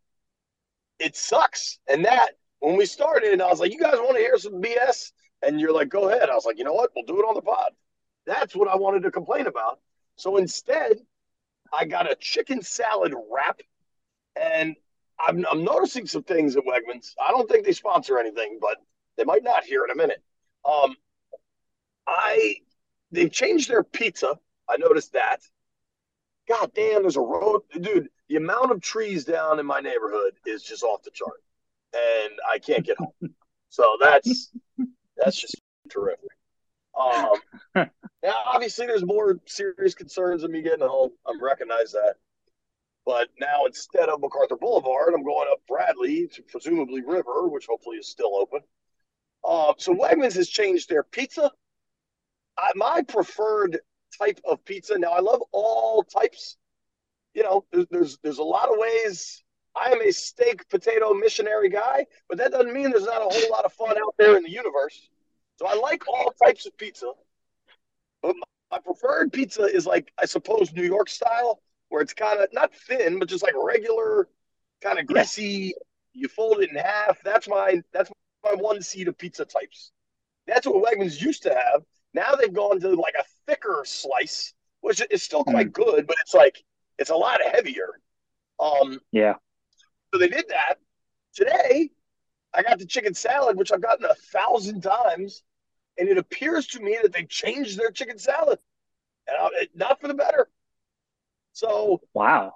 it 0.98 1.16
sucks. 1.16 1.78
And 1.88 2.04
that 2.04 2.32
when 2.60 2.76
we 2.76 2.86
started, 2.86 3.32
and 3.32 3.42
I 3.42 3.48
was 3.48 3.60
like, 3.60 3.72
you 3.72 3.80
guys 3.80 3.94
want 3.96 4.16
to 4.16 4.22
hear 4.22 4.38
some 4.38 4.60
BS? 4.60 5.12
And 5.42 5.60
you're 5.60 5.72
like, 5.74 5.88
go 5.88 6.08
ahead. 6.08 6.30
I 6.30 6.34
was 6.34 6.46
like, 6.46 6.58
you 6.58 6.64
know 6.64 6.72
what? 6.72 6.90
We'll 6.94 7.04
do 7.04 7.18
it 7.20 7.24
on 7.24 7.34
the 7.34 7.42
pod. 7.42 7.72
That's 8.26 8.56
what 8.56 8.68
I 8.68 8.76
wanted 8.76 9.02
to 9.02 9.10
complain 9.10 9.46
about. 9.46 9.80
So 10.16 10.36
instead, 10.36 10.98
I 11.72 11.84
got 11.84 12.10
a 12.10 12.16
chicken 12.16 12.62
salad 12.62 13.12
wrap 13.30 13.60
and 14.40 14.76
I'm, 15.18 15.44
I'm 15.50 15.64
noticing 15.64 16.06
some 16.06 16.22
things 16.22 16.56
at 16.56 16.64
Wegmans. 16.64 17.12
I 17.24 17.30
don't 17.30 17.48
think 17.48 17.64
they 17.64 17.72
sponsor 17.72 18.18
anything, 18.18 18.58
but 18.60 18.78
they 19.16 19.24
might 19.24 19.44
not 19.44 19.64
here 19.64 19.84
in 19.84 19.90
a 19.90 19.96
minute. 19.96 20.22
Um, 20.64 20.96
I 22.06 22.56
they've 23.10 23.30
changed 23.30 23.68
their 23.68 23.82
pizza. 23.82 24.38
I 24.68 24.76
noticed 24.76 25.12
that. 25.12 25.40
God 26.48 26.72
damn, 26.74 27.02
there's 27.02 27.16
a 27.16 27.20
road, 27.20 27.62
dude. 27.80 28.08
The 28.28 28.36
amount 28.36 28.70
of 28.70 28.80
trees 28.80 29.24
down 29.24 29.58
in 29.58 29.66
my 29.66 29.80
neighborhood 29.80 30.32
is 30.46 30.62
just 30.62 30.82
off 30.82 31.02
the 31.02 31.10
chart, 31.10 31.42
and 31.94 32.32
I 32.50 32.58
can't 32.58 32.84
get 32.84 32.98
home. 32.98 33.34
so 33.68 33.96
that's 34.00 34.50
that's 35.16 35.40
just 35.40 35.56
terrific. 35.90 36.30
Um, 36.98 37.40
now, 38.22 38.34
obviously, 38.46 38.86
there's 38.86 39.04
more 39.04 39.40
serious 39.46 39.94
concerns 39.94 40.42
of 40.42 40.50
me 40.50 40.62
getting 40.62 40.86
home. 40.86 41.10
I 41.26 41.32
recognize 41.40 41.92
that. 41.92 42.14
But 43.06 43.28
now 43.38 43.66
instead 43.66 44.08
of 44.08 44.20
MacArthur 44.20 44.56
Boulevard, 44.56 45.12
I'm 45.14 45.24
going 45.24 45.48
up 45.52 45.60
Bradley 45.68 46.26
to 46.28 46.42
presumably 46.42 47.02
River, 47.02 47.48
which 47.48 47.66
hopefully 47.66 47.98
is 47.98 48.08
still 48.08 48.34
open. 48.36 48.60
Uh, 49.46 49.74
so 49.76 49.94
Wegmans 49.94 50.36
has 50.36 50.48
changed 50.48 50.88
their 50.88 51.02
pizza. 51.02 51.50
I, 52.56 52.70
my 52.76 53.02
preferred 53.02 53.80
type 54.18 54.40
of 54.48 54.64
pizza. 54.64 54.98
Now 54.98 55.12
I 55.12 55.20
love 55.20 55.42
all 55.52 56.02
types. 56.02 56.56
You 57.34 57.42
know, 57.42 57.64
there's, 57.72 57.86
there's 57.90 58.18
there's 58.22 58.38
a 58.38 58.44
lot 58.44 58.68
of 58.68 58.76
ways. 58.78 59.42
I 59.76 59.90
am 59.90 60.00
a 60.00 60.12
steak 60.12 60.68
potato 60.68 61.12
missionary 61.14 61.68
guy, 61.68 62.06
but 62.28 62.38
that 62.38 62.52
doesn't 62.52 62.72
mean 62.72 62.90
there's 62.90 63.04
not 63.04 63.22
a 63.22 63.34
whole 63.34 63.50
lot 63.50 63.64
of 63.64 63.72
fun 63.72 63.96
out 63.98 64.14
there 64.18 64.36
in 64.36 64.44
the 64.44 64.50
universe. 64.50 65.08
So 65.58 65.66
I 65.66 65.74
like 65.74 66.06
all 66.08 66.32
types 66.42 66.66
of 66.66 66.76
pizza. 66.76 67.10
But 68.22 68.36
my, 68.36 68.76
my 68.76 68.78
preferred 68.78 69.32
pizza 69.32 69.62
is 69.62 69.86
like 69.86 70.12
I 70.20 70.26
suppose 70.26 70.72
New 70.72 70.84
York 70.84 71.08
style 71.08 71.60
where 71.88 72.02
it's 72.02 72.14
kind 72.14 72.40
of 72.40 72.48
not 72.52 72.74
thin, 72.74 73.18
but 73.18 73.28
just 73.28 73.42
like 73.42 73.54
regular, 73.60 74.28
kind 74.80 74.98
of 74.98 75.06
greasy. 75.06 75.74
You 76.12 76.28
fold 76.28 76.60
it 76.60 76.70
in 76.70 76.76
half. 76.76 77.20
That's 77.22 77.48
my 77.48 77.82
that's 77.92 78.10
by 78.42 78.54
one 78.54 78.82
seed 78.82 79.08
of 79.08 79.18
pizza 79.18 79.44
types. 79.44 79.90
That's 80.46 80.66
what 80.66 80.84
Wegmans 80.84 81.20
used 81.20 81.42
to 81.44 81.50
have. 81.50 81.82
Now 82.14 82.36
they've 82.36 82.52
gone 82.52 82.80
to 82.80 82.90
like 82.90 83.14
a 83.18 83.24
thicker 83.46 83.82
slice, 83.84 84.54
which 84.80 85.02
is 85.10 85.22
still 85.22 85.44
quite 85.44 85.68
mm. 85.68 85.72
good, 85.72 86.06
but 86.06 86.16
it's 86.20 86.34
like 86.34 86.62
it's 86.98 87.10
a 87.10 87.16
lot 87.16 87.40
heavier. 87.42 87.88
Um, 88.60 89.00
yeah. 89.10 89.34
So 90.12 90.18
they 90.18 90.28
did 90.28 90.46
that. 90.48 90.76
Today, 91.34 91.90
I 92.54 92.62
got 92.62 92.78
the 92.78 92.86
chicken 92.86 93.14
salad, 93.14 93.56
which 93.56 93.72
I've 93.72 93.82
gotten 93.82 94.04
a 94.04 94.14
thousand 94.14 94.82
times, 94.82 95.42
and 95.98 96.08
it 96.08 96.18
appears 96.18 96.68
to 96.68 96.80
me 96.80 96.96
that 97.02 97.12
they 97.12 97.24
changed 97.24 97.78
their 97.78 97.90
chicken 97.90 98.18
salad, 98.18 98.60
and 99.26 99.36
I, 99.36 99.68
not 99.74 100.00
for 100.00 100.06
the 100.06 100.14
better. 100.14 100.48
So 101.52 102.00
wow, 102.14 102.54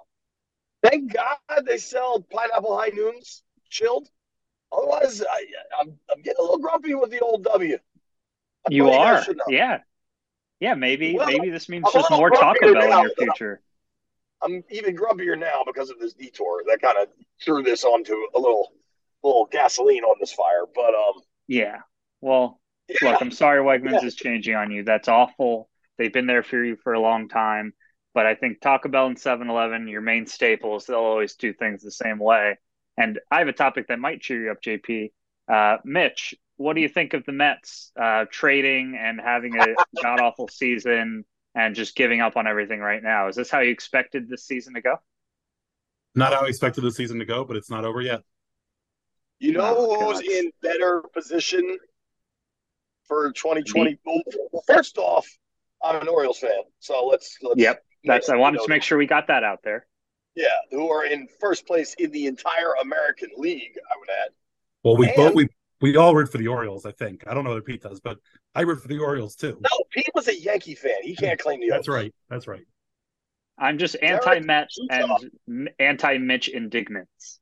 thank 0.83 1.13
God 1.13 1.65
they 1.65 1.77
sell 1.77 2.21
pineapple 2.21 2.77
high 2.77 2.91
noons 2.93 3.43
chilled. 3.69 4.09
Otherwise, 4.71 5.21
I, 5.21 5.45
I'm 5.81 5.99
I'm 6.09 6.21
getting 6.21 6.39
a 6.39 6.43
little 6.43 6.59
grumpy 6.59 6.95
with 6.95 7.11
the 7.11 7.19
old 7.19 7.43
W. 7.43 7.77
You 8.69 8.89
are, 8.89 9.25
yeah, 9.47 9.79
yeah. 10.59 10.73
Maybe 10.73 11.15
well, 11.15 11.27
maybe 11.27 11.49
this 11.49 11.69
means 11.69 11.85
just 11.93 12.11
more 12.11 12.29
Taco 12.29 12.73
Bell 12.73 12.83
in 12.83 13.03
your 13.03 13.11
future. 13.17 13.61
I'm 14.41 14.63
even 14.69 14.95
grumpier 14.95 15.39
now 15.39 15.63
because 15.65 15.89
of 15.89 15.99
this 15.99 16.13
detour. 16.13 16.63
That 16.67 16.81
kind 16.81 16.97
of 17.01 17.07
threw 17.41 17.63
this 17.63 17.83
onto 17.83 18.13
a 18.35 18.39
little 18.39 18.67
little 19.23 19.47
gasoline 19.51 20.03
on 20.03 20.17
this 20.19 20.33
fire. 20.33 20.65
But 20.73 20.93
um, 20.93 21.21
yeah. 21.47 21.77
Well, 22.21 22.59
yeah. 22.87 23.11
look, 23.11 23.21
I'm 23.21 23.31
sorry 23.31 23.61
Wegmans 23.61 24.01
yeah. 24.01 24.07
is 24.07 24.15
changing 24.15 24.55
on 24.55 24.71
you. 24.71 24.83
That's 24.83 25.07
awful. 25.07 25.69
They've 25.97 26.13
been 26.13 26.27
there 26.27 26.43
for 26.43 26.63
you 26.63 26.75
for 26.83 26.93
a 26.93 26.99
long 26.99 27.29
time. 27.29 27.73
But 28.13 28.25
I 28.25 28.35
think 28.35 28.59
Taco 28.59 28.89
Bell 28.89 29.05
and 29.05 29.17
7-Eleven, 29.17 29.87
your 29.87 30.01
main 30.01 30.25
staples, 30.25 30.85
they'll 30.85 30.97
always 30.97 31.35
do 31.35 31.53
things 31.53 31.83
the 31.83 31.91
same 31.91 32.17
way. 32.17 32.57
And 32.97 33.19
I 33.31 33.39
have 33.39 33.47
a 33.47 33.53
topic 33.53 33.87
that 33.87 33.99
might 33.99 34.21
cheer 34.21 34.45
you 34.45 34.51
up, 34.51 34.61
JP. 34.61 35.11
Uh, 35.47 35.77
Mitch, 35.85 36.33
what 36.59 36.73
do 36.73 36.81
you 36.81 36.89
think 36.89 37.13
of 37.13 37.23
the 37.25 37.31
Mets 37.31 37.93
uh, 37.99 38.25
trading 38.29 38.99
and 39.01 39.19
having 39.19 39.55
a 39.55 39.65
god 40.03 40.19
awful 40.19 40.49
season 40.49 41.23
and 41.55 41.73
just 41.73 41.95
giving 41.95 42.19
up 42.19 42.35
on 42.35 42.47
everything 42.47 42.81
right 42.81 43.01
now? 43.01 43.29
Is 43.29 43.37
this 43.37 43.49
how 43.49 43.61
you 43.61 43.71
expected 43.71 44.27
this 44.27 44.45
season 44.45 44.73
to 44.73 44.81
go? 44.81 44.97
Not 46.15 46.33
how 46.33 46.45
I 46.45 46.49
expected 46.49 46.81
the 46.81 46.91
season 46.91 47.17
to 47.19 47.25
go, 47.25 47.45
but 47.45 47.55
it's 47.55 47.69
not 47.69 47.85
over 47.85 48.01
yet. 48.01 48.23
You 49.39 49.53
know 49.53 49.73
oh, 49.77 50.11
who's 50.11 50.19
in 50.19 50.51
better 50.61 51.01
position 51.13 51.77
for 53.07 53.31
2020? 53.31 53.97
Well, 54.05 54.63
first 54.67 54.97
off, 54.97 55.25
I'm 55.81 56.01
an 56.01 56.09
Orioles 56.09 56.39
fan, 56.39 56.51
so 56.79 57.07
let's. 57.07 57.37
let's 57.41 57.57
yep, 57.57 57.85
that's. 58.03 58.27
I 58.27 58.35
wanted 58.35 58.59
to 58.63 58.67
make 58.67 58.83
sure 58.83 58.97
we 58.97 59.07
got 59.07 59.27
that 59.27 59.45
out 59.45 59.59
there. 59.63 59.87
Yeah, 60.35 60.47
who 60.71 60.89
are 60.89 61.05
in 61.05 61.29
first 61.39 61.65
place 61.65 61.95
in 61.99 62.11
the 62.11 62.25
entire 62.25 62.73
American 62.81 63.29
League? 63.37 63.79
I 63.89 63.97
would 63.97 64.09
add. 64.09 64.31
Well, 64.83 64.97
we 64.97 65.07
and, 65.07 65.15
both 65.15 65.35
we 65.35 65.47
we 65.81 65.95
all 65.95 66.15
root 66.15 66.31
for 66.31 66.37
the 66.37 66.47
Orioles. 66.47 66.85
I 66.85 66.91
think 66.91 67.23
I 67.27 67.33
don't 67.33 67.43
know 67.43 67.51
whether 67.51 67.61
Pete 67.61 67.81
does, 67.81 67.99
but 67.99 68.17
I 68.55 68.61
root 68.61 68.81
for 68.81 68.87
the 68.87 68.99
Orioles 68.99 69.35
too. 69.35 69.57
No, 69.59 69.83
Pete 69.91 70.09
was 70.13 70.27
a 70.27 70.39
Yankee 70.39 70.75
fan. 70.75 71.01
He 71.01 71.15
can't 71.15 71.39
claim 71.39 71.59
the. 71.59 71.67
Orioles. 71.67 71.85
That's 71.85 71.87
right. 71.87 72.13
That's 72.29 72.47
right. 72.47 72.65
I'm 73.57 73.77
just 73.77 73.97
anti-Met 74.01 74.69
and 74.89 75.69
anti-Mitch 75.79 76.47
indignance. 76.47 77.39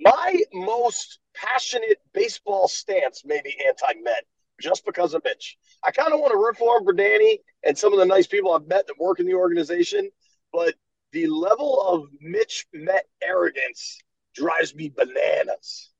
My 0.00 0.40
most 0.52 1.18
passionate 1.34 1.98
baseball 2.14 2.68
stance 2.68 3.22
may 3.24 3.40
be 3.44 3.54
anti-Met 3.66 4.24
just 4.60 4.86
because 4.86 5.12
of 5.12 5.22
Mitch. 5.24 5.58
I 5.84 5.90
kind 5.90 6.12
of 6.12 6.20
want 6.20 6.32
to 6.32 6.38
root 6.38 6.56
for 6.56 6.78
him 6.78 6.84
for 6.84 6.92
Danny 6.94 7.40
and 7.64 7.76
some 7.76 7.92
of 7.92 7.98
the 7.98 8.06
nice 8.06 8.26
people 8.26 8.52
I've 8.52 8.66
met 8.66 8.86
that 8.86 8.98
work 8.98 9.20
in 9.20 9.26
the 9.26 9.34
organization, 9.34 10.10
but 10.52 10.74
the 11.12 11.26
level 11.26 11.82
of 11.82 12.04
Mitch 12.20 12.66
Met 12.72 13.04
arrogance 13.22 13.98
drives 14.34 14.74
me 14.74 14.88
bananas. 14.88 15.90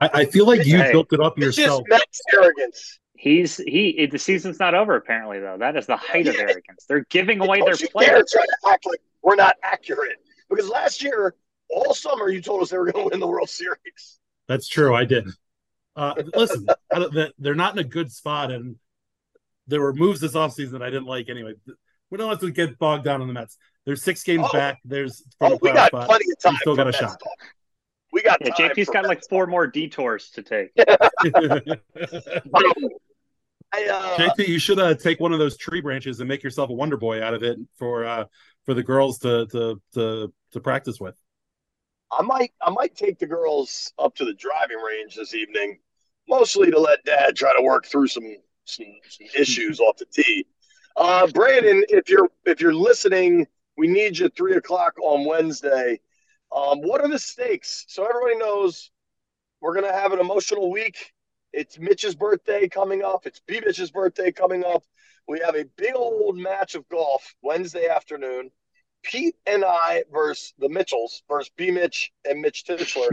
I, 0.00 0.10
I 0.12 0.24
feel 0.26 0.46
like 0.46 0.64
you 0.66 0.78
hey, 0.78 0.92
built 0.92 1.12
it 1.12 1.20
up 1.20 1.38
yourself. 1.38 1.82
Met's 1.88 2.20
arrogance. 2.32 3.00
He's 3.16 3.56
he. 3.56 4.06
The 4.06 4.18
season's 4.18 4.60
not 4.60 4.74
over. 4.74 4.96
Apparently, 4.96 5.40
though, 5.40 5.56
that 5.58 5.76
is 5.76 5.86
the 5.86 5.96
height 5.96 6.26
yeah. 6.26 6.32
of 6.32 6.38
arrogance. 6.38 6.84
They're 6.88 7.06
giving 7.10 7.40
away 7.40 7.60
their 7.60 7.76
players. 7.76 8.30
Trying 8.32 8.46
to 8.46 8.70
act 8.70 8.86
like 8.86 9.00
we're 9.22 9.34
not 9.34 9.56
accurate 9.62 10.18
because 10.48 10.68
last 10.68 11.02
year 11.02 11.34
all 11.68 11.94
summer 11.94 12.28
you 12.28 12.40
told 12.40 12.62
us 12.62 12.70
they 12.70 12.78
were 12.78 12.90
going 12.90 13.06
to 13.06 13.10
win 13.10 13.20
the 13.20 13.26
World 13.26 13.50
Series. 13.50 14.20
That's 14.46 14.68
true. 14.68 14.94
I 14.94 15.04
did. 15.04 15.26
Uh, 15.96 16.14
listen, 16.34 16.66
they're 17.38 17.54
not 17.56 17.72
in 17.72 17.80
a 17.80 17.84
good 17.84 18.12
spot, 18.12 18.52
and 18.52 18.76
there 19.66 19.80
were 19.80 19.92
moves 19.92 20.20
this 20.20 20.34
offseason 20.34 20.72
that 20.72 20.82
I 20.82 20.90
didn't 20.90 21.06
like 21.06 21.28
anyway. 21.28 21.54
We 22.10 22.18
don't 22.18 22.30
have 22.30 22.40
to 22.40 22.50
get 22.50 22.78
bogged 22.78 23.04
down 23.04 23.20
in 23.20 23.26
the 23.26 23.34
Mets. 23.34 23.58
There's 23.84 24.02
six 24.02 24.22
games 24.22 24.46
oh. 24.48 24.52
back. 24.52 24.78
There's 24.84 25.24
oh, 25.40 25.58
we 25.60 25.72
got 25.72 25.88
spot. 25.88 26.06
plenty 26.06 26.26
of 26.30 26.40
time. 26.40 26.52
We 26.52 26.58
still 26.58 26.76
got 26.76 26.88
a 26.88 26.92
shot. 26.92 27.12
Stuff. 27.12 27.32
We 28.12 28.22
got 28.22 28.38
yeah, 28.40 28.52
JP's 28.52 28.88
got 28.88 29.04
like 29.04 29.22
four 29.28 29.46
more 29.46 29.66
detours 29.66 30.30
to 30.30 30.42
take. 30.42 30.70
I, 33.70 33.84
uh, 33.86 34.16
JP, 34.16 34.48
you 34.48 34.58
should 34.58 34.78
uh, 34.78 34.94
take 34.94 35.20
one 35.20 35.32
of 35.32 35.38
those 35.38 35.56
tree 35.58 35.82
branches 35.82 36.20
and 36.20 36.28
make 36.28 36.42
yourself 36.42 36.70
a 36.70 36.72
Wonder 36.72 36.96
Boy 36.96 37.22
out 37.22 37.34
of 37.34 37.42
it 37.42 37.58
for 37.76 38.06
uh, 38.06 38.24
for 38.64 38.74
the 38.74 38.82
girls 38.82 39.18
to 39.20 39.46
to 39.48 39.80
to 39.94 40.32
to 40.52 40.60
practice 40.60 40.98
with. 40.98 41.16
I 42.10 42.22
might 42.22 42.52
I 42.62 42.70
might 42.70 42.94
take 42.94 43.18
the 43.18 43.26
girls 43.26 43.92
up 43.98 44.14
to 44.16 44.24
the 44.24 44.34
driving 44.34 44.78
range 44.78 45.16
this 45.16 45.34
evening, 45.34 45.78
mostly 46.28 46.70
to 46.70 46.80
let 46.80 47.04
Dad 47.04 47.36
try 47.36 47.54
to 47.54 47.62
work 47.62 47.86
through 47.86 48.06
some 48.08 48.24
some, 48.64 48.86
some 49.08 49.26
issues 49.36 49.80
off 49.80 49.96
the 49.98 50.06
tee. 50.06 50.46
Uh, 50.96 51.26
Brandon, 51.28 51.84
if 51.88 52.08
you're 52.08 52.28
if 52.46 52.60
you're 52.60 52.74
listening, 52.74 53.46
we 53.76 53.86
need 53.86 54.18
you 54.18 54.28
three 54.30 54.56
o'clock 54.56 54.94
on 55.02 55.26
Wednesday. 55.26 56.00
Um, 56.54 56.80
what 56.80 57.00
are 57.00 57.08
the 57.08 57.18
stakes? 57.18 57.84
So 57.88 58.06
everybody 58.06 58.36
knows 58.36 58.90
we're 59.60 59.74
gonna 59.74 59.92
have 59.92 60.12
an 60.12 60.20
emotional 60.20 60.70
week. 60.70 61.12
It's 61.52 61.78
Mitch's 61.78 62.14
birthday 62.14 62.68
coming 62.68 63.02
up. 63.02 63.26
It's 63.26 63.40
B 63.40 63.60
Mitch's 63.64 63.90
birthday 63.90 64.32
coming 64.32 64.64
up. 64.64 64.84
We 65.26 65.40
have 65.40 65.56
a 65.56 65.64
big 65.76 65.94
old 65.94 66.38
match 66.38 66.74
of 66.74 66.88
golf 66.88 67.34
Wednesday 67.42 67.88
afternoon. 67.88 68.50
Pete 69.02 69.36
and 69.46 69.64
I 69.64 70.04
versus 70.12 70.54
the 70.58 70.68
Mitchells 70.68 71.22
versus 71.28 71.50
B 71.56 71.70
Mitch 71.70 72.12
and 72.24 72.40
Mitch 72.40 72.64
Tischler. 72.64 73.10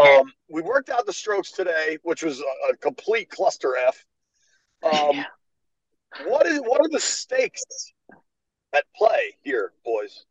Um, 0.00 0.32
we 0.48 0.62
worked 0.62 0.88
out 0.88 1.04
the 1.04 1.12
strokes 1.12 1.52
today, 1.52 1.98
which 2.02 2.22
was 2.22 2.40
a, 2.40 2.72
a 2.72 2.76
complete 2.76 3.28
cluster 3.28 3.76
F. 3.76 4.04
Um, 4.82 5.24
what 6.26 6.46
is 6.46 6.60
what 6.60 6.80
are 6.80 6.88
the 6.90 7.00
stakes 7.00 7.62
at 8.72 8.84
play 8.96 9.36
here, 9.42 9.72
boys? 9.84 10.24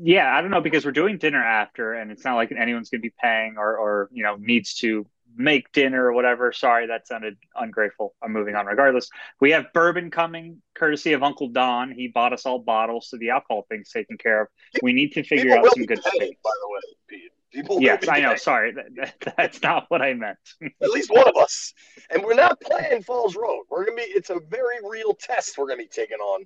Yeah, 0.00 0.34
I 0.34 0.40
don't 0.40 0.50
know 0.50 0.60
because 0.60 0.84
we're 0.84 0.92
doing 0.92 1.18
dinner 1.18 1.42
after, 1.42 1.92
and 1.94 2.10
it's 2.10 2.24
not 2.24 2.34
like 2.34 2.52
anyone's 2.52 2.90
going 2.90 3.00
to 3.00 3.02
be 3.02 3.14
paying 3.20 3.56
or 3.58 3.76
or 3.76 4.08
you 4.12 4.22
know 4.22 4.36
needs 4.36 4.74
to 4.76 5.06
make 5.36 5.72
dinner 5.72 6.06
or 6.06 6.12
whatever. 6.12 6.52
Sorry, 6.52 6.86
that 6.88 7.06
sounded 7.06 7.36
ungrateful. 7.54 8.14
I'm 8.22 8.32
moving 8.32 8.54
on 8.54 8.66
regardless. 8.66 9.08
We 9.40 9.50
have 9.52 9.72
bourbon 9.72 10.10
coming, 10.10 10.62
courtesy 10.74 11.12
of 11.12 11.22
Uncle 11.22 11.48
Don. 11.48 11.90
He 11.92 12.08
bought 12.08 12.32
us 12.32 12.46
all 12.46 12.58
bottles, 12.58 13.08
so 13.08 13.16
the 13.16 13.30
alcohol 13.30 13.66
thing's 13.68 13.90
taken 13.90 14.16
care 14.18 14.42
of. 14.42 14.48
We 14.82 14.92
need 14.92 15.12
to 15.12 15.22
figure 15.22 15.54
People 15.54 15.66
out 15.66 15.74
some 15.74 15.86
good 15.86 16.00
steaks. 16.00 16.40
By 16.42 16.50
the 16.60 16.68
way, 16.68 16.80
Pete. 17.08 17.30
People 17.52 17.80
yes, 17.80 18.08
I 18.08 18.20
know. 18.20 18.34
Sorry, 18.34 18.72
that, 18.72 18.86
that, 18.96 19.34
that's 19.36 19.62
not 19.62 19.84
what 19.88 20.02
I 20.02 20.12
meant. 20.14 20.38
At 20.82 20.90
least 20.90 21.10
one 21.10 21.28
of 21.28 21.36
us, 21.36 21.72
and 22.10 22.24
we're 22.24 22.34
not 22.34 22.60
playing 22.60 23.02
Falls 23.02 23.36
Road. 23.36 23.64
We're 23.70 23.84
gonna 23.84 23.96
be. 23.96 24.02
It's 24.02 24.30
a 24.30 24.40
very 24.48 24.78
real 24.82 25.14
test 25.14 25.56
we're 25.56 25.68
gonna 25.68 25.78
be 25.78 25.86
taking 25.86 26.18
on. 26.18 26.44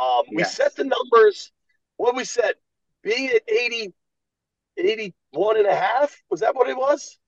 Um, 0.00 0.24
we 0.30 0.42
yes. 0.42 0.56
set 0.56 0.74
the 0.74 0.84
numbers. 0.84 1.52
What 1.98 2.14
we 2.14 2.24
set? 2.24 2.54
Be 3.08 3.30
at 3.34 3.42
80, 3.48 3.94
81 4.76 5.56
and 5.56 5.66
a 5.66 5.74
half. 5.74 6.14
Was 6.30 6.40
that 6.40 6.54
what 6.54 6.68
it 6.68 6.76
was? 6.76 7.18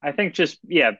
I 0.00 0.12
think 0.12 0.34
just 0.34 0.58
yeah, 0.62 0.92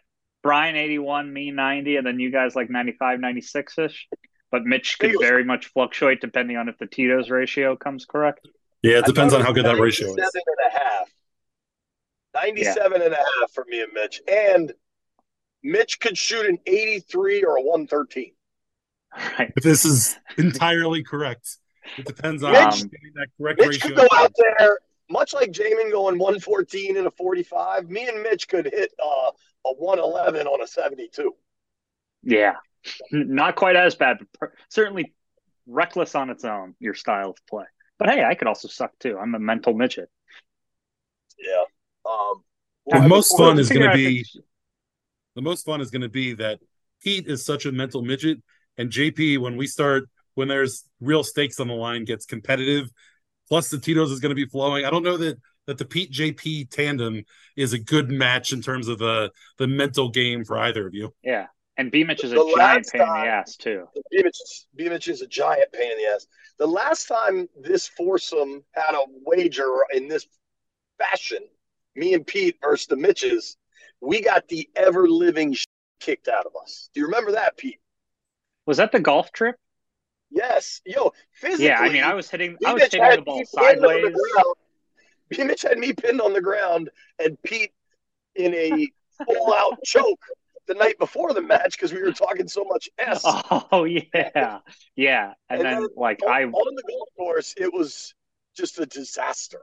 Brian 0.42 0.74
81, 0.74 1.32
me 1.32 1.52
90, 1.52 1.96
and 1.96 2.06
then 2.06 2.18
you 2.18 2.32
guys 2.32 2.56
like 2.56 2.70
95, 2.70 3.20
96 3.20 3.78
ish. 3.78 4.08
But 4.50 4.64
Mitch 4.64 4.98
could 4.98 5.14
very 5.20 5.44
much 5.44 5.66
fluctuate 5.66 6.20
depending 6.20 6.56
on 6.56 6.68
if 6.68 6.76
the 6.78 6.86
Tito's 6.86 7.30
ratio 7.30 7.76
comes 7.76 8.04
correct. 8.04 8.48
Yeah, 8.82 8.98
it 8.98 9.04
depends 9.04 9.32
on 9.32 9.42
how 9.42 9.52
good 9.52 9.64
that 9.64 9.78
ratio 9.78 10.08
is. 10.08 10.16
97 10.16 10.42
and 10.46 10.74
a 10.74 10.78
half. 10.78 11.08
97 12.34 13.00
yeah. 13.00 13.04
and 13.04 13.14
a 13.14 13.16
half 13.16 13.52
for 13.52 13.64
me 13.68 13.80
and 13.80 13.92
Mitch. 13.92 14.20
And 14.26 14.72
Mitch 15.62 16.00
could 16.00 16.18
shoot 16.18 16.46
an 16.46 16.58
83 16.66 17.44
or 17.44 17.58
a 17.58 17.62
113. 17.62 18.32
Right. 19.38 19.52
If 19.56 19.64
this 19.64 19.84
is 19.84 20.16
entirely 20.38 21.02
correct, 21.02 21.56
it 21.98 22.06
depends 22.06 22.42
on 22.42 22.52
Mitch, 22.52 22.82
that 23.14 23.28
correct 23.38 23.60
Mitch 23.60 23.68
ratio. 23.68 23.88
could 23.88 23.96
go 23.96 24.16
out 24.16 24.32
there 24.58 24.78
much 25.10 25.34
like 25.34 25.50
Jamin 25.50 25.90
going 25.90 26.18
114 26.18 26.96
and 26.96 27.06
a 27.06 27.10
45, 27.10 27.90
me 27.90 28.08
and 28.08 28.22
Mitch 28.22 28.48
could 28.48 28.66
hit 28.66 28.92
uh, 29.02 29.30
a 29.66 29.72
111 29.74 30.46
on 30.46 30.62
a 30.62 30.66
72. 30.66 31.34
Yeah, 32.22 32.54
not 33.10 33.56
quite 33.56 33.76
as 33.76 33.94
bad, 33.94 34.18
but 34.38 34.50
certainly 34.68 35.12
reckless 35.66 36.14
on 36.14 36.30
its 36.30 36.44
own, 36.44 36.74
your 36.78 36.94
style 36.94 37.30
of 37.30 37.46
play. 37.48 37.64
But 37.98 38.10
hey, 38.10 38.24
I 38.24 38.34
could 38.34 38.48
also 38.48 38.68
suck 38.68 38.92
too. 38.98 39.18
I'm 39.18 39.34
a 39.34 39.38
mental 39.38 39.74
midget. 39.74 40.10
Yeah. 41.38 41.64
Um, 42.10 42.42
well, 42.84 43.02
the 43.02 43.08
most 43.08 43.36
fun 43.36 43.58
is 43.58 43.68
going 43.68 43.88
to 43.88 43.94
be 43.94 44.24
the 45.34 45.42
most 45.42 45.64
fun 45.64 45.80
is 45.80 45.90
going 45.90 46.02
to 46.02 46.08
be 46.08 46.34
that 46.34 46.60
Pete 47.02 47.26
is 47.26 47.44
such 47.44 47.66
a 47.66 47.72
mental 47.72 48.02
midget, 48.02 48.38
and 48.76 48.90
JP 48.90 49.38
when 49.38 49.56
we 49.56 49.66
start 49.66 50.04
when 50.34 50.48
there's 50.48 50.84
real 51.00 51.24
stakes 51.24 51.60
on 51.60 51.68
the 51.68 51.74
line 51.74 52.04
gets 52.04 52.26
competitive 52.26 52.90
Plus, 53.50 53.68
the 53.68 53.78
Tito's 53.78 54.12
is 54.12 54.20
going 54.20 54.30
to 54.30 54.36
be 54.36 54.46
flowing. 54.46 54.86
I 54.86 54.90
don't 54.90 55.02
know 55.02 55.16
that 55.18 55.36
that 55.66 55.76
the 55.76 55.84
Pete 55.84 56.12
JP 56.12 56.70
tandem 56.70 57.24
is 57.56 57.72
a 57.72 57.78
good 57.78 58.10
match 58.10 58.52
in 58.52 58.62
terms 58.62 58.88
of 58.88 58.98
the 58.98 59.30
the 59.58 59.66
mental 59.66 60.08
game 60.08 60.44
for 60.44 60.56
either 60.56 60.86
of 60.86 60.94
you. 60.94 61.12
Yeah, 61.22 61.46
and 61.76 61.90
B 61.90 62.04
Mitch 62.04 62.22
is 62.22 62.32
a 62.32 62.36
giant 62.36 62.56
last 62.56 62.92
pain 62.92 63.02
in 63.02 63.08
the 63.08 63.12
ass 63.12 63.56
too. 63.56 63.86
B 64.10 64.22
Mitch, 64.22 64.38
Beamich 64.78 65.08
is 65.08 65.20
a 65.20 65.26
giant 65.26 65.72
pain 65.72 65.90
in 65.90 65.98
the 65.98 66.04
ass. 66.14 66.28
The 66.58 66.66
last 66.66 67.08
time 67.08 67.48
this 67.60 67.88
foursome 67.88 68.62
had 68.70 68.94
a 68.94 69.04
wager 69.26 69.78
in 69.92 70.06
this 70.06 70.26
fashion, 70.98 71.40
me 71.96 72.14
and 72.14 72.24
Pete 72.24 72.56
versus 72.62 72.86
the 72.86 72.96
Mitches, 72.96 73.56
we 74.00 74.22
got 74.22 74.46
the 74.46 74.68
ever 74.76 75.08
living 75.08 75.56
kicked 75.98 76.28
out 76.28 76.46
of 76.46 76.52
us. 76.62 76.88
Do 76.94 77.00
you 77.00 77.06
remember 77.06 77.32
that, 77.32 77.56
Pete? 77.56 77.80
Was 78.64 78.76
that 78.76 78.92
the 78.92 79.00
golf 79.00 79.32
trip? 79.32 79.56
Yes. 80.30 80.80
Yo, 80.86 81.12
physically. 81.32 81.66
Yeah, 81.66 81.80
I 81.80 81.88
mean, 81.88 82.04
I 82.04 82.14
was 82.14 82.30
hitting, 82.30 82.56
I 82.64 82.72
was 82.72 82.82
hitting 82.84 83.00
the 83.10 83.22
ball 83.22 83.38
me 83.38 83.44
pinned 83.58 83.84
on 83.84 84.00
the 84.02 84.14
sideways. 84.16 84.54
B 85.30 85.44
Mitch 85.44 85.62
had 85.62 85.78
me 85.78 85.92
pinned 85.92 86.20
on 86.20 86.32
the 86.32 86.40
ground 86.40 86.90
and 87.18 87.40
Pete 87.42 87.72
in 88.34 88.54
a 88.54 88.90
full 89.24 89.52
out 89.54 89.76
choke 89.84 90.24
the 90.66 90.74
night 90.74 90.98
before 90.98 91.32
the 91.34 91.42
match 91.42 91.72
because 91.72 91.92
we 91.92 92.02
were 92.02 92.12
talking 92.12 92.48
so 92.48 92.64
much 92.64 92.88
S. 92.98 93.22
Oh 93.72 93.84
yeah, 93.84 94.60
yeah, 94.96 95.32
and, 95.48 95.60
And 95.60 95.64
then 95.64 95.82
then 95.82 95.88
like 95.96 96.20
on, 96.22 96.32
I, 96.32 96.44
on 96.44 96.74
the 96.74 96.82
golf 96.82 97.08
course, 97.16 97.54
it 97.56 97.72
was 97.72 98.14
just 98.56 98.78
a 98.78 98.86
disaster. 98.86 99.60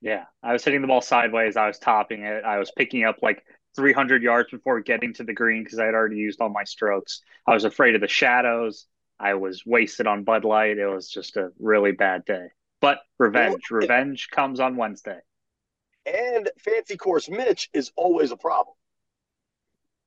yeah, 0.00 0.24
I 0.42 0.52
was 0.52 0.64
hitting 0.64 0.80
the 0.80 0.88
ball 0.88 1.02
sideways. 1.02 1.56
I 1.56 1.66
was 1.66 1.78
topping 1.78 2.22
it. 2.24 2.44
I 2.44 2.58
was 2.58 2.70
picking 2.70 3.04
up 3.04 3.16
like 3.22 3.44
300 3.76 4.22
yards 4.22 4.50
before 4.50 4.80
getting 4.80 5.12
to 5.14 5.24
the 5.24 5.32
green 5.34 5.62
because 5.62 5.78
I 5.78 5.84
had 5.86 5.94
already 5.94 6.16
used 6.16 6.40
all 6.40 6.48
my 6.48 6.64
strokes. 6.64 7.20
I 7.46 7.54
was 7.54 7.64
afraid 7.64 7.94
of 7.94 8.00
the 8.00 8.08
shadows. 8.08 8.86
I 9.20 9.34
was 9.34 9.64
wasted 9.66 10.06
on 10.06 10.24
Bud 10.24 10.44
Light. 10.44 10.78
It 10.78 10.86
was 10.86 11.08
just 11.10 11.36
a 11.36 11.50
really 11.58 11.92
bad 11.92 12.24
day. 12.24 12.48
But 12.80 13.00
revenge, 13.18 13.70
Well, 13.70 13.80
it- 13.80 13.84
revenge 13.84 14.28
comes 14.30 14.58
on 14.60 14.76
Wednesday. 14.76 15.18
And 16.06 16.50
fancy 16.58 16.96
course 16.96 17.28
Mitch 17.28 17.68
is 17.74 17.92
always 17.96 18.30
a 18.32 18.36
problem. 18.36 18.74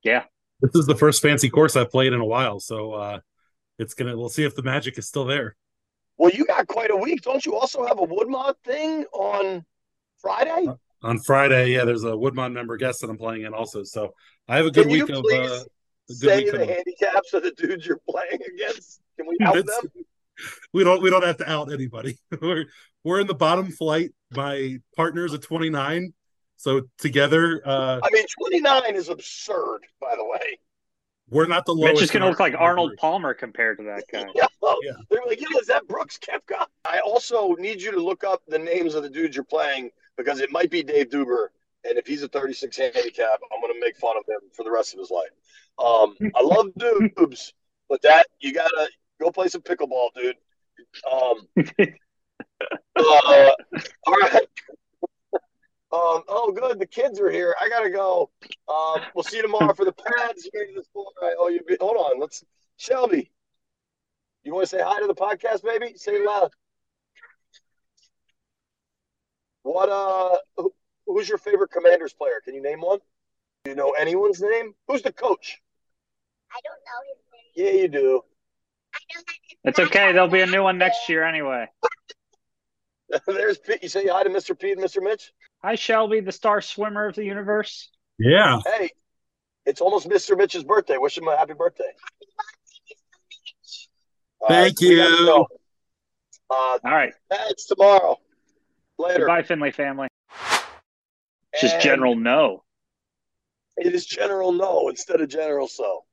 Yeah, 0.04 0.24
This 0.62 0.76
is 0.76 0.86
the 0.88 0.96
first 0.96 1.22
fancy 1.22 1.50
course 1.50 1.76
I've 1.76 1.92
played 1.92 2.12
in 2.14 2.20
a 2.20 2.26
while, 2.26 2.60
so 2.60 2.94
uh 2.94 3.20
it's 3.80 3.94
gonna 3.94 4.18
we'll 4.18 4.30
see 4.30 4.44
if 4.44 4.56
the 4.56 4.64
magic 4.64 4.98
is 4.98 5.08
still 5.08 5.26
there. 5.26 5.56
Well, 6.18 6.32
you 6.32 6.46
got 6.46 6.68
quite 6.68 6.92
a 6.92 6.96
week. 6.96 7.22
Don't 7.22 7.46
you 7.46 7.56
also 7.56 7.86
have 7.86 8.00
a 8.00 8.06
Woodmont 8.08 8.56
thing 8.66 9.06
on 9.14 9.64
Friday? 10.20 10.68
On 11.04 11.20
Friday, 11.20 11.72
yeah, 11.72 11.86
there's 11.86 12.04
a 12.04 12.12
Woodmont 12.12 12.54
member 12.54 12.76
guest 12.78 13.02
that 13.02 13.10
I'm 13.10 13.18
playing 13.18 13.44
in 13.44 13.54
also. 13.54 13.84
So 13.84 14.14
I 14.48 14.58
have 14.58 14.66
a 14.66 14.72
good 14.72 14.88
Can 14.88 14.92
you 14.96 15.06
week 15.06 15.10
of 15.16 15.18
uh, 15.18 15.20
a 15.30 15.64
good 16.08 16.18
say 16.18 16.36
week 16.38 16.46
the 16.48 16.52
coming. 16.54 16.70
handicaps 16.70 17.34
of 17.34 17.44
the 17.44 17.52
dudes 17.52 17.86
you're 17.88 18.02
playing 18.10 18.40
against? 18.56 19.00
Can 19.18 19.28
we 19.28 19.38
help 19.42 19.58
It's- 19.58 19.82
them? 19.82 20.06
we 20.74 20.84
don't 20.84 21.02
we 21.02 21.10
don't 21.10 21.24
have 21.24 21.38
to 21.38 21.50
out 21.50 21.72
anybody. 21.72 22.18
we're 22.42 22.66
we're 23.04 23.20
in 23.20 23.28
the 23.28 23.36
bottom 23.36 23.72
flight. 23.72 24.12
My 24.32 24.80
partner's 24.96 25.34
a 25.34 25.38
29. 25.38 26.14
So 26.58 26.82
together, 26.98 27.62
uh 27.66 28.00
I 28.04 28.10
mean, 28.12 28.26
29 28.40 28.96
is 28.96 29.10
absurd, 29.10 29.82
by 30.00 30.16
the 30.18 30.26
way. 30.26 30.60
we're 31.30 31.46
not 31.48 31.66
the 31.66 31.74
lowest. 31.74 31.96
Mitch 31.96 32.04
is 32.04 32.12
going 32.12 32.22
to 32.24 32.30
look 32.30 32.40
like 32.40 32.56
Arnold 32.58 32.94
Palmer 32.98 33.34
compared 33.34 33.78
to 33.80 33.84
that 33.86 34.04
guy. 34.12 34.26
Yeah, 34.36 34.48
well, 34.62 34.78
Yeah. 34.84 34.92
they're 35.10 35.22
like, 35.28 35.40
yeah, 35.42 35.58
is 35.60 35.68
that 35.68 35.88
Brooks 35.88 36.18
Koepka? 36.20 36.66
I 36.86 37.00
also 37.00 37.54
need 37.56 37.82
you 37.82 37.92
to 37.92 38.00
look 38.00 38.24
up 38.24 38.42
the 38.48 38.60
names 38.60 38.96
of 38.96 39.04
the 39.04 39.10
dudes 39.10 39.36
you're 39.36 39.44
playing 39.46 39.90
because 40.18 40.40
it 40.40 40.52
might 40.52 40.70
be 40.72 40.84
Dave 40.84 41.10
Duber. 41.10 41.48
And 41.86 41.98
if 41.98 42.08
he's 42.08 42.24
a 42.24 42.28
36 42.30 42.78
handicap, 42.78 43.40
I'm 43.52 43.60
going 43.62 43.74
to 43.74 43.80
make 43.80 43.98
fun 43.98 44.16
of 44.18 44.24
him 44.28 44.40
for 44.54 44.64
the 44.64 44.72
rest 44.72 44.94
of 44.94 45.00
his 45.00 45.12
life. 45.12 45.32
Um, 45.80 46.16
I 46.36 46.42
love 46.42 46.68
Dubes, 46.80 47.52
but 47.90 48.02
that 48.04 48.28
you 48.40 48.54
got 48.54 48.70
to 48.70 48.88
go 49.24 49.32
play 49.32 49.48
some 49.48 49.62
pickleball, 49.62 50.10
dude. 50.16 50.36
Um, 51.12 51.48
uh, 52.96 53.52
all 54.08 54.14
right. 54.14 54.48
Um, 55.94 56.24
oh, 56.28 56.52
good. 56.52 56.80
The 56.80 56.88
kids 56.88 57.20
are 57.20 57.30
here. 57.30 57.56
I 57.62 57.70
gotta 57.70 57.90
go. 57.90 58.32
Um, 58.68 59.02
we'll 59.14 59.24
see 59.24 59.38
you 59.38 59.44
tomorrow 59.44 59.74
for 59.74 59.86
the 59.86 59.94
pads. 59.94 60.46
You 60.46 60.60
ready 60.60 60.74
to 60.74 60.84
score? 60.84 61.06
All 61.22 61.28
right. 61.28 61.36
Oh, 61.38 61.50
you 61.50 61.62
be, 61.68 61.78
hold 61.80 61.98
on. 61.98 62.20
Let's 62.20 62.44
Shelby. 62.78 63.32
You 64.44 64.54
want 64.54 64.68
to 64.68 64.76
say 64.76 64.84
hi 64.84 65.00
to 65.00 65.08
the 65.08 65.14
podcast, 65.14 65.64
baby? 65.64 65.94
Say 65.96 66.14
it 66.14 66.26
loud. 66.26 66.50
What? 69.62 69.90
Uh, 69.90 70.38
who, 70.58 70.74
who's 71.06 71.30
your 71.30 71.38
favorite 71.38 71.72
Commanders 71.72 72.14
player? 72.14 72.42
Can 72.44 72.56
you 72.56 72.62
name 72.62 72.82
one? 72.82 73.00
Do 73.64 73.72
you 73.72 73.78
know 73.78 73.92
anyone's 73.92 74.42
name? 74.42 74.74
Who's 74.88 75.04
the 75.04 75.14
coach? 75.14 75.62
I 76.52 76.60
don't 76.64 76.82
know 76.84 77.00
his 77.08 77.24
name. 77.32 77.76
Yeah, 77.76 77.82
you 77.82 77.88
do. 77.88 78.00
I 78.00 78.10
know 78.10 78.12
that 78.12 78.20
his 78.20 79.03
It's 79.64 79.80
okay. 79.80 80.12
There'll 80.12 80.28
be 80.28 80.42
a 80.42 80.46
new 80.46 80.64
one 80.64 80.78
next 80.78 81.08
year 81.08 81.24
anyway. 81.24 81.68
There's 83.28 83.58
Pete. 83.60 83.84
You 83.84 83.90
say 83.90 84.08
hi 84.08 84.24
to 84.24 84.30
Mr. 84.30 84.58
Pete 84.58 84.78
and 84.78 84.86
Mr. 84.86 85.02
Mitch. 85.02 85.32
Hi, 85.64 85.76
Shelby, 85.76 86.20
the 86.20 86.32
star 86.32 86.62
swimmer 86.62 87.08
of 87.08 87.16
the 87.16 87.24
universe. 87.24 87.90
Yeah. 88.20 88.60
Hey, 88.66 88.90
it's 89.66 89.80
almost 89.82 90.10
Mr. 90.10 90.38
Mitch's 90.38 90.64
birthday. 90.64 90.98
Wish 90.98 91.18
him 91.18 91.28
a 91.28 91.38
happy 91.38 91.54
birthday. 91.54 91.92
Thank 94.48 94.80
we 94.82 94.98
gotta 94.98 95.12
you. 95.12 95.26
go. 95.26 95.48
Uh, 96.50 96.80
All 96.84 96.92
right. 96.92 97.14
pads 97.32 97.66
tomorrow. 97.66 98.18
Later. 99.00 99.20
Goodbye, 99.20 99.44
Finlay 99.44 99.72
family. 99.72 100.08
Just 101.60 101.76
And 101.76 101.84
General 101.84 102.16
No. 102.16 102.64
It 103.78 103.94
is 103.96 104.06
General 104.06 104.52
No 104.52 104.90
instead 104.90 105.22
of 105.22 105.30
General 105.30 105.68
Tso. 105.68 106.04